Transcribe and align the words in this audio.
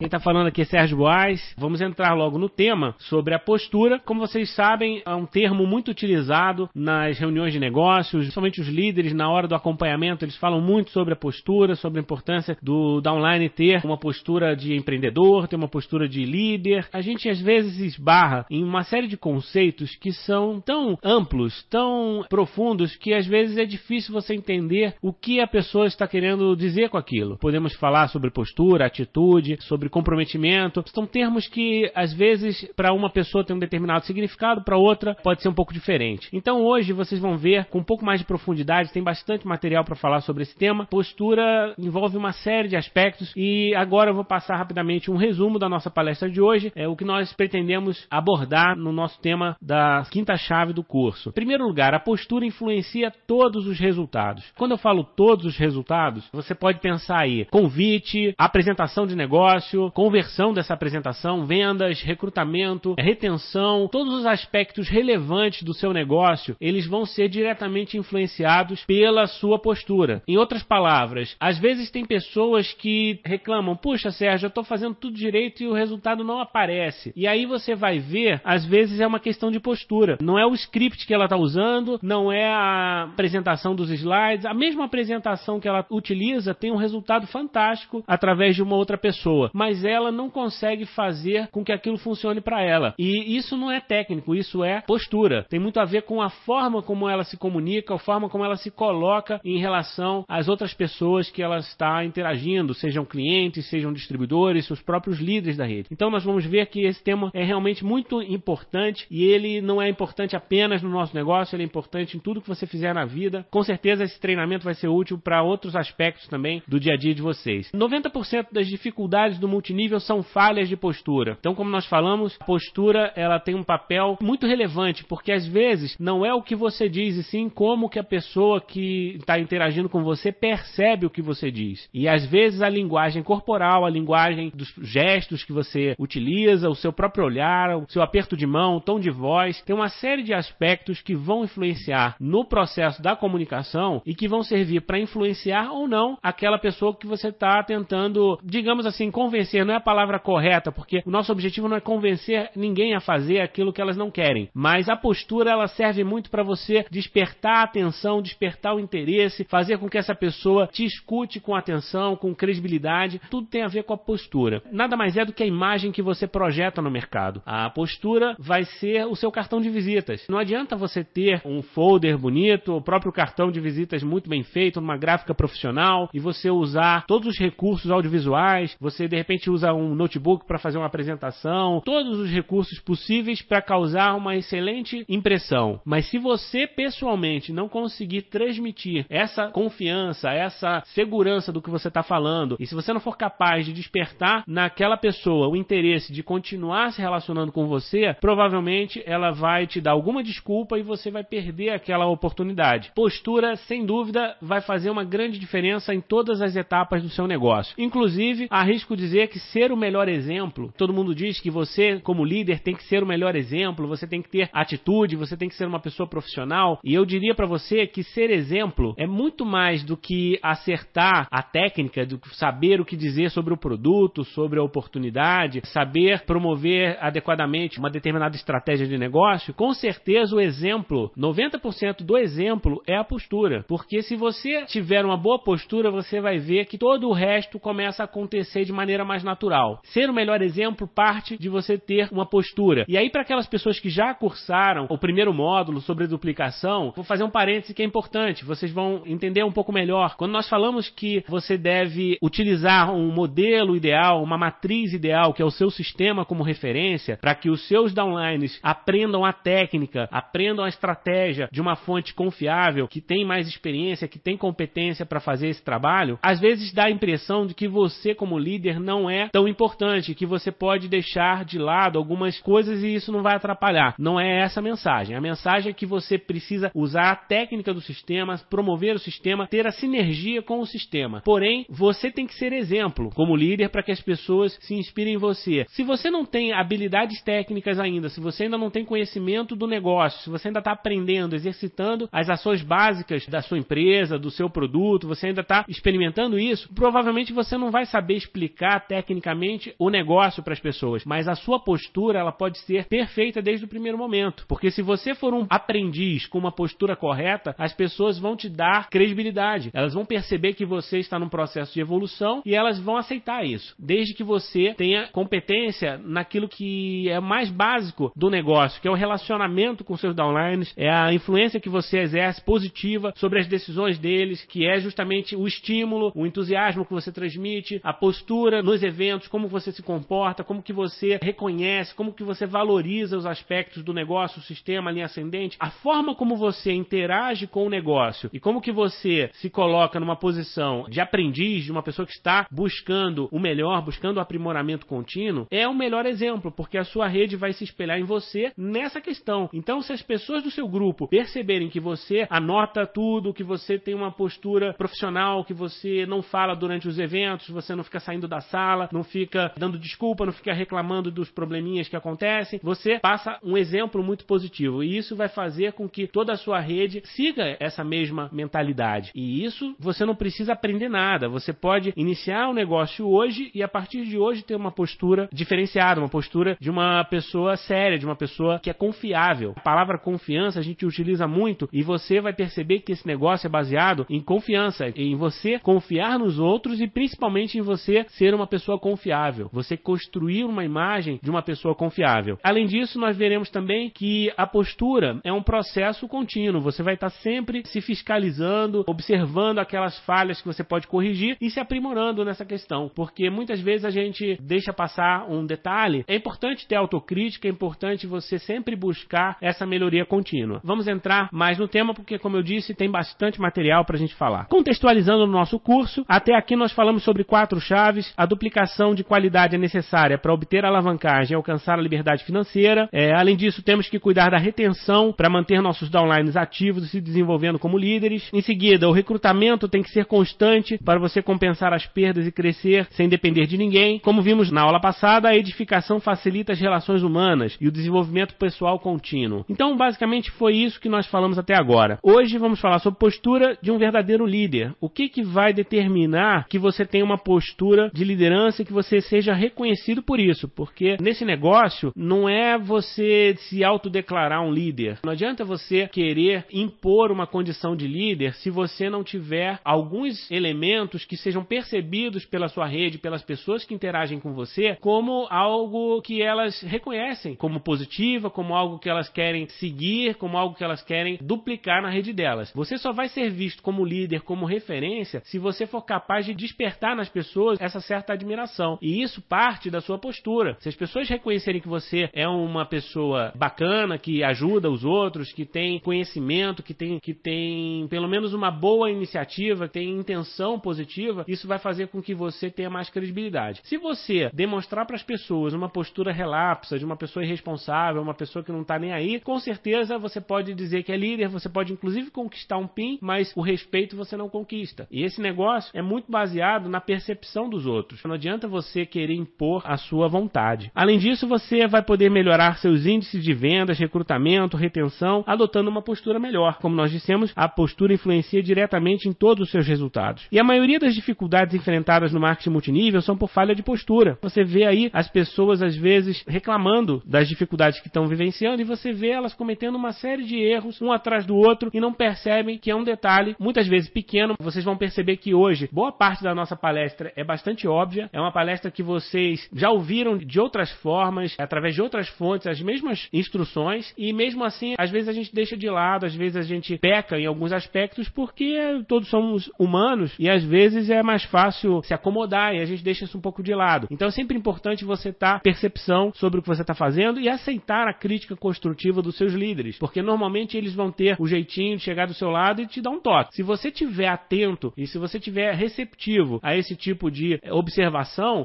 Quem 0.00 0.06
está 0.06 0.20
falando 0.20 0.46
aqui 0.46 0.62
é 0.62 0.64
Sérgio 0.64 0.98
Boas. 0.98 1.40
Vamos 1.58 1.80
entrar 1.80 2.14
logo 2.14 2.38
no 2.38 2.48
tema 2.48 2.94
sobre 3.00 3.34
a 3.34 3.38
postura. 3.38 3.98
Como 3.98 4.20
vocês 4.20 4.54
sabem, 4.54 5.02
é 5.04 5.12
um 5.12 5.26
termo 5.26 5.66
muito 5.66 5.90
utilizado 5.90 6.70
nas 6.72 7.18
reuniões 7.18 7.52
de 7.52 7.58
negócios, 7.58 8.22
principalmente 8.22 8.60
os 8.60 8.68
líderes, 8.68 9.12
na 9.12 9.28
hora 9.28 9.48
do 9.48 9.56
acompanhamento, 9.56 10.24
eles 10.24 10.36
falam 10.36 10.60
muito 10.60 10.90
sobre 10.90 11.14
a 11.14 11.16
postura, 11.16 11.74
sobre 11.74 11.98
a 11.98 12.02
importância 12.02 12.56
do 12.62 13.00
downline 13.00 13.48
ter 13.48 13.84
uma 13.84 13.98
postura 13.98 14.54
de 14.54 14.76
empreendedor, 14.76 15.48
ter 15.48 15.56
uma 15.56 15.66
postura 15.66 16.08
de 16.08 16.24
líder. 16.24 16.86
A 16.92 17.00
gente 17.00 17.28
às 17.28 17.40
vezes 17.40 17.80
esbarra 17.80 18.46
em 18.48 18.62
uma 18.62 18.84
série 18.84 19.08
de 19.08 19.16
conceitos 19.16 19.96
que 19.96 20.12
são 20.12 20.60
tão 20.60 20.96
amplos, 21.02 21.66
tão 21.68 22.24
profundos, 22.30 22.94
que 22.94 23.12
às 23.12 23.26
vezes 23.26 23.58
é 23.58 23.64
difícil 23.64 24.14
você 24.14 24.32
entender 24.32 24.94
o 25.02 25.12
que 25.12 25.40
a 25.40 25.48
pessoa 25.48 25.88
está 25.88 26.06
querendo 26.06 26.54
dizer 26.54 26.88
com 26.88 26.96
aquilo. 26.96 27.36
Podemos 27.36 27.74
falar 27.74 28.06
sobre 28.06 28.30
postura, 28.30 28.86
atitude, 28.86 29.58
sobre 29.62 29.87
sobre 29.88 29.90
comprometimento. 29.90 30.84
São 30.94 31.06
termos 31.06 31.48
que, 31.48 31.90
às 31.94 32.12
vezes, 32.12 32.70
para 32.76 32.92
uma 32.92 33.10
pessoa 33.10 33.44
tem 33.44 33.56
um 33.56 33.58
determinado 33.58 34.04
significado, 34.04 34.62
para 34.62 34.76
outra 34.76 35.16
pode 35.22 35.42
ser 35.42 35.48
um 35.48 35.54
pouco 35.54 35.72
diferente. 35.72 36.28
Então, 36.32 36.64
hoje, 36.64 36.92
vocês 36.92 37.20
vão 37.20 37.36
ver 37.36 37.66
com 37.66 37.78
um 37.78 37.84
pouco 37.84 38.04
mais 38.04 38.20
de 38.20 38.26
profundidade, 38.26 38.92
tem 38.92 39.02
bastante 39.02 39.46
material 39.46 39.84
para 39.84 39.96
falar 39.96 40.20
sobre 40.20 40.42
esse 40.42 40.56
tema. 40.56 40.86
Postura 40.86 41.74
envolve 41.78 42.16
uma 42.16 42.32
série 42.32 42.68
de 42.68 42.76
aspectos 42.76 43.32
e 43.36 43.74
agora 43.74 44.10
eu 44.10 44.14
vou 44.14 44.24
passar 44.24 44.56
rapidamente 44.56 45.10
um 45.10 45.16
resumo 45.16 45.58
da 45.58 45.68
nossa 45.68 45.90
palestra 45.90 46.30
de 46.30 46.40
hoje, 46.40 46.72
é 46.76 46.86
o 46.86 46.96
que 46.96 47.04
nós 47.04 47.32
pretendemos 47.32 48.06
abordar 48.10 48.76
no 48.76 48.92
nosso 48.92 49.20
tema 49.20 49.56
da 49.60 50.04
quinta 50.10 50.36
chave 50.36 50.72
do 50.72 50.84
curso. 50.84 51.30
Em 51.30 51.32
primeiro 51.32 51.64
lugar, 51.64 51.94
a 51.94 52.00
postura 52.00 52.44
influencia 52.44 53.12
todos 53.26 53.66
os 53.66 53.78
resultados. 53.78 54.44
Quando 54.56 54.72
eu 54.72 54.78
falo 54.78 55.04
todos 55.04 55.46
os 55.46 55.56
resultados, 55.56 56.28
você 56.32 56.54
pode 56.54 56.80
pensar 56.80 57.22
aí 57.22 57.46
convite, 57.46 58.34
apresentação 58.36 59.06
de 59.06 59.16
negócio, 59.16 59.77
negócio, 59.78 59.92
conversão 59.92 60.52
dessa 60.52 60.74
apresentação, 60.74 61.46
vendas, 61.46 62.02
recrutamento, 62.02 62.94
retenção, 62.98 63.88
todos 63.90 64.14
os 64.14 64.26
aspectos 64.26 64.88
relevantes 64.88 65.62
do 65.62 65.72
seu 65.72 65.92
negócio, 65.92 66.56
eles 66.60 66.86
vão 66.86 67.06
ser 67.06 67.28
diretamente 67.28 67.96
influenciados 67.96 68.84
pela 68.84 69.26
sua 69.26 69.58
postura. 69.58 70.22
Em 70.26 70.36
outras 70.36 70.62
palavras, 70.62 71.36
às 71.38 71.58
vezes 71.58 71.90
tem 71.90 72.04
pessoas 72.04 72.72
que 72.72 73.20
reclamam: 73.24 73.76
"Puxa, 73.76 74.10
Sérgio, 74.10 74.46
eu 74.46 74.48
estou 74.48 74.64
fazendo 74.64 74.94
tudo 74.94 75.16
direito 75.16 75.62
e 75.62 75.68
o 75.68 75.74
resultado 75.74 76.24
não 76.24 76.40
aparece". 76.40 77.12
E 77.14 77.26
aí 77.26 77.46
você 77.46 77.74
vai 77.74 77.98
ver, 77.98 78.40
às 78.44 78.64
vezes 78.64 79.00
é 79.00 79.06
uma 79.06 79.20
questão 79.20 79.50
de 79.50 79.60
postura. 79.60 80.18
Não 80.20 80.38
é 80.38 80.46
o 80.46 80.54
script 80.54 81.06
que 81.06 81.14
ela 81.14 81.24
está 81.24 81.36
usando, 81.36 81.98
não 82.02 82.32
é 82.32 82.46
a 82.46 83.04
apresentação 83.04 83.74
dos 83.74 83.90
slides, 83.90 84.46
a 84.46 84.54
mesma 84.54 84.84
apresentação 84.84 85.60
que 85.60 85.68
ela 85.68 85.84
utiliza 85.90 86.54
tem 86.54 86.72
um 86.72 86.76
resultado 86.76 87.26
fantástico 87.26 88.02
através 88.06 88.56
de 88.56 88.62
uma 88.62 88.76
outra 88.76 88.96
pessoa, 88.96 89.50
mas 89.52 89.67
mas 89.68 89.84
ela 89.84 90.10
não 90.10 90.30
consegue 90.30 90.86
fazer 90.86 91.48
com 91.48 91.62
que 91.62 91.72
aquilo 91.72 91.98
funcione 91.98 92.40
para 92.40 92.62
ela. 92.62 92.94
E 92.98 93.36
isso 93.36 93.54
não 93.54 93.70
é 93.70 93.80
técnico, 93.80 94.34
isso 94.34 94.64
é 94.64 94.80
postura. 94.80 95.44
Tem 95.50 95.60
muito 95.60 95.78
a 95.78 95.84
ver 95.84 96.04
com 96.04 96.22
a 96.22 96.30
forma 96.30 96.80
como 96.80 97.06
ela 97.06 97.22
se 97.22 97.36
comunica, 97.36 97.94
a 97.94 97.98
forma 97.98 98.30
como 98.30 98.42
ela 98.42 98.56
se 98.56 98.70
coloca 98.70 99.38
em 99.44 99.58
relação 99.58 100.24
às 100.26 100.48
outras 100.48 100.72
pessoas 100.72 101.30
que 101.30 101.42
ela 101.42 101.58
está 101.58 102.02
interagindo, 102.02 102.72
sejam 102.72 103.04
clientes, 103.04 103.68
sejam 103.68 103.92
distribuidores, 103.92 104.64
seus 104.64 104.80
próprios 104.80 105.18
líderes 105.18 105.58
da 105.58 105.66
rede. 105.66 105.88
Então 105.92 106.08
nós 106.08 106.24
vamos 106.24 106.46
ver 106.46 106.64
que 106.68 106.86
esse 106.86 107.04
tema 107.04 107.30
é 107.34 107.44
realmente 107.44 107.84
muito 107.84 108.22
importante 108.22 109.06
e 109.10 109.22
ele 109.22 109.60
não 109.60 109.82
é 109.82 109.88
importante 109.90 110.34
apenas 110.34 110.82
no 110.82 110.88
nosso 110.88 111.14
negócio, 111.14 111.54
ele 111.54 111.64
é 111.64 111.66
importante 111.66 112.16
em 112.16 112.20
tudo 112.20 112.40
que 112.40 112.48
você 112.48 112.66
fizer 112.66 112.94
na 112.94 113.04
vida. 113.04 113.46
Com 113.50 113.62
certeza 113.62 114.04
esse 114.04 114.18
treinamento 114.18 114.64
vai 114.64 114.74
ser 114.74 114.88
útil 114.88 115.18
para 115.18 115.42
outros 115.42 115.76
aspectos 115.76 116.26
também 116.26 116.62
do 116.66 116.80
dia 116.80 116.94
a 116.94 116.96
dia 116.96 117.14
de 117.14 117.20
vocês. 117.20 117.70
90% 117.74 118.46
das 118.50 118.66
dificuldades 118.66 119.38
do 119.38 119.57
multinível 119.58 119.98
são 119.98 120.22
falhas 120.22 120.68
de 120.68 120.76
postura. 120.76 121.36
Então, 121.40 121.54
como 121.54 121.68
nós 121.68 121.84
falamos, 121.84 122.36
a 122.40 122.44
postura 122.44 123.12
ela 123.16 123.40
tem 123.40 123.56
um 123.56 123.64
papel 123.64 124.16
muito 124.20 124.46
relevante, 124.46 125.04
porque 125.04 125.32
às 125.32 125.46
vezes 125.46 125.96
não 125.98 126.24
é 126.24 126.32
o 126.32 126.42
que 126.42 126.54
você 126.54 126.88
diz, 126.88 127.16
e 127.16 127.24
sim 127.24 127.48
como 127.48 127.88
que 127.88 127.98
a 127.98 128.04
pessoa 128.04 128.60
que 128.60 129.16
está 129.16 129.38
interagindo 129.38 129.88
com 129.88 130.04
você 130.04 130.30
percebe 130.30 131.06
o 131.06 131.10
que 131.10 131.20
você 131.20 131.50
diz. 131.50 131.88
E 131.92 132.06
às 132.06 132.24
vezes 132.24 132.62
a 132.62 132.68
linguagem 132.68 133.22
corporal, 133.22 133.84
a 133.84 133.90
linguagem 133.90 134.52
dos 134.54 134.72
gestos 134.80 135.42
que 135.42 135.52
você 135.52 135.96
utiliza, 135.98 136.70
o 136.70 136.76
seu 136.76 136.92
próprio 136.92 137.24
olhar, 137.24 137.76
o 137.76 137.90
seu 137.90 138.00
aperto 138.00 138.36
de 138.36 138.46
mão, 138.46 138.76
o 138.76 138.80
tom 138.80 139.00
de 139.00 139.10
voz, 139.10 139.60
tem 139.62 139.74
uma 139.74 139.88
série 139.88 140.22
de 140.22 140.32
aspectos 140.32 141.02
que 141.02 141.16
vão 141.16 141.42
influenciar 141.42 142.14
no 142.20 142.44
processo 142.44 143.02
da 143.02 143.16
comunicação 143.16 144.00
e 144.06 144.14
que 144.14 144.28
vão 144.28 144.44
servir 144.44 144.82
para 144.82 145.00
influenciar 145.00 145.72
ou 145.72 145.88
não 145.88 146.16
aquela 146.22 146.58
pessoa 146.58 146.94
que 146.94 147.08
você 147.08 147.28
está 147.28 147.60
tentando, 147.64 148.38
digamos 148.44 148.86
assim, 148.86 149.10
convencer 149.10 149.47
convencer 149.48 149.64
não 149.64 149.74
é 149.74 149.76
a 149.76 149.80
palavra 149.80 150.18
correta, 150.18 150.70
porque 150.70 151.02
o 151.06 151.10
nosso 151.10 151.32
objetivo 151.32 151.68
não 151.68 151.76
é 151.76 151.80
convencer 151.80 152.50
ninguém 152.54 152.94
a 152.94 153.00
fazer 153.00 153.40
aquilo 153.40 153.72
que 153.72 153.80
elas 153.80 153.96
não 153.96 154.10
querem. 154.10 154.48
Mas 154.52 154.88
a 154.88 154.96
postura 154.96 155.50
ela 155.50 155.66
serve 155.66 156.04
muito 156.04 156.30
para 156.30 156.42
você 156.42 156.84
despertar 156.90 157.58
a 157.58 157.62
atenção, 157.62 158.20
despertar 158.20 158.74
o 158.74 158.80
interesse, 158.80 159.44
fazer 159.44 159.78
com 159.78 159.88
que 159.88 159.98
essa 159.98 160.14
pessoa 160.14 160.66
te 160.66 160.84
escute 160.84 161.40
com 161.40 161.54
atenção, 161.54 162.16
com 162.16 162.34
credibilidade. 162.34 163.20
Tudo 163.30 163.46
tem 163.46 163.62
a 163.62 163.68
ver 163.68 163.84
com 163.84 163.94
a 163.94 163.98
postura. 163.98 164.62
Nada 164.70 164.96
mais 164.96 165.16
é 165.16 165.24
do 165.24 165.32
que 165.32 165.42
a 165.42 165.46
imagem 165.46 165.92
que 165.92 166.02
você 166.02 166.26
projeta 166.26 166.82
no 166.82 166.90
mercado. 166.90 167.42
A 167.46 167.70
postura 167.70 168.36
vai 168.38 168.64
ser 168.64 169.06
o 169.06 169.16
seu 169.16 169.30
cartão 169.30 169.60
de 169.60 169.70
visitas. 169.70 170.26
Não 170.28 170.38
adianta 170.38 170.76
você 170.76 171.02
ter 171.02 171.40
um 171.44 171.62
folder 171.62 172.18
bonito, 172.18 172.76
o 172.76 172.82
próprio 172.82 173.12
cartão 173.12 173.50
de 173.50 173.60
visitas 173.60 174.02
muito 174.02 174.28
bem 174.28 174.42
feito, 174.42 174.80
numa 174.80 174.96
gráfica 174.96 175.34
profissional 175.34 176.10
e 176.12 176.20
você 176.20 176.50
usar 176.50 177.06
todos 177.06 177.28
os 177.28 177.38
recursos 177.38 177.90
audiovisuais, 177.90 178.76
você 178.80 179.08
de 179.08 179.16
repente 179.16 179.27
repente 179.28 179.50
usa 179.50 179.74
um 179.74 179.94
notebook 179.94 180.46
para 180.46 180.58
fazer 180.58 180.78
uma 180.78 180.86
apresentação, 180.86 181.82
todos 181.84 182.18
os 182.18 182.30
recursos 182.30 182.78
possíveis 182.80 183.42
para 183.42 183.60
causar 183.60 184.14
uma 184.14 184.34
excelente 184.36 185.04
impressão. 185.06 185.80
Mas 185.84 186.06
se 186.06 186.18
você 186.18 186.66
pessoalmente 186.66 187.52
não 187.52 187.68
conseguir 187.68 188.22
transmitir 188.22 189.04
essa 189.10 189.48
confiança, 189.48 190.30
essa 190.30 190.82
segurança 190.86 191.52
do 191.52 191.60
que 191.60 191.68
você 191.68 191.88
está 191.88 192.02
falando, 192.02 192.56
e 192.58 192.66
se 192.66 192.74
você 192.74 192.90
não 192.90 193.00
for 193.00 193.18
capaz 193.18 193.66
de 193.66 193.72
despertar 193.72 194.44
naquela 194.46 194.96
pessoa 194.96 195.48
o 195.48 195.56
interesse 195.56 196.10
de 196.10 196.22
continuar 196.22 196.92
se 196.92 197.02
relacionando 197.02 197.52
com 197.52 197.66
você, 197.66 198.16
provavelmente 198.18 199.02
ela 199.04 199.30
vai 199.30 199.66
te 199.66 199.78
dar 199.78 199.90
alguma 199.90 200.22
desculpa 200.22 200.78
e 200.78 200.82
você 200.82 201.10
vai 201.10 201.22
perder 201.22 201.70
aquela 201.70 202.06
oportunidade. 202.06 202.92
Postura, 202.94 203.56
sem 203.56 203.84
dúvida, 203.84 204.36
vai 204.40 204.62
fazer 204.62 204.88
uma 204.88 205.04
grande 205.04 205.38
diferença 205.38 205.94
em 205.94 206.00
todas 206.00 206.40
as 206.40 206.56
etapas 206.56 207.02
do 207.02 207.10
seu 207.10 207.26
negócio. 207.26 207.74
Inclusive, 207.76 208.46
arrisco 208.48 208.96
dizer 208.96 209.17
que 209.26 209.38
ser 209.38 209.72
o 209.72 209.76
melhor 209.76 210.08
exemplo, 210.08 210.72
todo 210.76 210.92
mundo 210.92 211.14
diz 211.14 211.40
que 211.40 211.50
você, 211.50 212.00
como 212.00 212.24
líder, 212.24 212.60
tem 212.60 212.74
que 212.74 212.84
ser 212.84 213.02
o 213.02 213.06
melhor 213.06 213.34
exemplo, 213.34 213.88
você 213.88 214.06
tem 214.06 214.22
que 214.22 214.30
ter 214.30 214.48
atitude, 214.52 215.16
você 215.16 215.36
tem 215.36 215.48
que 215.48 215.54
ser 215.54 215.66
uma 215.66 215.80
pessoa 215.80 216.08
profissional. 216.08 216.78
E 216.84 216.94
eu 216.94 217.04
diria 217.04 217.34
para 217.34 217.46
você 217.46 217.86
que 217.86 218.02
ser 218.02 218.30
exemplo 218.30 218.94
é 218.96 219.06
muito 219.06 219.44
mais 219.44 219.82
do 219.82 219.96
que 219.96 220.38
acertar 220.42 221.26
a 221.30 221.42
técnica, 221.42 222.06
do 222.06 222.20
saber 222.34 222.80
o 222.80 222.84
que 222.84 222.96
dizer 222.96 223.30
sobre 223.30 223.52
o 223.52 223.56
produto, 223.56 224.24
sobre 224.24 224.58
a 224.58 224.62
oportunidade, 224.62 225.60
saber 225.64 226.22
promover 226.24 226.98
adequadamente 227.00 227.78
uma 227.78 227.90
determinada 227.90 228.36
estratégia 228.36 228.86
de 228.86 228.98
negócio. 228.98 229.54
Com 229.54 229.72
certeza, 229.72 230.36
o 230.36 230.40
exemplo, 230.40 231.10
90% 231.16 232.04
do 232.04 232.16
exemplo 232.16 232.82
é 232.86 232.96
a 232.96 233.04
postura. 233.04 233.64
Porque 233.68 234.02
se 234.02 234.16
você 234.16 234.64
tiver 234.66 235.04
uma 235.04 235.16
boa 235.16 235.38
postura, 235.42 235.90
você 235.90 236.20
vai 236.20 236.38
ver 236.38 236.66
que 236.66 236.78
todo 236.78 237.08
o 237.08 237.12
resto 237.12 237.58
começa 237.58 238.02
a 238.02 238.04
acontecer 238.04 238.64
de 238.64 238.72
maneira 238.72 239.04
mais 239.08 239.24
natural. 239.24 239.80
Ser 239.86 240.08
o 240.08 240.14
melhor 240.14 240.42
exemplo 240.42 240.86
parte 240.86 241.36
de 241.36 241.48
você 241.48 241.76
ter 241.76 242.08
uma 242.12 242.26
postura. 242.26 242.84
E 242.86 242.96
aí, 242.96 243.10
para 243.10 243.22
aquelas 243.22 243.48
pessoas 243.48 243.80
que 243.80 243.88
já 243.88 244.14
cursaram 244.14 244.86
o 244.88 244.98
primeiro 244.98 245.32
módulo 245.32 245.80
sobre 245.80 246.06
duplicação, 246.06 246.92
vou 246.94 247.04
fazer 247.04 247.24
um 247.24 247.30
parêntese 247.30 247.74
que 247.74 247.82
é 247.82 247.84
importante, 247.84 248.44
vocês 248.44 248.70
vão 248.70 249.02
entender 249.06 249.42
um 249.44 249.52
pouco 249.52 249.72
melhor. 249.72 250.14
Quando 250.16 250.32
nós 250.32 250.48
falamos 250.48 250.88
que 250.88 251.24
você 251.26 251.56
deve 251.56 252.18
utilizar 252.22 252.94
um 252.94 253.10
modelo 253.12 253.74
ideal, 253.74 254.22
uma 254.22 254.38
matriz 254.38 254.92
ideal, 254.92 255.32
que 255.32 255.42
é 255.42 255.44
o 255.44 255.50
seu 255.50 255.70
sistema 255.70 256.24
como 256.24 256.42
referência, 256.42 257.16
para 257.20 257.34
que 257.34 257.48
os 257.48 257.66
seus 257.66 257.94
downlines 257.94 258.58
aprendam 258.62 259.24
a 259.24 259.32
técnica, 259.32 260.08
aprendam 260.12 260.64
a 260.64 260.68
estratégia 260.68 261.48
de 261.50 261.60
uma 261.60 261.76
fonte 261.76 262.12
confiável, 262.14 262.86
que 262.86 263.00
tem 263.00 263.24
mais 263.24 263.48
experiência, 263.48 264.08
que 264.08 264.18
tem 264.18 264.36
competência 264.36 265.06
para 265.06 265.20
fazer 265.20 265.48
esse 265.48 265.64
trabalho, 265.64 266.18
às 266.22 266.40
vezes 266.40 266.72
dá 266.72 266.84
a 266.84 266.90
impressão 266.90 267.46
de 267.46 267.54
que 267.54 267.68
você, 267.68 268.14
como 268.14 268.38
líder, 268.38 268.80
não 268.80 268.97
é 269.10 269.28
tão 269.28 269.46
importante, 269.46 270.14
que 270.14 270.24
você 270.24 270.50
pode 270.50 270.88
deixar 270.88 271.44
de 271.44 271.58
lado 271.58 271.98
algumas 271.98 272.40
coisas 272.40 272.82
e 272.82 272.94
isso 272.94 273.12
não 273.12 273.22
vai 273.22 273.36
atrapalhar. 273.36 273.94
Não 273.98 274.18
é 274.18 274.40
essa 274.40 274.60
a 274.60 274.62
mensagem. 274.62 275.14
A 275.14 275.20
mensagem 275.20 275.70
é 275.70 275.74
que 275.74 275.84
você 275.84 276.16
precisa 276.16 276.70
usar 276.74 277.10
a 277.10 277.16
técnica 277.16 277.74
do 277.74 277.82
sistema, 277.82 278.40
promover 278.48 278.94
o 278.94 278.98
sistema, 278.98 279.46
ter 279.46 279.66
a 279.66 279.72
sinergia 279.72 280.40
com 280.40 280.60
o 280.60 280.66
sistema. 280.66 281.20
Porém, 281.24 281.66
você 281.68 282.10
tem 282.10 282.26
que 282.26 282.34
ser 282.34 282.52
exemplo 282.52 283.10
como 283.14 283.36
líder 283.36 283.68
para 283.68 283.82
que 283.82 283.92
as 283.92 284.00
pessoas 284.00 284.56
se 284.62 284.74
inspirem 284.74 285.14
em 285.14 285.18
você. 285.18 285.66
Se 285.68 285.82
você 285.82 286.10
não 286.10 286.24
tem 286.24 286.52
habilidades 286.52 287.20
técnicas 287.22 287.78
ainda, 287.78 288.08
se 288.08 288.20
você 288.20 288.44
ainda 288.44 288.56
não 288.56 288.70
tem 288.70 288.84
conhecimento 288.84 289.54
do 289.54 289.66
negócio, 289.66 290.22
se 290.22 290.30
você 290.30 290.48
ainda 290.48 290.60
está 290.60 290.72
aprendendo, 290.72 291.34
exercitando 291.34 292.08
as 292.12 292.30
ações 292.30 292.62
básicas 292.62 293.26
da 293.26 293.42
sua 293.42 293.58
empresa, 293.58 294.18
do 294.18 294.30
seu 294.30 294.48
produto, 294.48 295.08
você 295.08 295.28
ainda 295.28 295.40
está 295.40 295.64
experimentando 295.68 296.38
isso, 296.38 296.72
provavelmente 296.74 297.32
você 297.32 297.56
não 297.56 297.70
vai 297.70 297.84
saber 297.86 298.14
explicar 298.14 298.76
tecnicamente 298.88 299.74
o 299.78 299.90
negócio 299.90 300.42
para 300.42 300.54
as 300.54 300.60
pessoas, 300.60 301.04
mas 301.04 301.28
a 301.28 301.34
sua 301.34 301.60
postura 301.60 302.18
ela 302.18 302.32
pode 302.32 302.58
ser 302.60 302.86
perfeita 302.86 303.42
desde 303.42 303.64
o 303.64 303.68
primeiro 303.68 303.98
momento. 303.98 304.44
Porque 304.48 304.70
se 304.70 304.82
você 304.82 305.14
for 305.14 305.34
um 305.34 305.46
aprendiz 305.50 306.26
com 306.26 306.38
uma 306.38 306.50
postura 306.50 306.96
correta, 306.96 307.54
as 307.58 307.72
pessoas 307.72 308.18
vão 308.18 308.36
te 308.36 308.48
dar 308.48 308.88
credibilidade. 308.88 309.70
Elas 309.72 309.94
vão 309.94 310.04
perceber 310.04 310.54
que 310.54 310.64
você 310.64 310.98
está 310.98 311.18
num 311.18 311.28
processo 311.28 311.74
de 311.74 311.80
evolução 311.80 312.42
e 312.44 312.54
elas 312.54 312.80
vão 312.80 312.96
aceitar 312.96 313.44
isso, 313.44 313.74
desde 313.78 314.14
que 314.14 314.24
você 314.24 314.74
tenha 314.74 315.08
competência 315.08 315.98
naquilo 315.98 316.48
que 316.48 317.08
é 317.08 317.20
mais 317.20 317.50
básico 317.50 318.10
do 318.16 318.30
negócio, 318.30 318.80
que 318.80 318.88
é 318.88 318.90
o 318.90 318.94
relacionamento 318.94 319.84
com 319.84 319.96
seus 319.96 320.14
downlines, 320.14 320.72
é 320.76 320.90
a 320.90 321.12
influência 321.12 321.60
que 321.60 321.68
você 321.68 321.98
exerce 321.98 322.42
positiva 322.42 323.12
sobre 323.16 323.40
as 323.40 323.46
decisões 323.46 323.98
deles, 323.98 324.44
que 324.44 324.66
é 324.66 324.80
justamente 324.80 325.36
o 325.36 325.46
estímulo, 325.46 326.12
o 326.14 326.26
entusiasmo 326.26 326.84
que 326.84 326.92
você 326.92 327.12
transmite, 327.12 327.80
a 327.82 327.92
postura 327.92 328.62
nos 328.62 328.77
eventos, 328.82 329.28
como 329.28 329.48
você 329.48 329.72
se 329.72 329.82
comporta, 329.82 330.44
como 330.44 330.62
que 330.62 330.72
você 330.72 331.18
reconhece, 331.22 331.94
como 331.94 332.12
que 332.12 332.24
você 332.24 332.46
valoriza 332.46 333.16
os 333.16 333.26
aspectos 333.26 333.82
do 333.82 333.92
negócio, 333.92 334.40
o 334.40 334.44
sistema, 334.44 334.90
a 334.90 334.92
linha 334.92 335.06
ascendente, 335.06 335.56
a 335.60 335.70
forma 335.70 336.14
como 336.14 336.36
você 336.36 336.72
interage 336.72 337.46
com 337.46 337.66
o 337.66 337.70
negócio 337.70 338.30
e 338.32 338.40
como 338.40 338.60
que 338.60 338.72
você 338.72 339.30
se 339.34 339.50
coloca 339.50 340.00
numa 340.00 340.16
posição 340.16 340.84
de 340.88 341.00
aprendiz, 341.00 341.64
de 341.64 341.72
uma 341.72 341.82
pessoa 341.82 342.06
que 342.06 342.12
está 342.12 342.46
buscando 342.50 343.28
o 343.30 343.38
melhor, 343.38 343.82
buscando 343.82 344.18
o 344.18 344.20
aprimoramento 344.20 344.86
contínuo, 344.86 345.46
é 345.50 345.66
o 345.66 345.74
melhor 345.74 346.06
exemplo, 346.06 346.52
porque 346.52 346.78
a 346.78 346.84
sua 346.84 347.06
rede 347.06 347.36
vai 347.36 347.52
se 347.52 347.64
espelhar 347.64 347.98
em 347.98 348.04
você 348.04 348.52
nessa 348.56 349.00
questão. 349.00 349.48
Então, 349.52 349.80
se 349.80 349.92
as 349.92 350.02
pessoas 350.02 350.42
do 350.42 350.50
seu 350.50 350.68
grupo 350.68 351.08
perceberem 351.08 351.68
que 351.68 351.80
você 351.80 352.26
anota 352.30 352.86
tudo, 352.86 353.34
que 353.34 353.44
você 353.44 353.78
tem 353.78 353.94
uma 353.94 354.10
postura 354.10 354.74
profissional, 354.74 355.44
que 355.44 355.54
você 355.54 356.06
não 356.06 356.22
fala 356.22 356.54
durante 356.54 356.88
os 356.88 356.98
eventos, 356.98 357.48
você 357.48 357.74
não 357.74 357.84
fica 357.84 358.00
saindo 358.00 358.28
da 358.28 358.40
sala, 358.40 358.67
não 358.92 359.04
fica 359.04 359.52
dando 359.56 359.78
desculpa, 359.78 360.26
não 360.26 360.32
fica 360.32 360.52
reclamando 360.52 361.10
dos 361.10 361.30
probleminhas 361.30 361.88
que 361.88 361.96
acontecem, 361.96 362.60
você 362.62 362.98
passa 362.98 363.38
um 363.42 363.56
exemplo 363.56 364.02
muito 364.02 364.24
positivo. 364.24 364.82
E 364.82 364.96
isso 364.96 365.16
vai 365.16 365.28
fazer 365.28 365.72
com 365.72 365.88
que 365.88 366.06
toda 366.06 366.32
a 366.32 366.36
sua 366.36 366.60
rede 366.60 367.02
siga 367.04 367.56
essa 367.60 367.84
mesma 367.84 368.28
mentalidade. 368.32 369.10
E 369.14 369.44
isso 369.44 369.74
você 369.78 370.04
não 370.04 370.14
precisa 370.14 370.52
aprender 370.52 370.88
nada. 370.88 371.28
Você 371.28 371.52
pode 371.52 371.92
iniciar 371.96 372.48
o 372.48 372.50
um 372.50 372.54
negócio 372.54 373.06
hoje 373.06 373.50
e 373.54 373.62
a 373.62 373.68
partir 373.68 374.04
de 374.04 374.18
hoje 374.18 374.42
ter 374.42 374.56
uma 374.56 374.72
postura 374.72 375.28
diferenciada, 375.32 376.00
uma 376.00 376.08
postura 376.08 376.56
de 376.60 376.70
uma 376.70 377.04
pessoa 377.04 377.56
séria, 377.56 377.98
de 377.98 378.06
uma 378.06 378.16
pessoa 378.16 378.58
que 378.58 378.70
é 378.70 378.74
confiável. 378.74 379.54
A 379.56 379.60
palavra 379.60 379.98
confiança 379.98 380.58
a 380.58 380.62
gente 380.62 380.84
utiliza 380.84 381.26
muito 381.26 381.68
e 381.72 381.82
você 381.82 382.20
vai 382.20 382.32
perceber 382.32 382.80
que 382.80 382.92
esse 382.92 383.06
negócio 383.06 383.46
é 383.46 383.50
baseado 383.50 384.06
em 384.08 384.20
confiança, 384.20 384.88
em 384.96 385.16
você 385.16 385.58
confiar 385.58 386.18
nos 386.18 386.38
outros 386.38 386.80
e 386.80 386.86
principalmente 386.86 387.58
em 387.58 387.62
você 387.62 388.04
ser 388.08 388.34
uma 388.34 388.46
pessoa 388.46 388.57
confiável. 388.80 389.48
Você 389.52 389.76
construir 389.76 390.44
uma 390.44 390.64
imagem 390.64 391.18
de 391.22 391.30
uma 391.30 391.42
pessoa 391.42 391.74
confiável. 391.74 392.38
Além 392.42 392.66
disso, 392.66 392.98
nós 392.98 393.16
veremos 393.16 393.50
também 393.50 393.90
que 393.90 394.32
a 394.36 394.46
postura 394.46 395.20
é 395.24 395.32
um 395.32 395.42
processo 395.42 396.08
contínuo. 396.08 396.60
Você 396.62 396.82
vai 396.82 396.94
estar 396.94 397.10
sempre 397.10 397.62
se 397.66 397.80
fiscalizando, 397.80 398.84
observando 398.86 399.58
aquelas 399.58 399.98
falhas 400.00 400.40
que 400.40 400.46
você 400.46 400.64
pode 400.64 400.86
corrigir 400.86 401.36
e 401.40 401.50
se 401.50 401.60
aprimorando 401.60 402.24
nessa 402.24 402.44
questão. 402.44 402.90
Porque 402.94 403.30
muitas 403.30 403.60
vezes 403.60 403.84
a 403.84 403.90
gente 403.90 404.36
deixa 404.40 404.72
passar 404.72 405.28
um 405.28 405.46
detalhe. 405.46 406.04
É 406.06 406.16
importante 406.16 406.66
ter 406.66 406.76
autocrítica, 406.76 407.46
é 407.46 407.50
importante 407.50 408.06
você 408.06 408.38
sempre 408.38 408.74
buscar 408.74 409.36
essa 409.40 409.66
melhoria 409.66 410.04
contínua. 410.04 410.60
Vamos 410.64 410.88
entrar 410.88 411.28
mais 411.32 411.58
no 411.58 411.68
tema 411.68 411.94
porque, 411.94 412.18
como 412.18 412.36
eu 412.36 412.42
disse, 412.42 412.74
tem 412.74 412.90
bastante 412.90 413.40
material 413.40 413.84
para 413.84 413.96
a 413.96 413.98
gente 413.98 414.14
falar. 414.14 414.46
Contextualizando 414.46 415.26
no 415.26 415.32
nosso 415.32 415.58
curso, 415.58 416.04
até 416.08 416.34
aqui 416.34 416.56
nós 416.56 416.72
falamos 416.72 417.02
sobre 417.02 417.24
quatro 417.24 417.60
chaves. 417.60 418.12
A 418.16 418.26
duplicação 418.38 418.94
de 418.94 419.02
qualidade 419.02 419.56
é 419.56 419.58
necessária 419.58 420.16
para 420.16 420.32
obter 420.32 420.64
alavancagem 420.64 421.32
e 421.32 421.34
alcançar 421.34 421.76
a 421.76 421.82
liberdade 421.82 422.24
financeira. 422.24 422.88
É, 422.92 423.12
além 423.12 423.36
disso, 423.36 423.62
temos 423.62 423.88
que 423.88 423.98
cuidar 423.98 424.30
da 424.30 424.38
retenção 424.38 425.12
para 425.12 425.28
manter 425.28 425.60
nossos 425.60 425.90
downlines 425.90 426.36
ativos 426.36 426.84
e 426.84 426.88
se 426.88 427.00
desenvolvendo 427.00 427.58
como 427.58 427.76
líderes. 427.76 428.30
Em 428.32 428.40
seguida, 428.40 428.88
o 428.88 428.92
recrutamento 428.92 429.68
tem 429.68 429.82
que 429.82 429.90
ser 429.90 430.04
constante 430.04 430.78
para 430.78 431.00
você 431.00 431.20
compensar 431.20 431.74
as 431.74 431.84
perdas 431.84 432.26
e 432.26 432.32
crescer 432.32 432.86
sem 432.90 433.08
depender 433.08 433.46
de 433.46 433.58
ninguém. 433.58 433.98
Como 433.98 434.22
vimos 434.22 434.52
na 434.52 434.62
aula 434.62 434.80
passada, 434.80 435.28
a 435.28 435.36
edificação 435.36 435.98
facilita 435.98 436.52
as 436.52 436.60
relações 436.60 437.02
humanas 437.02 437.56
e 437.60 437.66
o 437.66 437.72
desenvolvimento 437.72 438.36
pessoal 438.36 438.78
contínuo. 438.78 439.44
Então, 439.48 439.76
basicamente, 439.76 440.30
foi 440.30 440.54
isso 440.54 440.80
que 440.80 440.88
nós 440.88 441.08
falamos 441.08 441.38
até 441.38 441.56
agora. 441.56 441.98
Hoje 442.02 442.38
vamos 442.38 442.60
falar 442.60 442.78
sobre 442.78 443.00
postura 443.00 443.58
de 443.60 443.72
um 443.72 443.78
verdadeiro 443.78 444.24
líder. 444.24 444.74
O 444.80 444.88
que, 444.88 445.08
que 445.08 445.22
vai 445.22 445.52
determinar 445.52 446.46
que 446.48 446.58
você 446.58 446.86
tenha 446.86 447.04
uma 447.04 447.18
postura 447.18 447.90
de 447.92 448.04
liderança 448.04 448.27
e 448.58 448.64
que 448.64 448.72
você 448.72 449.00
seja 449.00 449.32
reconhecido 449.32 450.02
por 450.02 450.20
isso? 450.20 450.48
Porque 450.48 450.96
nesse 451.00 451.24
negócio 451.24 451.92
não 451.96 452.28
é 452.28 452.58
você 452.58 453.34
se 453.48 453.64
autodeclarar 453.64 454.42
um 454.42 454.52
líder. 454.52 454.98
Não 455.04 455.12
adianta 455.12 455.44
você 455.44 455.88
querer 455.88 456.44
impor 456.52 457.10
uma 457.10 457.26
condição 457.26 457.74
de 457.74 457.86
líder 457.86 458.34
se 458.34 458.50
você 458.50 458.90
não 458.90 459.02
tiver 459.02 459.58
alguns 459.64 460.30
elementos 460.30 461.04
que 461.04 461.16
sejam 461.16 461.44
percebidos 461.44 462.24
pela 462.24 462.48
sua 462.48 462.66
rede, 462.66 462.98
pelas 462.98 463.22
pessoas 463.22 463.64
que 463.64 463.74
interagem 463.74 464.20
com 464.20 464.32
você, 464.32 464.76
como 464.80 465.26
algo 465.30 466.00
que 466.02 466.22
elas 466.22 466.60
reconhecem 466.62 467.34
como 467.34 467.60
positiva, 467.60 468.30
como 468.30 468.54
algo 468.54 468.78
que 468.78 468.88
elas 468.88 469.08
querem 469.08 469.48
seguir, 469.48 470.14
como 470.16 470.36
algo 470.36 470.54
que 470.54 470.64
elas 470.64 470.82
querem 470.82 471.18
duplicar 471.20 471.82
na 471.82 471.90
rede 471.90 472.12
delas. 472.12 472.52
Você 472.54 472.76
só 472.78 472.92
vai 472.92 473.08
ser 473.08 473.30
visto 473.30 473.62
como 473.62 473.84
líder, 473.84 474.22
como 474.22 474.44
referência, 474.44 475.22
se 475.24 475.38
você 475.38 475.66
for 475.66 475.82
capaz 475.82 476.26
de 476.26 476.34
despertar 476.34 476.94
nas 476.94 477.08
pessoas 477.08 477.58
essa 477.60 477.80
certa 477.80 478.17
admiração. 478.18 478.78
E 478.82 479.02
isso 479.02 479.22
parte 479.22 479.70
da 479.70 479.80
sua 479.80 479.98
postura. 479.98 480.56
Se 480.60 480.68
as 480.68 480.76
pessoas 480.76 481.08
reconhecerem 481.08 481.60
que 481.60 481.68
você 481.68 482.08
é 482.12 482.28
uma 482.28 482.64
pessoa 482.64 483.32
bacana, 483.34 483.98
que 483.98 484.22
ajuda 484.22 484.70
os 484.70 484.84
outros, 484.84 485.32
que 485.32 485.44
tem 485.44 485.78
conhecimento, 485.78 486.62
que 486.62 486.74
tem, 486.74 486.98
que 487.00 487.14
tem 487.14 487.86
pelo 487.88 488.08
menos 488.08 488.34
uma 488.34 488.50
boa 488.50 488.90
iniciativa, 488.90 489.68
tem 489.68 489.90
intenção 489.90 490.58
positiva, 490.58 491.24
isso 491.26 491.48
vai 491.48 491.58
fazer 491.58 491.88
com 491.88 492.02
que 492.02 492.14
você 492.14 492.50
tenha 492.50 492.70
mais 492.70 492.90
credibilidade. 492.90 493.60
Se 493.64 493.76
você 493.76 494.30
demonstrar 494.32 494.86
para 494.86 494.96
as 494.96 495.02
pessoas 495.02 495.54
uma 495.54 495.68
postura 495.68 496.12
relapsa, 496.12 496.78
de 496.78 496.84
uma 496.84 496.96
pessoa 496.96 497.24
irresponsável, 497.24 498.02
uma 498.02 498.14
pessoa 498.14 498.44
que 498.44 498.52
não 498.52 498.62
está 498.62 498.78
nem 498.78 498.92
aí, 498.92 499.20
com 499.20 499.38
certeza 499.38 499.98
você 499.98 500.20
pode 500.20 500.54
dizer 500.54 500.82
que 500.82 500.92
é 500.92 500.96
líder, 500.96 501.28
você 501.28 501.48
pode 501.48 501.72
inclusive 501.72 502.10
conquistar 502.10 502.58
um 502.58 502.66
PIN, 502.66 502.98
mas 503.00 503.32
o 503.36 503.40
respeito 503.40 503.96
você 503.96 504.16
não 504.16 504.28
conquista. 504.28 504.86
E 504.90 505.02
esse 505.02 505.20
negócio 505.20 505.70
é 505.74 505.82
muito 505.82 506.10
baseado 506.10 506.68
na 506.68 506.80
percepção 506.80 507.48
dos 507.48 507.66
outros. 507.66 508.00
Não 508.08 508.14
adianta 508.14 508.48
você 508.48 508.86
querer 508.86 509.12
impor 509.12 509.62
a 509.66 509.76
sua 509.76 510.08
vontade. 510.08 510.72
Além 510.74 510.98
disso, 510.98 511.28
você 511.28 511.66
vai 511.66 511.82
poder 511.82 512.10
melhorar 512.10 512.56
seus 512.56 512.86
índices 512.86 513.22
de 513.22 513.34
vendas, 513.34 513.78
recrutamento, 513.78 514.56
retenção, 514.56 515.22
adotando 515.26 515.68
uma 515.68 515.82
postura 515.82 516.18
melhor. 516.18 516.56
Como 516.58 516.74
nós 516.74 516.90
dissemos, 516.90 517.34
a 517.36 517.46
postura 517.46 517.92
influencia 517.92 518.42
diretamente 518.42 519.10
em 519.10 519.12
todos 519.12 519.44
os 519.44 519.50
seus 519.50 519.66
resultados. 519.66 520.26
E 520.32 520.40
a 520.40 520.42
maioria 520.42 520.78
das 520.78 520.94
dificuldades 520.94 521.54
enfrentadas 521.54 522.10
no 522.10 522.18
marketing 522.18 522.48
multinível 522.48 523.02
são 523.02 523.14
por 523.14 523.28
falha 523.28 523.54
de 523.54 523.62
postura. 523.62 524.16
Você 524.22 524.42
vê 524.42 524.64
aí 524.64 524.88
as 524.94 525.06
pessoas 525.06 525.60
às 525.60 525.76
vezes 525.76 526.24
reclamando 526.26 527.02
das 527.04 527.28
dificuldades 527.28 527.78
que 527.78 527.88
estão 527.88 528.06
vivenciando 528.06 528.62
e 528.62 528.64
você 528.64 528.90
vê 528.90 529.10
elas 529.10 529.34
cometendo 529.34 529.76
uma 529.76 529.92
série 529.92 530.24
de 530.24 530.38
erros 530.38 530.80
um 530.80 530.90
atrás 530.90 531.26
do 531.26 531.36
outro 531.36 531.70
e 531.74 531.78
não 531.78 531.92
percebem 531.92 532.56
que 532.56 532.70
é 532.70 532.74
um 532.74 532.84
detalhe, 532.84 533.36
muitas 533.38 533.66
vezes 533.68 533.90
pequeno. 533.90 534.34
Vocês 534.40 534.64
vão 534.64 534.78
perceber 534.78 535.18
que 535.18 535.34
hoje 535.34 535.68
boa 535.70 535.92
parte 535.92 536.22
da 536.22 536.34
nossa 536.34 536.56
palestra 536.56 537.12
é 537.14 537.22
bastante 537.22 537.68
óbvia. 537.68 537.97
É 538.12 538.20
uma 538.20 538.32
palestra 538.32 538.70
que 538.70 538.82
vocês 538.82 539.48
já 539.52 539.70
ouviram 539.70 540.16
de 540.16 540.40
outras 540.40 540.70
formas, 540.70 541.34
através 541.38 541.74
de 541.74 541.82
outras 541.82 542.08
fontes, 542.08 542.46
as 542.46 542.60
mesmas 542.60 543.08
instruções 543.12 543.92
e 543.96 544.12
mesmo 544.12 544.44
assim, 544.44 544.74
às 544.78 544.90
vezes 544.90 545.08
a 545.08 545.12
gente 545.12 545.34
deixa 545.34 545.56
de 545.56 545.68
lado, 545.68 546.06
às 546.06 546.14
vezes 546.14 546.36
a 546.36 546.42
gente 546.42 546.76
peca 546.78 547.18
em 547.18 547.26
alguns 547.26 547.52
aspectos 547.52 548.08
porque 548.08 548.56
todos 548.86 549.08
somos 549.08 549.50
humanos 549.58 550.14
e 550.18 550.28
às 550.28 550.44
vezes 550.44 550.90
é 550.90 551.02
mais 551.02 551.24
fácil 551.24 551.82
se 551.82 551.94
acomodar 551.94 552.54
e 552.54 552.60
a 552.60 552.64
gente 552.64 552.82
deixa 552.82 553.04
isso 553.04 553.18
um 553.18 553.20
pouco 553.20 553.42
de 553.42 553.54
lado. 553.54 553.88
Então 553.90 554.08
é 554.08 554.10
sempre 554.10 554.36
importante 554.36 554.84
você 554.84 555.10
estar 555.10 555.34
tá 555.34 555.40
percepção 555.40 556.12
sobre 556.14 556.38
o 556.38 556.42
que 556.42 556.48
você 556.48 556.62
está 556.62 556.74
fazendo 556.74 557.20
e 557.20 557.28
aceitar 557.28 557.88
a 557.88 557.94
crítica 557.94 558.36
construtiva 558.36 559.02
dos 559.02 559.16
seus 559.16 559.32
líderes, 559.32 559.78
porque 559.78 560.02
normalmente 560.02 560.56
eles 560.56 560.74
vão 560.74 560.90
ter 560.90 561.16
o 561.18 561.26
jeitinho 561.26 561.76
de 561.76 561.82
chegar 561.82 562.06
do 562.06 562.14
seu 562.14 562.30
lado 562.30 562.62
e 562.62 562.66
te 562.66 562.80
dar 562.80 562.90
um 562.90 563.00
toque. 563.00 563.34
Se 563.34 563.42
você 563.42 563.70
tiver 563.70 564.08
atento 564.08 564.72
e 564.76 564.86
se 564.86 564.98
você 564.98 565.18
tiver 565.18 565.54
receptivo 565.54 566.38
a 566.42 566.56
esse 566.56 566.76
tipo 566.76 567.10
de 567.10 567.40
observação, 567.50 567.87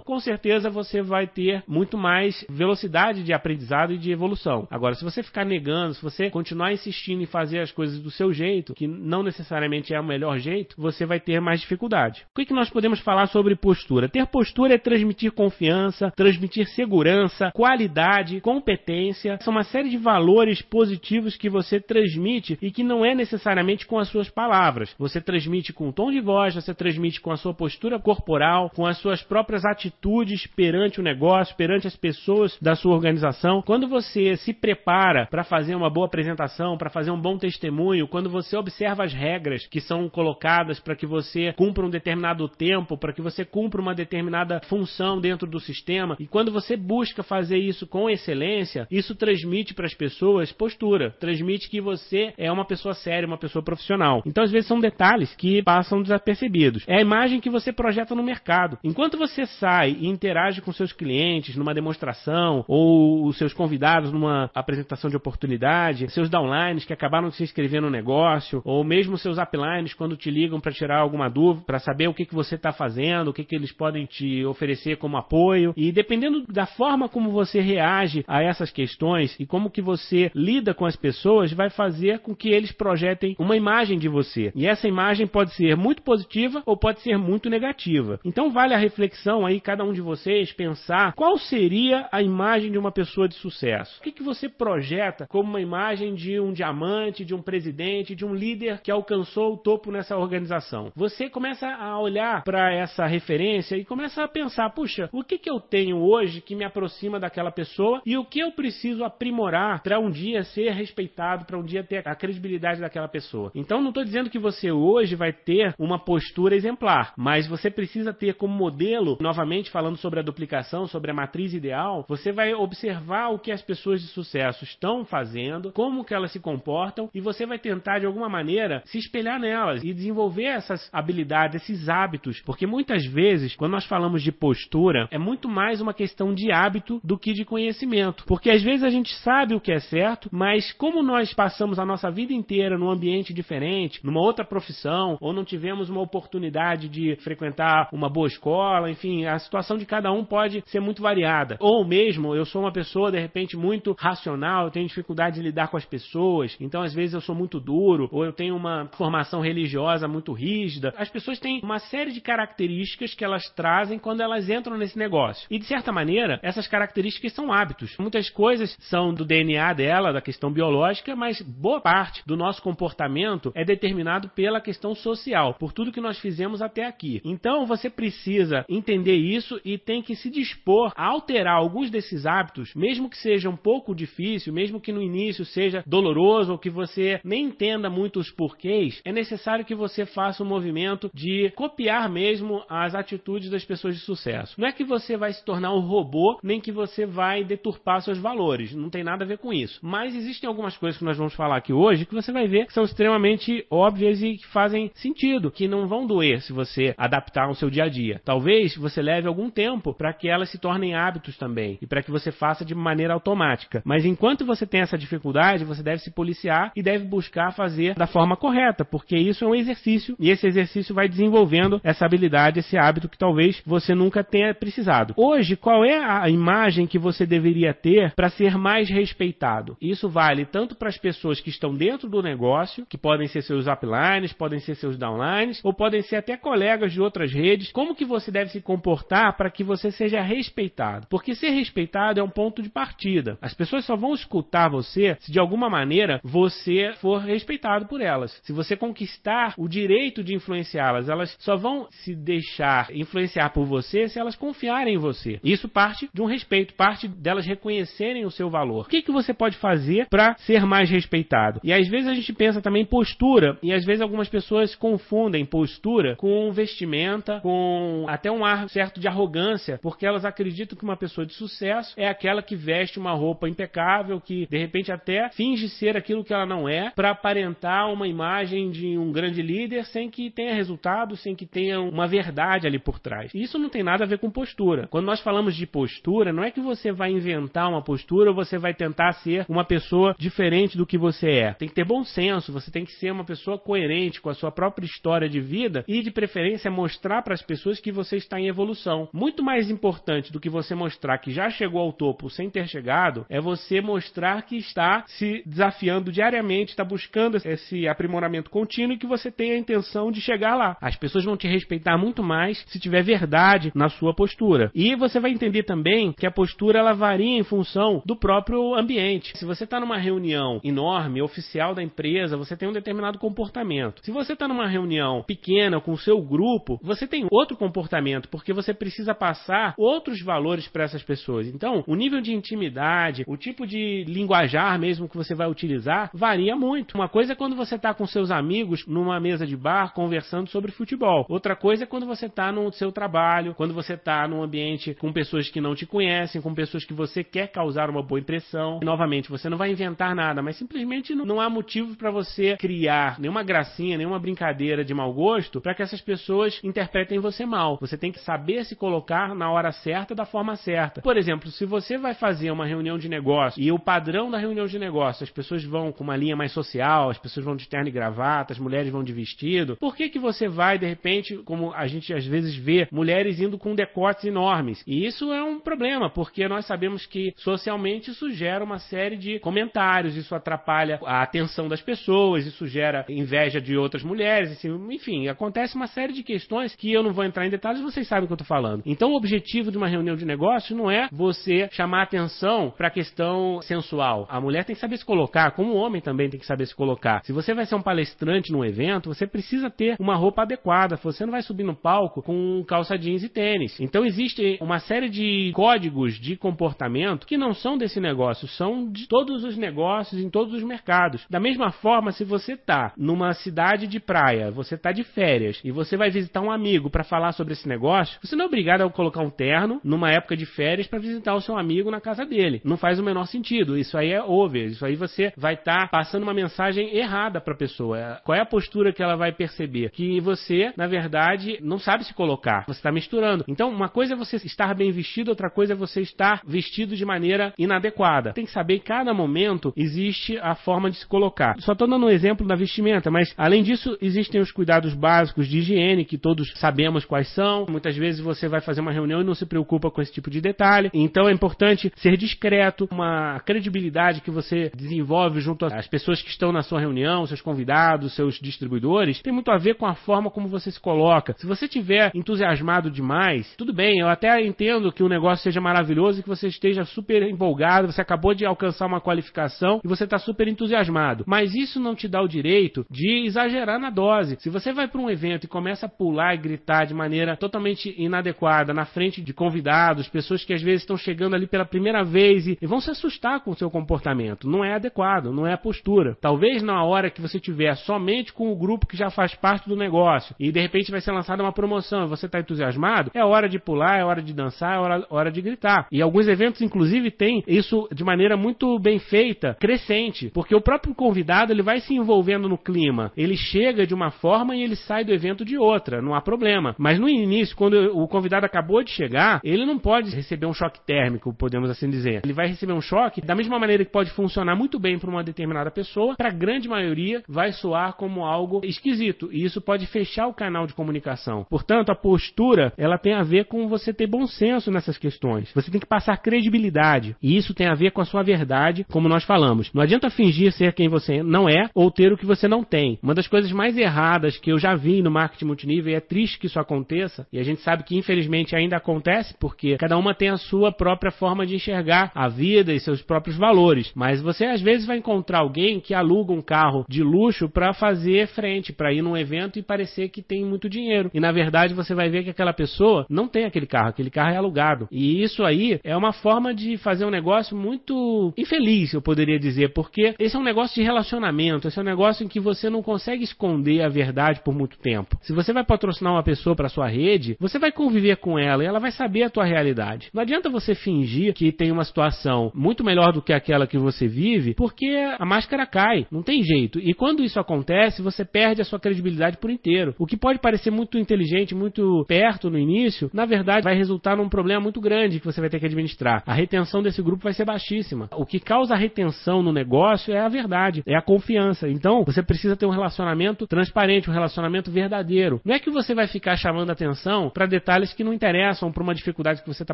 com 0.06 0.20
certeza 0.20 0.70
você 0.70 1.02
vai 1.02 1.28
ter 1.28 1.64
muito 1.68 1.98
mais 1.98 2.46
velocidade 2.50 3.24
de 3.24 3.34
aprendizado 3.34 3.94
e 3.94 3.98
de 3.98 4.12
evolução. 4.12 4.68
Agora, 4.70 4.96
se 4.96 5.04
você 5.04 5.24
ficar 5.24 5.46
negando, 5.46 5.94
se 5.94 6.02
você 6.02 6.30
continuar 6.30 6.74
insistindo 6.74 7.22
em 7.22 7.28
fazer 7.28 7.60
as 7.60 7.72
coisas 7.72 8.00
do 8.00 8.12
seu 8.12 8.34
jeito, 8.34 8.74
que 8.74 8.88
não 8.88 9.24
necessariamente 9.24 9.94
é 9.94 10.00
o 10.00 10.04
melhor 10.04 10.38
jeito, 10.40 10.76
você 10.78 11.06
vai 11.06 11.20
ter 11.20 11.40
mais 11.40 11.62
dificuldade. 11.62 12.26
O 12.32 12.36
que, 12.36 12.46
que 12.46 12.54
nós 12.54 12.70
podemos 12.70 13.00
falar 13.00 13.28
sobre 13.28 13.56
postura? 13.56 14.10
Ter 14.10 14.26
postura 14.28 14.76
é 14.76 14.78
transmitir 14.78 15.32
confiança, 15.32 16.12
transmitir 16.16 16.68
segurança, 16.68 17.52
qualidade, 17.54 18.42
competência. 18.42 19.38
São 19.42 19.52
uma 19.52 19.64
série 19.64 19.90
de 19.90 19.98
valores 19.98 20.62
positivos 20.62 21.36
que 21.36 21.50
você 21.50 21.80
transmite 21.80 22.58
e 22.62 22.72
que 22.72 22.84
não 22.84 23.06
é 23.06 23.16
necessariamente 23.16 23.86
com 23.86 24.00
as 24.00 24.08
suas 24.10 24.30
palavras. 24.30 24.94
Você 24.98 25.22
transmite 25.22 25.74
com 25.74 25.90
o 25.90 25.94
tom 25.94 26.12
de 26.12 26.20
voz, 26.20 26.56
você 26.56 26.74
transmite 26.74 27.22
com 27.22 27.32
a 27.32 27.38
sua 27.38 27.54
postura 27.54 28.00
corporal, 28.00 28.70
com 28.76 28.86
as 28.86 28.98
suas 28.98 29.22
próprias 29.34 29.66
atitudes 29.66 30.46
perante 30.46 31.00
o 31.00 31.04
negócio, 31.04 31.56
perante 31.56 31.88
as 31.88 31.96
pessoas 31.96 32.56
da 32.62 32.76
sua 32.76 32.94
organização. 32.94 33.64
Quando 33.64 33.88
você 33.88 34.36
se 34.38 34.54
prepara 34.54 35.26
para 35.26 35.44
fazer 35.44 35.74
uma 35.74 35.90
boa 35.90 36.06
apresentação, 36.06 36.78
para 36.78 36.92
fazer 36.92 37.10
um 37.10 37.20
bom 37.20 37.36
testemunho, 37.36 38.08
quando 38.08 38.30
você 38.30 38.56
observa 38.56 39.04
as 39.04 39.12
regras 39.12 39.66
que 39.66 39.82
são 39.82 40.08
colocadas 40.08 40.80
para 40.80 40.96
que 40.96 41.08
você 41.08 41.52
cumpra 41.54 41.84
um 41.84 41.90
determinado 41.90 42.48
tempo, 42.48 42.96
para 42.96 43.12
que 43.12 43.24
você 43.24 43.44
cumpra 43.44 43.82
uma 43.82 43.96
determinada 43.96 44.62
função 44.68 45.20
dentro 45.20 45.50
do 45.50 45.60
sistema, 45.60 46.16
e 46.20 46.28
quando 46.28 46.52
você 46.52 46.78
busca 46.78 47.24
fazer 47.24 47.58
isso 47.58 47.88
com 47.88 48.08
excelência, 48.08 48.88
isso 48.92 49.16
transmite 49.16 49.74
para 49.74 49.88
as 49.88 49.96
pessoas 49.96 50.52
postura, 50.52 51.10
transmite 51.20 51.72
que 51.72 51.82
você 51.82 52.36
é 52.38 52.52
uma 52.52 52.66
pessoa 52.66 52.94
séria, 52.94 53.26
uma 53.26 53.40
pessoa 53.40 53.66
profissional. 53.66 54.22
Então, 54.28 54.44
às 54.44 54.52
vezes, 54.52 54.68
são 54.68 54.80
detalhes 54.80 55.36
que 55.36 55.64
passam 55.64 56.04
desapercebidos. 56.04 56.84
É 56.88 56.98
a 56.98 57.02
imagem 57.02 57.40
que 57.40 57.50
você 57.50 57.74
projeta 57.74 58.14
no 58.14 58.22
mercado. 58.22 58.78
Enquanto 58.84 59.23
você 59.28 59.46
sai 59.46 59.96
e 60.00 60.08
interage 60.08 60.62
com 60.62 60.74
seus 60.74 60.92
clientes 60.92 61.56
numa 61.56 61.74
demonstração 61.74 62.66
ou 62.68 63.26
os 63.26 63.38
seus 63.38 63.54
convidados 63.54 64.12
numa 64.12 64.52
apresentação 64.54 65.10
de 65.10 65.16
oportunidade, 65.16 66.12
seus 66.12 66.30
downlines 66.30 66.84
que 66.84 66.92
acabaram 66.92 67.30
de 67.30 67.36
se 67.36 67.44
inscrever 67.44 67.82
no 67.82 67.90
negócio, 67.90 68.62
ou 68.66 68.84
mesmo 68.84 69.18
seus 69.18 69.38
uplines 69.38 69.94
quando 69.94 70.18
te 70.18 70.30
ligam 70.30 70.60
para 70.60 70.74
tirar 70.74 71.00
alguma 71.00 71.30
dúvida, 71.30 71.66
para 71.66 71.80
saber 71.80 72.10
o 72.10 72.14
que, 72.14 72.26
que 72.26 72.36
você 72.36 72.56
está 72.56 72.74
fazendo, 72.74 73.30
o 73.30 73.34
que, 73.34 73.46
que 73.46 73.56
eles 73.56 73.72
podem 73.72 74.06
te 74.06 74.44
oferecer 74.46 74.98
como 74.98 75.16
apoio. 75.16 75.74
E 75.78 75.92
dependendo 75.92 76.46
da 76.48 76.66
forma 76.66 77.08
como 77.08 77.32
você 77.32 77.62
reage 77.62 78.26
a 78.28 78.44
essas 78.44 78.72
questões 78.72 79.40
e 79.40 79.46
como 79.46 79.72
que 79.72 79.82
você 79.82 80.32
lida 80.36 80.74
com 80.74 80.86
as 80.86 80.98
pessoas, 80.98 81.54
vai 81.54 81.70
fazer 81.70 82.20
com 82.20 82.36
que 82.36 82.50
eles 82.50 82.74
projetem 82.74 83.36
uma 83.40 83.56
imagem 83.56 83.98
de 83.98 84.10
você. 84.10 84.52
E 84.54 84.68
essa 84.68 84.88
imagem 84.88 85.28
pode 85.28 85.54
ser 85.54 85.78
muito 85.78 86.02
positiva 86.02 86.62
ou 86.66 86.76
pode 86.76 87.00
ser 87.02 87.18
muito 87.18 87.50
negativa. 87.50 88.20
Então 88.26 88.52
vale 88.52 88.74
a 88.74 88.78
reflexão 88.78 89.03
aí, 89.46 89.60
cada 89.60 89.84
um 89.84 89.94
de 89.94 90.02
vocês, 90.02 90.52
pensar 90.52 91.14
qual 91.14 91.38
seria 91.38 92.08
a 92.12 92.22
imagem 92.22 92.72
de 92.72 92.78
uma 92.78 92.92
pessoa 92.92 93.28
de 93.28 93.36
sucesso. 93.36 94.00
O 94.00 94.04
que, 94.04 94.12
que 94.12 94.24
você 94.24 94.48
projeta 94.48 95.28
como 95.28 95.50
uma 95.50 95.62
imagem 95.62 96.14
de 96.14 96.40
um 96.40 96.54
diamante, 96.54 97.26
de 97.26 97.34
um 97.34 97.42
presidente, 97.42 98.16
de 98.16 98.26
um 98.26 98.34
líder 98.34 98.82
que 98.82 98.92
alcançou 98.92 99.54
o 99.54 99.58
topo 99.58 99.92
nessa 99.92 100.18
organização? 100.18 100.92
Você 100.96 101.30
começa 101.30 101.68
a 101.68 102.00
olhar 102.00 102.44
para 102.44 102.74
essa 102.74 103.06
referência 103.06 103.76
e 103.76 103.86
começa 103.86 104.24
a 104.24 104.28
pensar, 104.28 104.70
puxa, 104.70 105.10
o 105.12 105.24
que, 105.24 105.38
que 105.38 105.50
eu 105.50 105.60
tenho 105.60 105.98
hoje 105.98 106.42
que 106.42 106.56
me 106.56 106.64
aproxima 106.64 107.20
daquela 107.20 107.52
pessoa 107.52 108.02
e 108.06 108.18
o 108.18 108.26
que 108.26 108.40
eu 108.40 108.52
preciso 108.52 109.04
aprimorar 109.04 109.82
para 109.82 110.00
um 110.00 110.10
dia 110.10 110.44
ser 110.44 110.72
respeitado, 110.72 111.46
para 111.46 111.58
um 111.58 111.64
dia 111.64 111.84
ter 111.84 112.08
a 112.08 112.16
credibilidade 112.16 112.82
daquela 112.82 113.08
pessoa. 113.08 113.52
Então 113.56 113.82
não 113.82 113.90
estou 113.90 114.04
dizendo 114.04 114.30
que 114.30 114.40
você 114.40 114.72
hoje 114.72 115.16
vai 115.16 115.34
ter 115.34 115.74
uma 115.78 116.00
postura 116.00 116.56
exemplar, 116.56 117.14
mas 117.18 117.48
você 117.48 117.70
precisa 117.70 118.14
ter 118.14 118.36
como 118.36 118.54
modelo, 118.54 118.93
novamente 119.20 119.72
falando 119.72 119.98
sobre 119.98 120.20
a 120.20 120.24
duplicação, 120.24 120.88
sobre 120.88 121.12
a 121.12 121.14
matriz 121.14 121.54
ideal, 121.54 122.06
você 122.08 122.32
vai 122.32 122.54
observar 122.54 123.30
o 123.30 123.40
que 123.40 123.52
as 123.52 123.62
pessoas 123.62 124.02
de 124.02 124.08
sucesso 124.08 124.64
estão 124.64 125.06
fazendo, 125.06 125.72
como 125.72 126.04
que 126.04 126.14
elas 126.14 126.32
se 126.32 126.40
comportam 126.40 127.10
e 127.14 127.22
você 127.22 127.46
vai 127.46 127.60
tentar 127.60 128.00
de 128.00 128.06
alguma 128.06 128.30
maneira 128.30 128.82
se 128.86 128.98
espelhar 128.98 129.40
nelas 129.40 129.84
e 129.84 129.94
desenvolver 129.94 130.46
essas 130.46 130.90
habilidades, 130.92 131.62
esses 131.62 131.90
hábitos, 131.90 132.42
porque 132.42 132.66
muitas 132.66 133.06
vezes 133.06 133.56
quando 133.56 133.72
nós 133.72 133.86
falamos 133.86 134.22
de 134.22 134.32
postura 134.32 135.08
é 135.12 135.18
muito 135.18 135.48
mais 135.48 135.82
uma 135.82 135.94
questão 135.94 136.34
de 136.34 136.52
hábito 136.52 137.00
do 137.04 137.18
que 137.18 137.34
de 137.34 137.46
conhecimento, 137.46 138.26
porque 138.26 138.50
às 138.50 138.62
vezes 138.62 138.84
a 138.84 138.90
gente 138.90 139.14
sabe 139.16 139.56
o 139.56 139.62
que 139.62 139.72
é 139.72 139.80
certo, 139.80 140.30
mas 140.32 140.72
como 140.74 141.04
nós 141.04 141.34
passamos 141.34 141.80
a 141.80 141.86
nossa 141.86 142.10
vida 142.10 142.34
inteira 142.34 142.78
num 142.78 142.90
ambiente 142.90 143.34
diferente, 143.34 144.00
numa 144.04 144.22
outra 144.22 144.46
profissão, 144.46 145.18
ou 145.20 145.34
não 145.34 145.44
tivemos 145.44 145.90
uma 145.90 146.02
oportunidade 146.02 146.90
de 146.90 147.16
frequentar 147.18 147.90
uma 147.92 148.10
boa 148.10 148.28
escola, 148.28 148.83
enfim, 148.88 149.26
a 149.26 149.38
situação 149.40 149.78
de 149.78 149.86
cada 149.86 150.12
um 150.12 150.24
pode 150.24 150.64
ser 150.68 150.80
muito 150.80 151.02
variada. 151.02 151.58
Ou 151.60 151.86
mesmo, 151.86 152.36
eu 152.36 152.46
sou 152.46 152.62
uma 152.62 152.72
pessoa 152.72 153.12
de 153.12 153.20
repente 153.20 153.56
muito 153.58 153.96
racional, 153.98 154.66
eu 154.66 154.72
tenho 154.72 154.88
dificuldade 154.88 155.36
de 155.36 155.42
lidar 155.42 155.70
com 155.70 155.78
as 155.78 155.86
pessoas, 155.86 156.56
então 156.60 156.82
às 156.82 156.94
vezes 156.94 157.14
eu 157.14 157.22
sou 157.22 157.36
muito 157.36 157.60
duro, 157.60 158.10
ou 158.12 158.26
eu 158.26 158.34
tenho 158.34 158.56
uma 158.56 158.90
formação 158.94 159.42
religiosa 159.42 160.08
muito 160.08 160.34
rígida. 160.34 160.94
As 160.98 161.10
pessoas 161.10 161.40
têm 161.40 161.60
uma 161.64 161.80
série 161.80 162.12
de 162.12 162.22
características 162.22 163.14
que 163.14 163.24
elas 163.24 163.50
trazem 163.56 164.00
quando 164.00 164.22
elas 164.22 164.50
entram 164.50 164.78
nesse 164.78 164.98
negócio. 164.98 165.48
E 165.50 165.60
de 165.60 165.66
certa 165.66 165.92
maneira, 165.92 166.40
essas 166.42 166.68
características 166.68 167.34
são 167.34 167.52
hábitos. 167.52 167.96
Muitas 168.00 168.30
coisas 168.30 168.76
são 168.80 169.14
do 169.14 169.26
DNA 169.26 169.74
dela, 169.74 170.14
da 170.14 170.22
questão 170.22 170.52
biológica, 170.52 171.16
mas 171.16 171.42
boa 171.42 171.82
parte 171.82 172.24
do 172.26 172.38
nosso 172.38 172.62
comportamento 172.62 173.52
é 173.56 173.64
determinado 173.64 174.30
pela 174.30 174.62
questão 174.62 174.96
social, 174.96 175.56
por 175.56 175.74
tudo 175.74 175.92
que 175.92 176.02
nós 176.02 176.20
fizemos 176.20 176.62
até 176.62 176.86
aqui. 176.86 177.22
Então 177.24 177.66
você 177.66 177.90
precisa 177.90 178.66
entender 178.76 179.16
isso 179.16 179.60
e 179.64 179.78
tem 179.78 180.02
que 180.02 180.16
se 180.16 180.30
dispor 180.30 180.92
a 180.96 181.06
alterar 181.06 181.56
alguns 181.56 181.90
desses 181.90 182.26
hábitos, 182.26 182.74
mesmo 182.76 183.10
que 183.10 183.18
seja 183.18 183.50
um 183.50 183.56
pouco 183.56 183.96
difícil, 183.96 184.54
mesmo 184.54 184.82
que 184.82 184.92
no 184.92 185.02
início 185.02 185.46
seja 185.46 185.84
doloroso 185.86 186.52
ou 186.52 186.58
que 186.58 186.70
você 186.70 187.20
nem 187.24 187.46
entenda 187.46 187.90
muito 187.90 188.20
os 188.20 188.32
porquês, 188.32 189.02
é 189.06 189.12
necessário 189.12 189.66
que 189.66 189.76
você 189.76 190.06
faça 190.06 190.44
um 190.44 190.48
movimento 190.48 191.10
de 191.14 191.52
copiar 191.56 192.10
mesmo 192.10 192.64
as 192.70 192.96
atitudes 192.96 193.50
das 193.50 193.66
pessoas 193.66 193.96
de 193.96 194.02
sucesso. 194.02 194.60
Não 194.60 194.68
é 194.68 194.72
que 194.72 194.84
você 194.84 195.18
vai 195.18 195.34
se 195.34 195.44
tornar 195.44 195.74
um 195.74 195.80
robô, 195.80 196.40
nem 196.44 196.60
que 196.60 196.72
você 196.72 197.06
vai 197.06 197.44
deturpar 197.44 198.02
seus 198.02 198.18
valores. 198.18 198.74
Não 198.74 198.90
tem 198.90 199.04
nada 199.04 199.24
a 199.24 199.28
ver 199.28 199.38
com 199.38 199.54
isso. 199.54 199.80
Mas 199.82 200.16
existem 200.16 200.48
algumas 200.48 200.78
coisas 200.78 200.98
que 200.98 201.06
nós 201.06 201.18
vamos 201.18 201.34
falar 201.34 201.58
aqui 201.58 201.74
hoje 201.74 202.06
que 202.06 202.14
você 202.14 202.32
vai 202.32 202.48
ver 202.48 202.66
que 202.66 202.74
são 202.74 202.84
extremamente 202.84 203.66
óbvias 203.70 204.22
e 204.22 204.38
que 204.38 204.48
fazem 204.48 204.92
sentido, 204.96 205.52
que 205.52 205.68
não 205.68 205.88
vão 205.88 206.06
doer 206.06 206.42
se 206.42 206.54
você 206.54 206.94
adaptar 206.98 207.48
ao 207.48 207.56
seu 207.56 207.70
dia 207.70 207.86
a 207.86 207.90
dia. 207.90 208.22
Talvez 208.24 208.63
você 208.78 209.02
leve 209.02 209.28
algum 209.28 209.50
tempo 209.50 209.94
para 209.94 210.14
que 210.14 210.30
elas 210.30 210.50
se 210.50 210.58
tornem 210.58 210.96
hábitos 210.96 211.38
também 211.38 211.78
e 211.82 211.88
para 211.88 212.02
que 212.02 212.12
você 212.12 212.32
faça 212.32 212.66
de 212.66 212.76
maneira 212.76 213.14
automática. 213.14 213.82
Mas 213.86 214.06
enquanto 214.06 214.46
você 214.46 214.66
tem 214.66 214.82
essa 214.82 214.98
dificuldade, 214.98 215.66
você 215.66 215.84
deve 215.84 216.02
se 216.02 216.12
policiar 216.12 216.72
e 216.76 216.82
deve 216.82 217.06
buscar 217.06 217.52
fazer 217.54 217.96
da 217.96 218.08
forma 218.08 218.36
correta, 218.36 218.86
porque 218.86 219.16
isso 219.16 219.44
é 219.44 219.48
um 219.48 219.56
exercício 219.56 220.16
e 220.20 220.30
esse 220.30 220.48
exercício 220.48 220.96
vai 220.96 221.08
desenvolvendo 221.08 221.80
essa 221.84 222.06
habilidade, 222.06 222.60
esse 222.60 222.78
hábito 222.78 223.10
que 223.10 223.18
talvez 223.18 223.62
você 223.66 223.94
nunca 223.94 224.24
tenha 224.24 224.54
precisado. 224.54 225.14
Hoje, 225.18 225.56
qual 225.56 225.84
é 225.84 225.98
a 225.98 226.30
imagem 226.30 226.88
que 226.88 227.00
você 227.00 227.26
deveria 227.26 227.74
ter 227.74 228.14
para 228.16 228.30
ser 228.30 228.58
mais 228.58 228.90
respeitado? 228.90 229.78
Isso 229.82 230.10
vale 230.10 230.46
tanto 230.46 230.76
para 230.76 230.90
as 230.90 230.98
pessoas 230.98 231.40
que 231.40 231.50
estão 231.50 231.74
dentro 231.74 232.10
do 232.10 232.22
negócio, 232.22 232.86
que 232.86 232.98
podem 232.98 233.28
ser 233.28 233.42
seus 233.42 233.68
uplines, 233.68 234.34
podem 234.34 234.60
ser 234.60 234.76
seus 234.76 234.98
downlines, 234.98 235.60
ou 235.64 235.74
podem 235.74 236.02
ser 236.02 236.18
até 236.18 236.38
colegas 236.38 236.94
de 236.94 237.02
outras 237.02 237.32
redes. 237.32 237.72
Como 237.72 237.96
que 237.96 238.06
você 238.06 238.32
deve 238.32 238.52
se 238.54 238.62
comportar 238.62 239.36
para 239.36 239.52
que 239.52 239.64
você 239.64 239.92
seja 239.92 240.22
respeitado? 240.22 241.08
Porque 241.10 241.36
ser 241.36 241.50
respeitado 241.50 242.20
é 242.20 242.24
um 242.24 242.30
ponto 242.30 242.62
de 242.62 242.70
partida. 242.70 243.38
As 243.42 243.54
pessoas 243.54 243.86
só 243.86 243.96
vão 243.96 244.14
escutar 244.14 244.70
você 244.70 245.18
se 245.20 245.32
de 245.32 245.40
alguma 245.40 245.70
maneira 245.70 246.20
você 246.24 246.94
for 247.02 247.20
respeitado 247.20 247.88
por 247.88 248.00
elas. 248.00 248.40
Se 248.44 248.54
você 248.54 248.78
conquistar 248.78 249.54
o 249.58 249.68
direito 249.68 250.24
de 250.24 250.36
influenciá-las, 250.36 251.10
elas 251.10 251.36
só 251.40 251.56
vão 251.56 251.88
se 251.90 252.16
deixar 252.16 252.90
influenciar 252.96 253.50
por 253.50 253.66
você 253.66 254.08
se 254.08 254.20
elas 254.20 254.36
confiarem 254.36 254.96
em 254.96 254.98
você. 254.98 255.40
Isso 255.44 255.68
parte 255.68 256.10
de 256.14 256.22
um 256.22 256.26
respeito, 256.26 256.74
parte 256.76 257.08
delas 257.08 257.46
reconhecerem 257.46 258.26
o 258.26 258.32
seu 258.32 258.50
valor. 258.50 258.86
O 258.86 258.90
que, 258.90 259.02
que 259.02 259.12
você 259.12 259.34
pode 259.34 259.58
fazer 259.58 260.08
para 260.10 260.36
ser 260.38 260.66
mais 260.66 260.90
respeitado? 260.90 261.60
E 261.64 261.74
às 261.74 261.88
vezes 261.88 262.08
a 262.08 262.14
gente 262.14 262.32
pensa 262.34 262.62
também 262.62 262.84
em 262.84 262.86
postura, 262.86 263.58
e 263.64 263.74
às 263.74 263.86
vezes 263.86 264.02
algumas 264.02 264.30
pessoas 264.30 264.76
confundem 264.76 265.46
postura 265.46 266.16
com 266.16 266.52
vestimenta, 266.52 267.40
com 267.42 268.06
até 268.08 268.32
um 268.32 268.43
ar 268.46 268.70
certo 268.70 269.00
de 269.00 269.08
arrogância, 269.08 269.80
porque 269.82 270.06
elas 270.06 270.26
acreditam 270.26 270.78
que 270.78 270.84
uma 270.84 270.98
pessoa 270.98 271.26
de 271.26 271.34
sucesso 271.34 271.94
é 271.98 272.08
aquela 272.08 272.42
que 272.42 272.56
veste 272.56 273.00
uma 273.00 273.14
roupa 273.14 273.48
impecável, 273.48 274.20
que 274.20 274.48
de 274.48 274.58
repente 274.58 274.92
até 274.92 275.30
finge 275.30 275.70
ser 275.70 275.98
aquilo 275.98 276.24
que 276.24 276.34
ela 276.34 276.46
não 276.46 276.68
é, 276.68 276.92
para 276.92 277.12
aparentar 277.12 277.92
uma 277.92 278.08
imagem 278.08 278.72
de 278.72 278.98
um 278.98 279.12
grande 279.12 279.42
líder 279.42 279.86
sem 279.86 280.10
que 280.10 280.30
tenha 280.30 280.54
resultado, 280.54 281.16
sem 281.16 281.36
que 281.36 281.46
tenha 281.46 281.80
uma 281.80 282.08
verdade 282.08 282.68
ali 282.68 282.80
por 282.80 283.00
trás. 283.00 283.32
Isso 283.34 283.58
não 283.58 283.70
tem 283.70 283.84
nada 283.84 284.04
a 284.04 284.08
ver 284.08 284.20
com 284.20 284.30
postura. 284.30 284.88
Quando 284.88 285.06
nós 285.06 285.22
falamos 285.22 285.56
de 285.56 285.66
postura, 285.66 286.34
não 286.34 286.44
é 286.44 286.52
que 286.52 286.62
você 286.62 286.92
vai 286.92 287.12
inventar 287.12 287.70
uma 287.70 287.84
postura 287.84 288.30
ou 288.30 288.36
você 288.36 288.58
vai 288.58 288.74
tentar 288.74 289.14
ser 289.14 289.46
uma 289.48 289.64
pessoa 289.64 290.16
diferente 290.18 290.78
do 290.78 290.86
que 290.86 290.98
você 290.98 291.30
é. 291.30 291.54
Tem 291.54 291.68
que 291.68 291.76
ter 291.76 291.86
bom 291.86 292.04
senso, 292.04 292.52
você 292.52 292.72
tem 292.72 292.86
que 292.86 292.92
ser 292.94 293.12
uma 293.12 293.26
pessoa 293.26 293.58
coerente 293.58 294.22
com 294.22 294.30
a 294.30 294.34
sua 294.34 294.52
própria 294.52 294.86
história 294.86 295.30
de 295.30 295.40
vida 295.40 295.84
e, 295.88 296.02
de 296.02 296.12
preferência, 296.12 296.72
mostrar 296.72 297.22
para 297.22 297.34
as 297.34 297.42
pessoas 297.42 297.80
que 297.80 297.92
você 297.92 298.18
está 298.18 298.33
em 298.40 298.48
evolução. 298.48 299.10
Muito 299.14 299.44
mais 299.44 299.70
importante 299.70 300.32
do 300.32 300.40
que 300.40 300.50
você 300.50 300.76
mostrar 300.76 301.18
que 301.18 301.32
já 301.32 301.50
chegou 301.50 301.82
ao 301.82 301.94
topo 301.94 302.30
sem 302.30 302.50
ter 302.50 302.68
chegado, 302.68 303.26
é 303.30 303.40
você 303.40 303.82
mostrar 303.82 304.42
que 304.44 304.58
está 304.58 305.04
se 305.08 305.44
desafiando 305.46 306.12
diariamente, 306.12 306.72
está 306.72 306.84
buscando 306.84 307.38
esse 307.38 307.88
aprimoramento 307.88 308.50
contínuo 308.50 308.96
e 308.96 308.98
que 308.98 309.08
você 309.08 309.32
tem 309.32 309.52
a 309.52 309.58
intenção 309.58 310.12
de 310.12 310.22
chegar 310.22 310.56
lá. 310.56 310.78
As 310.82 310.96
pessoas 310.96 311.26
vão 311.26 311.38
te 311.38 311.48
respeitar 311.48 311.98
muito 311.98 312.24
mais 312.24 312.64
se 312.68 312.80
tiver 312.80 313.04
verdade 313.04 313.72
na 313.76 313.90
sua 313.90 314.14
postura. 314.14 314.72
E 314.74 314.96
você 314.96 315.20
vai 315.20 315.32
entender 315.32 315.64
também 315.64 316.14
que 316.14 316.26
a 316.26 316.32
postura 316.32 316.80
ela 316.80 316.94
varia 316.94 317.38
em 317.38 317.44
função 317.44 318.02
do 318.06 318.16
próprio 318.16 318.76
ambiente. 318.76 319.38
Se 319.38 319.46
você 319.46 319.64
está 319.64 319.80
numa 319.80 319.98
reunião 319.98 320.60
enorme, 320.64 321.22
oficial 321.22 321.74
da 321.76 321.84
empresa, 321.84 322.38
você 322.38 322.56
tem 322.56 322.70
um 322.70 322.74
determinado 322.74 323.20
comportamento. 323.20 324.02
Se 324.04 324.12
você 324.12 324.34
está 324.34 324.48
numa 324.48 324.68
reunião 324.68 325.24
pequena 325.24 325.80
com 325.80 325.92
o 325.92 325.98
seu 325.98 326.22
grupo, 326.22 326.80
você 326.82 327.08
tem 327.08 327.28
outro 327.32 327.58
comportamento 327.58 328.23
evento, 328.24 328.30
porque 328.30 328.54
você 328.54 328.74
precisa 328.74 329.14
passar 329.14 329.74
outros 329.78 330.22
valores 330.22 330.68
para 330.68 330.84
essas 330.84 331.04
pessoas. 331.04 331.48
Então, 331.48 331.84
o 331.88 331.96
nível 331.96 332.22
de 332.22 332.34
intimidade, 332.34 333.24
o 333.28 333.38
tipo 333.38 333.68
de 333.68 334.04
linguajar 334.08 334.80
mesmo 334.80 335.10
que 335.10 335.18
você 335.18 335.36
vai 335.36 335.50
utilizar, 335.50 336.10
varia 336.14 336.56
muito. 336.56 336.96
Uma 336.96 337.10
coisa 337.10 337.34
é 337.34 337.36
quando 337.36 337.56
você 337.56 337.76
está 337.76 337.94
com 337.94 338.08
seus 338.08 338.32
amigos 338.32 338.86
numa 338.88 339.20
mesa 339.20 339.46
de 339.46 339.56
bar 339.56 339.94
conversando 339.94 340.50
sobre 340.50 340.72
futebol. 340.72 341.26
Outra 341.30 341.56
coisa 341.56 341.84
é 341.84 341.88
quando 341.88 342.06
você 342.06 342.26
está 342.26 342.52
no 342.52 342.72
seu 342.74 342.92
trabalho, 342.92 343.54
quando 343.56 343.74
você 343.74 343.94
está 343.94 344.28
num 344.28 344.42
ambiente 344.42 344.94
com 344.96 345.12
pessoas 345.12 345.50
que 345.50 345.62
não 345.62 345.76
te 345.76 345.86
conhecem, 345.86 346.42
com 346.42 346.54
pessoas 346.54 346.86
que 346.86 346.94
você 346.94 347.24
quer 347.24 347.48
causar 347.48 347.90
uma 347.90 348.02
boa 348.02 348.20
impressão. 348.20 348.80
E, 348.82 348.86
novamente, 348.86 349.30
você 349.30 349.50
não 349.50 349.58
vai 349.58 349.72
inventar 349.72 350.16
nada, 350.16 350.42
mas 350.42 350.58
simplesmente 350.58 351.16
não 351.16 351.40
há 351.40 351.50
motivo 351.50 351.96
para 351.96 352.12
você 352.12 352.56
criar 352.58 353.20
nenhuma 353.20 353.44
gracinha, 353.44 353.98
nenhuma 353.98 354.20
brincadeira 354.20 354.84
de 354.84 354.94
mau 354.94 355.14
gosto 355.14 355.62
para 355.62 355.74
que 355.74 355.82
essas 355.82 356.02
pessoas 356.02 356.60
interpretem 356.64 357.20
você 357.20 357.46
mal. 357.46 357.78
Você 357.80 357.98
tem 358.04 358.12
que 358.12 358.20
saber 358.20 358.66
se 358.66 358.76
colocar 358.76 359.34
na 359.34 359.50
hora 359.50 359.72
certa, 359.72 360.14
da 360.14 360.26
forma 360.26 360.58
certa. 360.58 361.02
Por 361.02 361.16
exemplo, 361.16 361.50
se 361.50 361.64
você 361.64 361.98
vai 361.98 362.14
fazer 362.14 362.52
uma 362.52 362.66
reunião 362.66 362.98
de 362.98 363.08
negócio 363.08 363.64
e 363.64 363.72
o 363.72 363.80
padrão 363.80 364.30
da 364.30 364.38
reunião 364.38 364.66
de 364.66 364.78
negócio, 364.78 365.24
as 365.24 365.30
pessoas 365.30 365.64
vão 365.64 365.90
com 365.90 366.04
uma 366.04 366.18
linha 366.18 366.36
mais 366.36 366.52
social, 366.52 367.10
as 367.10 367.18
pessoas 367.18 367.46
vão 367.46 367.56
de 367.56 367.66
terno 367.66 367.88
e 367.88 367.92
gravata, 367.94 368.52
as 368.52 368.60
mulheres 368.60 368.92
vão 368.92 369.06
de 369.06 369.14
vestido, 369.14 369.78
por 369.78 369.96
que 369.96 370.10
que 370.10 370.20
você 370.20 370.50
vai, 370.50 370.78
de 370.78 370.86
repente, 370.86 371.38
como 371.46 371.72
a 371.74 371.88
gente 371.88 372.14
às 372.14 372.26
vezes 372.26 372.54
vê, 372.54 372.90
mulheres 372.92 373.40
indo 373.40 373.58
com 373.58 373.74
decotes 373.74 374.26
enormes? 374.26 374.84
E 374.86 375.06
isso 375.06 375.32
é 375.32 375.42
um 375.42 375.58
problema, 375.58 376.10
porque 376.10 376.46
nós 376.46 376.66
sabemos 376.66 377.06
que 377.06 377.34
socialmente 377.38 378.12
isso 378.12 378.30
gera 378.32 378.66
uma 378.66 378.80
série 378.80 379.16
de 379.16 379.40
comentários, 379.40 380.18
isso 380.18 380.36
atrapalha 380.36 381.00
a 381.06 381.22
atenção 381.22 381.70
das 381.70 381.82
pessoas, 381.82 382.46
isso 382.46 382.68
gera 382.68 383.06
inveja 383.08 383.62
de 383.62 383.78
outras 383.78 384.04
mulheres, 384.04 384.62
enfim, 384.66 385.30
acontece 385.30 385.78
uma 385.78 385.88
série 385.88 386.12
de 386.12 386.22
questões 386.22 386.76
que 386.76 386.92
eu 386.92 387.02
não 387.02 387.14
vou 387.14 387.24
entrar 387.24 387.48
em 387.48 387.50
detalhes, 387.50 387.93
vocês 387.94 388.08
sabem 388.08 388.26
o 388.26 388.28
que 388.28 388.34
eu 388.34 388.36
estou 388.36 388.48
falando. 388.48 388.82
Então, 388.86 389.12
o 389.12 389.16
objetivo 389.16 389.72
de 389.72 389.78
uma 389.78 389.88
reunião 389.88 390.16
de 390.16 390.26
negócio 390.26 390.76
não 390.76 390.90
é 390.90 391.08
você 391.12 391.70
chamar 391.72 392.04
atenção 392.04 392.74
para 392.76 392.88
a 392.88 392.92
questão 392.92 393.62
sensual. 393.62 394.26
A 394.30 394.42
mulher 394.42 394.66
tem 394.66 394.76
que 394.76 394.82
saber 394.82 394.98
se 394.98 395.06
colocar, 395.06 395.52
como 395.52 395.74
o 395.74 395.78
homem 395.78 396.02
também 396.02 396.30
tem 396.30 396.40
que 396.40 396.46
saber 396.46 396.66
se 396.66 396.76
colocar. 396.76 397.24
Se 397.24 397.32
você 397.32 397.54
vai 397.54 397.66
ser 397.66 397.76
um 397.76 397.82
palestrante 397.82 398.52
num 398.52 398.66
evento, 398.66 399.14
você 399.14 399.28
precisa 399.28 399.70
ter 399.70 399.96
uma 400.00 400.16
roupa 400.16 400.42
adequada. 400.42 400.96
Você 401.04 401.26
não 401.26 401.32
vai 401.32 401.42
subir 401.42 401.64
no 401.64 401.76
palco 401.76 402.22
com 402.22 402.64
calça 402.68 402.98
jeans 402.98 403.24
e 403.24 403.30
tênis. 403.30 403.80
Então, 403.80 404.06
existe 404.06 404.58
uma 404.60 404.80
série 404.80 405.10
de 405.10 405.52
códigos 405.54 406.20
de 406.20 406.36
comportamento 406.36 407.28
que 407.28 407.38
não 407.38 407.54
são 407.54 407.78
desse 407.78 408.00
negócio, 408.00 408.48
são 408.48 408.90
de 408.92 409.08
todos 409.08 409.44
os 409.44 409.58
negócios, 409.58 410.22
em 410.22 410.30
todos 410.30 410.54
os 410.54 410.64
mercados. 410.64 411.26
Da 411.30 411.40
mesma 411.40 411.72
forma, 411.72 412.12
se 412.12 412.24
você 412.24 412.54
está 412.54 412.94
numa 412.98 413.34
cidade 413.34 413.88
de 413.88 414.00
praia, 414.00 414.50
você 414.50 414.76
está 414.76 414.92
de 414.92 415.04
férias 415.04 415.60
e 415.64 415.72
você 415.72 415.96
vai 415.96 416.10
visitar 416.10 416.42
um 416.42 416.52
amigo 416.52 416.90
para 416.90 417.04
falar 417.04 417.34
sobre 417.34 417.54
esse 417.54 417.68
negócio, 417.68 417.83
você 418.22 418.36
não 418.36 418.46
é 418.46 418.48
obrigado 418.48 418.82
a 418.82 418.90
colocar 418.90 419.22
um 419.22 419.30
terno 419.30 419.80
numa 419.84 420.12
época 420.12 420.38
de 420.38 420.46
férias 420.46 420.88
para 420.88 421.00
visitar 421.00 421.34
o 421.36 421.42
seu 421.42 421.58
amigo 421.58 421.92
na 421.92 422.00
casa 422.00 422.26
dele. 422.26 422.62
Não 422.64 422.78
faz 422.78 423.00
o 423.00 423.04
menor 423.04 423.26
sentido. 423.26 423.78
Isso 423.78 423.98
aí 423.98 424.12
é 424.12 424.24
over. 424.24 424.68
Isso 424.68 424.86
aí 424.86 424.96
você 424.96 425.34
vai 425.36 425.56
estar 425.56 425.82
tá 425.82 425.88
passando 425.88 426.24
uma 426.24 426.34
mensagem 426.34 426.96
errada 426.96 427.42
para 427.42 427.54
a 427.54 427.58
pessoa. 427.58 428.22
Qual 428.24 428.38
é 428.38 428.42
a 428.42 428.46
postura 428.46 428.94
que 428.94 429.04
ela 429.04 429.16
vai 429.16 429.32
perceber? 429.32 429.90
Que 429.92 430.20
você, 430.20 430.72
na 430.78 430.88
verdade, 430.88 431.58
não 431.62 431.80
sabe 431.80 432.04
se 432.04 432.14
colocar. 432.14 432.66
Você 432.68 432.80
está 432.80 432.92
misturando. 432.92 433.44
Então, 433.48 433.70
uma 433.70 433.90
coisa 433.90 434.14
é 434.14 434.18
você 434.18 434.38
estar 434.38 434.74
bem 434.76 434.92
vestido, 434.92 435.30
outra 435.30 435.50
coisa 435.50 435.74
é 435.74 435.76
você 435.76 436.02
estar 436.02 436.42
vestido 436.46 436.96
de 436.96 437.06
maneira 437.06 437.54
inadequada. 437.58 438.34
Tem 438.34 438.46
que 438.46 438.52
saber 438.52 438.80
que 438.80 438.86
cada 438.86 439.14
momento 439.14 439.74
existe 439.76 440.38
a 440.38 440.56
forma 440.56 440.90
de 440.90 440.98
se 440.98 441.08
colocar. 441.08 441.56
Só 441.60 441.74
estou 441.74 441.88
dando 441.88 442.06
um 442.06 442.10
exemplo 442.10 442.48
da 442.48 442.56
vestimenta, 442.56 443.12
mas 443.12 443.34
além 443.38 443.64
disso, 443.64 443.98
existem 444.02 444.40
os 444.40 444.52
cuidados 444.52 444.94
básicos 444.94 445.48
de 445.48 445.60
higiene 445.60 446.06
que 446.06 446.18
todos 446.18 446.52
sabemos 446.56 447.06
quais 447.06 447.28
são. 447.34 447.66
Muitas 447.74 447.98
vezes 447.98 448.22
você 448.22 448.48
vai 448.48 448.62
fazer 448.62 448.82
uma 448.82 448.92
reunião 448.92 449.20
e 449.20 449.24
não 449.24 449.34
se 449.34 449.48
preocupa 449.48 449.90
com 449.90 450.00
esse 450.00 450.14
tipo 450.14 450.30
de 450.30 450.40
detalhe. 450.40 450.92
Então 450.94 451.28
é 451.28 451.32
importante 451.34 451.92
ser 451.96 452.16
discreto, 452.16 452.88
uma 452.92 453.40
credibilidade 453.40 454.22
que 454.22 454.30
você 454.30 454.72
desenvolve 454.76 455.40
junto 455.40 455.66
às 455.66 455.88
pessoas 455.88 456.22
que 456.22 456.30
estão 456.30 456.52
na 456.52 456.62
sua 456.62 456.80
reunião, 456.80 457.26
seus 457.26 457.42
convidados, 457.42 458.16
seus 458.16 458.36
distribuidores, 458.36 459.22
tem 459.22 459.34
muito 459.34 459.50
a 459.50 459.58
ver 459.58 459.76
com 459.76 459.88
a 459.88 459.96
forma 459.96 460.30
como 460.30 460.48
você 460.48 460.70
se 460.70 460.80
coloca. 460.80 461.34
Se 461.38 461.48
você 461.48 461.66
estiver 461.66 462.12
entusiasmado 462.14 462.92
demais, 462.92 463.54
tudo 463.58 463.74
bem, 463.74 464.00
eu 464.00 464.08
até 464.08 464.40
entendo 464.46 464.92
que 464.92 465.02
o 465.02 465.10
negócio 465.10 465.44
seja 465.44 465.60
maravilhoso 465.60 466.20
e 466.20 466.24
que 466.24 466.30
você 466.30 466.48
esteja 466.48 466.86
super 466.86 467.24
empolgado, 467.24 467.92
você 467.92 468.02
acabou 468.02 468.36
de 468.36 468.46
alcançar 468.46 468.86
uma 468.86 469.02
qualificação 469.02 469.82
e 469.84 469.88
você 469.88 470.04
está 470.04 470.20
super 470.20 470.48
entusiasmado. 470.48 471.24
Mas 471.26 471.56
isso 471.56 471.80
não 471.80 471.96
te 471.96 472.08
dá 472.08 472.22
o 472.22 472.28
direito 472.28 472.86
de 472.90 473.26
exagerar 473.26 473.80
na 473.80 473.90
dose. 473.90 474.38
Se 474.40 474.50
você 474.50 474.72
vai 474.72 474.88
para 474.88 475.02
um 475.02 475.10
evento 475.10 475.46
e 475.46 475.50
começa 475.50 475.88
a 475.88 475.90
pular 475.90 476.36
e 476.36 476.38
gritar 476.38 476.86
de 476.86 476.94
maneira 476.94 477.36
totalmente 477.36 477.63
inadequada 477.98 478.74
na 478.74 478.86
frente 478.86 479.22
de 479.22 479.34
convidados, 479.34 480.08
pessoas 480.08 480.44
que 480.44 480.54
às 480.54 480.62
vezes 480.62 480.82
estão 480.82 480.98
chegando 480.98 481.36
ali 481.36 481.48
pela 481.48 481.66
primeira 481.66 482.04
vez 482.04 482.48
e, 482.48 482.58
e 482.62 482.66
vão 482.66 482.80
se 482.80 482.92
assustar 482.92 483.42
com 483.42 483.52
o 483.52 483.56
seu 483.56 483.70
comportamento. 483.70 484.50
Não 484.50 484.64
é 484.64 484.74
adequado, 484.74 485.32
não 485.32 485.48
é 485.48 485.54
a 485.54 485.58
postura. 485.58 486.18
Talvez 486.20 486.62
na 486.62 486.84
hora 486.84 487.10
que 487.10 487.22
você 487.22 487.40
tiver 487.40 487.76
somente 487.76 488.34
com 488.34 488.52
o 488.52 488.56
grupo 488.56 488.88
que 488.88 488.98
já 488.98 489.10
faz 489.10 489.34
parte 489.36 489.68
do 489.68 489.76
negócio 489.76 490.36
e 490.40 490.52
de 490.52 490.60
repente 490.60 490.92
vai 490.92 491.02
ser 491.02 491.12
lançada 491.12 491.44
uma 491.44 491.54
promoção 491.54 492.06
e 492.06 492.08
você 492.08 492.26
está 492.26 492.40
entusiasmado, 492.40 493.12
é 493.14 493.24
hora 493.24 493.48
de 493.48 493.60
pular, 493.60 494.00
é 494.00 494.04
hora 494.04 494.22
de 494.22 494.34
dançar, 494.34 494.76
é 494.76 494.80
hora, 494.80 495.08
hora 495.10 495.32
de 495.32 495.42
gritar. 495.42 495.88
E 495.92 496.02
alguns 496.02 496.28
eventos, 496.28 496.62
inclusive, 496.62 497.12
têm 497.12 497.44
isso 497.48 497.88
de 497.94 498.04
maneira 498.04 498.38
muito 498.38 498.78
bem 498.80 499.00
feita, 499.00 499.56
crescente, 499.60 500.30
porque 500.34 500.56
o 500.56 500.62
próprio 500.62 500.94
convidado 500.94 501.52
ele 501.52 501.62
vai 501.62 501.80
se 501.80 501.94
envolvendo 501.94 502.50
no 502.50 502.58
clima. 502.58 503.12
Ele 503.16 503.36
chega 503.36 503.86
de 503.86 503.94
uma 503.94 504.12
forma 504.12 504.56
e 504.56 504.64
ele 504.64 504.76
sai 504.76 505.04
do 505.04 505.14
evento 505.14 505.46
de 505.46 505.58
outra, 505.58 506.02
não 506.02 506.16
há 506.16 506.22
problema. 506.22 506.76
Mas 506.78 507.00
no 507.00 507.10
início, 507.10 507.53
quando 507.56 507.76
o 507.98 508.08
convidado 508.08 508.46
acabou 508.46 508.84
de 508.84 508.92
chegar, 508.92 509.40
ele 509.44 509.66
não 509.66 509.78
pode 509.78 510.16
receber 510.16 510.46
um 510.46 510.54
choque 510.54 510.80
térmico, 510.86 511.34
podemos 511.34 511.70
assim 511.70 511.90
dizer. 511.90 512.22
Ele 512.24 512.34
vai 512.34 512.48
receber 512.48 512.74
um 512.74 512.82
choque 512.82 513.22
da 513.22 513.36
mesma 513.36 513.60
maneira 513.60 513.86
que 513.86 513.92
pode 513.92 514.12
funcionar 514.12 514.56
muito 514.56 514.80
bem 514.80 515.00
para 515.00 515.10
uma 515.10 515.24
determinada 515.24 515.72
pessoa, 515.72 516.16
para 516.16 516.30
a 516.30 516.34
grande 516.34 516.68
maioria 516.68 517.24
vai 517.28 517.52
soar 517.52 517.94
como 517.94 518.26
algo 518.26 518.62
esquisito 518.64 519.30
e 519.32 519.44
isso 519.44 519.62
pode 519.62 519.86
fechar 519.88 520.28
o 520.28 520.34
canal 520.34 520.68
de 520.68 520.74
comunicação. 520.74 521.46
Portanto, 521.50 521.92
a 521.92 521.96
postura 521.96 522.74
ela 522.78 522.98
tem 522.98 523.14
a 523.14 523.24
ver 523.24 523.46
com 523.46 523.68
você 523.68 523.94
ter 523.94 524.08
bom 524.08 524.26
senso 524.28 524.72
nessas 524.72 524.98
questões. 524.98 525.52
Você 525.54 525.72
tem 525.72 525.80
que 525.80 525.88
passar 525.88 526.18
credibilidade 526.18 527.16
e 527.22 527.36
isso 527.38 527.54
tem 527.54 527.68
a 527.68 527.76
ver 527.76 527.92
com 527.92 528.02
a 528.02 528.06
sua 528.06 528.24
verdade, 528.24 528.86
como 528.92 529.10
nós 529.10 529.24
falamos. 529.24 529.72
Não 529.74 529.82
adianta 529.82 530.10
fingir 530.10 530.52
ser 530.52 530.74
quem 530.74 530.88
você 530.88 531.24
não 531.24 531.48
é 531.48 531.70
ou 531.74 531.92
ter 531.92 532.12
o 532.12 532.18
que 532.18 532.26
você 532.26 532.48
não 532.48 532.64
tem. 532.64 533.00
Uma 533.02 533.14
das 533.14 533.28
coisas 533.28 533.52
mais 533.52 533.78
erradas 533.78 534.38
que 534.38 534.52
eu 534.52 534.58
já 534.58 534.76
vi 534.76 535.02
no 535.02 535.12
marketing 535.12 535.46
multinível 535.46 535.92
e 535.92 535.96
é 535.96 536.00
triste 536.00 536.40
que 536.40 536.48
isso 536.48 536.60
aconteça 536.60 537.28
e 537.32 537.40
a 537.44 537.46
gente 537.46 537.62
sabe 537.62 537.84
que 537.84 537.98
infelizmente 537.98 538.56
ainda 538.56 538.78
acontece 538.78 539.36
porque 539.40 539.78
cada 539.78 539.98
uma 539.98 540.16
tem 540.16 540.30
a 540.30 540.38
sua 540.38 540.72
própria 540.72 541.12
forma 541.12 541.46
de 541.46 541.56
enxergar 541.56 542.12
a 542.16 542.28
vida 542.28 542.74
e 542.74 542.80
seus 542.80 543.02
próprios 543.02 543.38
valores. 543.38 543.92
Mas 543.96 544.22
você 544.22 544.46
às 544.46 544.62
vezes 544.62 544.86
vai 544.86 544.98
encontrar 544.98 545.40
alguém 545.40 545.80
que 545.80 545.94
aluga 545.94 546.34
um 546.34 546.42
carro 546.42 546.86
de 546.88 547.04
luxo 547.04 547.50
para 547.50 547.74
fazer 547.74 548.28
frente, 548.28 548.74
para 548.74 548.94
ir 548.94 549.02
num 549.02 549.18
evento 549.18 549.60
e 549.60 549.64
parecer 549.64 550.10
que 550.10 550.22
tem 550.22 550.46
muito 550.46 550.70
dinheiro. 550.70 551.12
E 551.14 551.20
na 551.20 551.32
verdade 551.32 551.74
você 551.74 551.94
vai 551.94 552.10
ver 552.10 552.24
que 552.24 552.30
aquela 552.30 552.54
pessoa 552.54 553.06
não 553.10 553.28
tem 553.28 553.46
aquele 553.46 553.66
carro, 553.66 553.90
aquele 553.90 554.10
carro 554.10 554.34
é 554.34 554.38
alugado. 554.38 554.88
E 554.92 555.22
isso 555.22 555.44
aí 555.44 555.80
é 555.84 555.96
uma 555.96 556.14
forma 556.14 556.54
de 556.54 556.78
fazer 556.78 557.06
um 557.06 557.10
negócio 557.10 557.56
muito 557.56 558.34
infeliz, 558.38 558.94
eu 558.94 559.02
poderia 559.02 559.40
dizer, 559.40 559.74
porque 559.74 560.16
esse 560.18 560.36
é 560.36 560.40
um 560.40 560.44
negócio 560.44 560.76
de 560.76 560.82
relacionamento, 560.82 561.68
esse 561.68 561.78
é 561.78 561.82
um 561.82 561.86
negócio 561.86 562.24
em 562.24 562.28
que 562.28 562.40
você 562.40 562.70
não 562.70 562.82
consegue 562.82 563.24
esconder 563.24 563.82
a 563.82 563.90
verdade 563.90 564.42
por 564.44 564.54
muito 564.54 564.78
tempo. 564.78 565.18
Se 565.22 565.34
você 565.34 565.54
vai 565.54 565.64
patrocinar 565.64 566.14
uma 566.14 566.24
pessoa 566.24 566.56
para 566.56 566.70
sua 566.70 566.88
rede, 566.88 567.33
você 567.40 567.60
vai 567.60 567.72
conviver 567.72 568.18
com 568.18 568.38
ela 568.38 568.64
e 568.64 568.68
ela 568.68 568.80
vai 568.80 568.92
saber 568.92 569.24
a 569.24 569.30
tua 569.30 569.46
realidade. 569.46 570.10
Não 570.14 570.22
adianta 570.22 570.50
você 570.50 570.76
fingir 570.76 571.34
que 571.34 571.52
tem 571.52 571.72
uma 571.72 571.84
situação 571.84 572.52
muito 572.54 572.84
melhor 572.84 573.12
do 573.14 573.22
que 573.22 573.34
aquela 573.34 573.68
que 573.68 573.78
você 573.78 574.08
vive, 574.08 574.54
porque 574.56 574.88
a 575.18 575.26
máscara 575.26 575.66
cai, 575.66 576.06
não 576.12 576.24
tem 576.24 576.44
jeito. 576.44 576.80
E 576.80 576.94
quando 576.94 577.24
isso 577.24 577.40
acontece, 577.40 578.02
você 578.02 578.26
perde 578.26 578.62
a 578.62 578.66
sua 578.66 578.80
credibilidade 578.80 579.38
por 579.38 579.50
inteiro. 579.50 579.96
O 579.98 580.06
que 580.06 580.18
pode 580.18 580.40
parecer 580.40 580.72
muito 580.72 580.98
inteligente, 580.98 581.56
muito 581.56 582.06
perto 582.08 582.50
no 582.50 582.58
início, 582.58 583.10
na 583.14 583.26
verdade 583.26 583.64
vai 583.64 583.76
resultar 583.76 584.16
num 584.16 584.30
problema 584.30 584.62
muito 584.62 584.82
grande 584.82 585.20
que 585.20 585.26
você 585.26 585.40
vai 585.40 585.50
ter 585.50 585.60
que 585.60 585.66
administrar. 585.66 586.24
A 586.26 586.34
retenção 586.34 586.82
desse 586.82 587.02
grupo 587.02 587.24
vai 587.24 587.34
ser 587.34 587.46
baixíssima. 587.46 588.10
O 588.14 588.26
que 588.26 588.40
causa 588.40 588.76
retenção 588.76 589.42
no 589.42 589.52
negócio 589.52 590.14
é 590.14 590.20
a 590.20 590.28
verdade, 590.28 590.84
é 590.86 590.96
a 590.96 591.02
confiança. 591.02 591.70
Então, 591.70 592.04
você 592.04 592.22
precisa 592.22 592.56
ter 592.56 592.66
um 592.66 592.72
relacionamento 592.72 593.48
transparente, 593.48 594.10
um 594.10 594.14
relacionamento 594.14 594.72
verdadeiro. 594.72 595.42
Não 595.46 595.56
é 595.56 595.60
que 595.60 595.70
você 595.70 595.94
vai 595.94 596.08
ficar 596.08 596.36
chamando 596.36 596.70
atenção 596.70 597.13
para 597.30 597.46
detalhes 597.46 597.94
que 597.94 598.04
não 598.04 598.14
interessam, 598.14 598.72
para 598.72 598.84
uma 598.84 598.96
dificuldade 598.96 599.42
que 599.42 599.48
você 599.48 599.64
está 599.64 599.74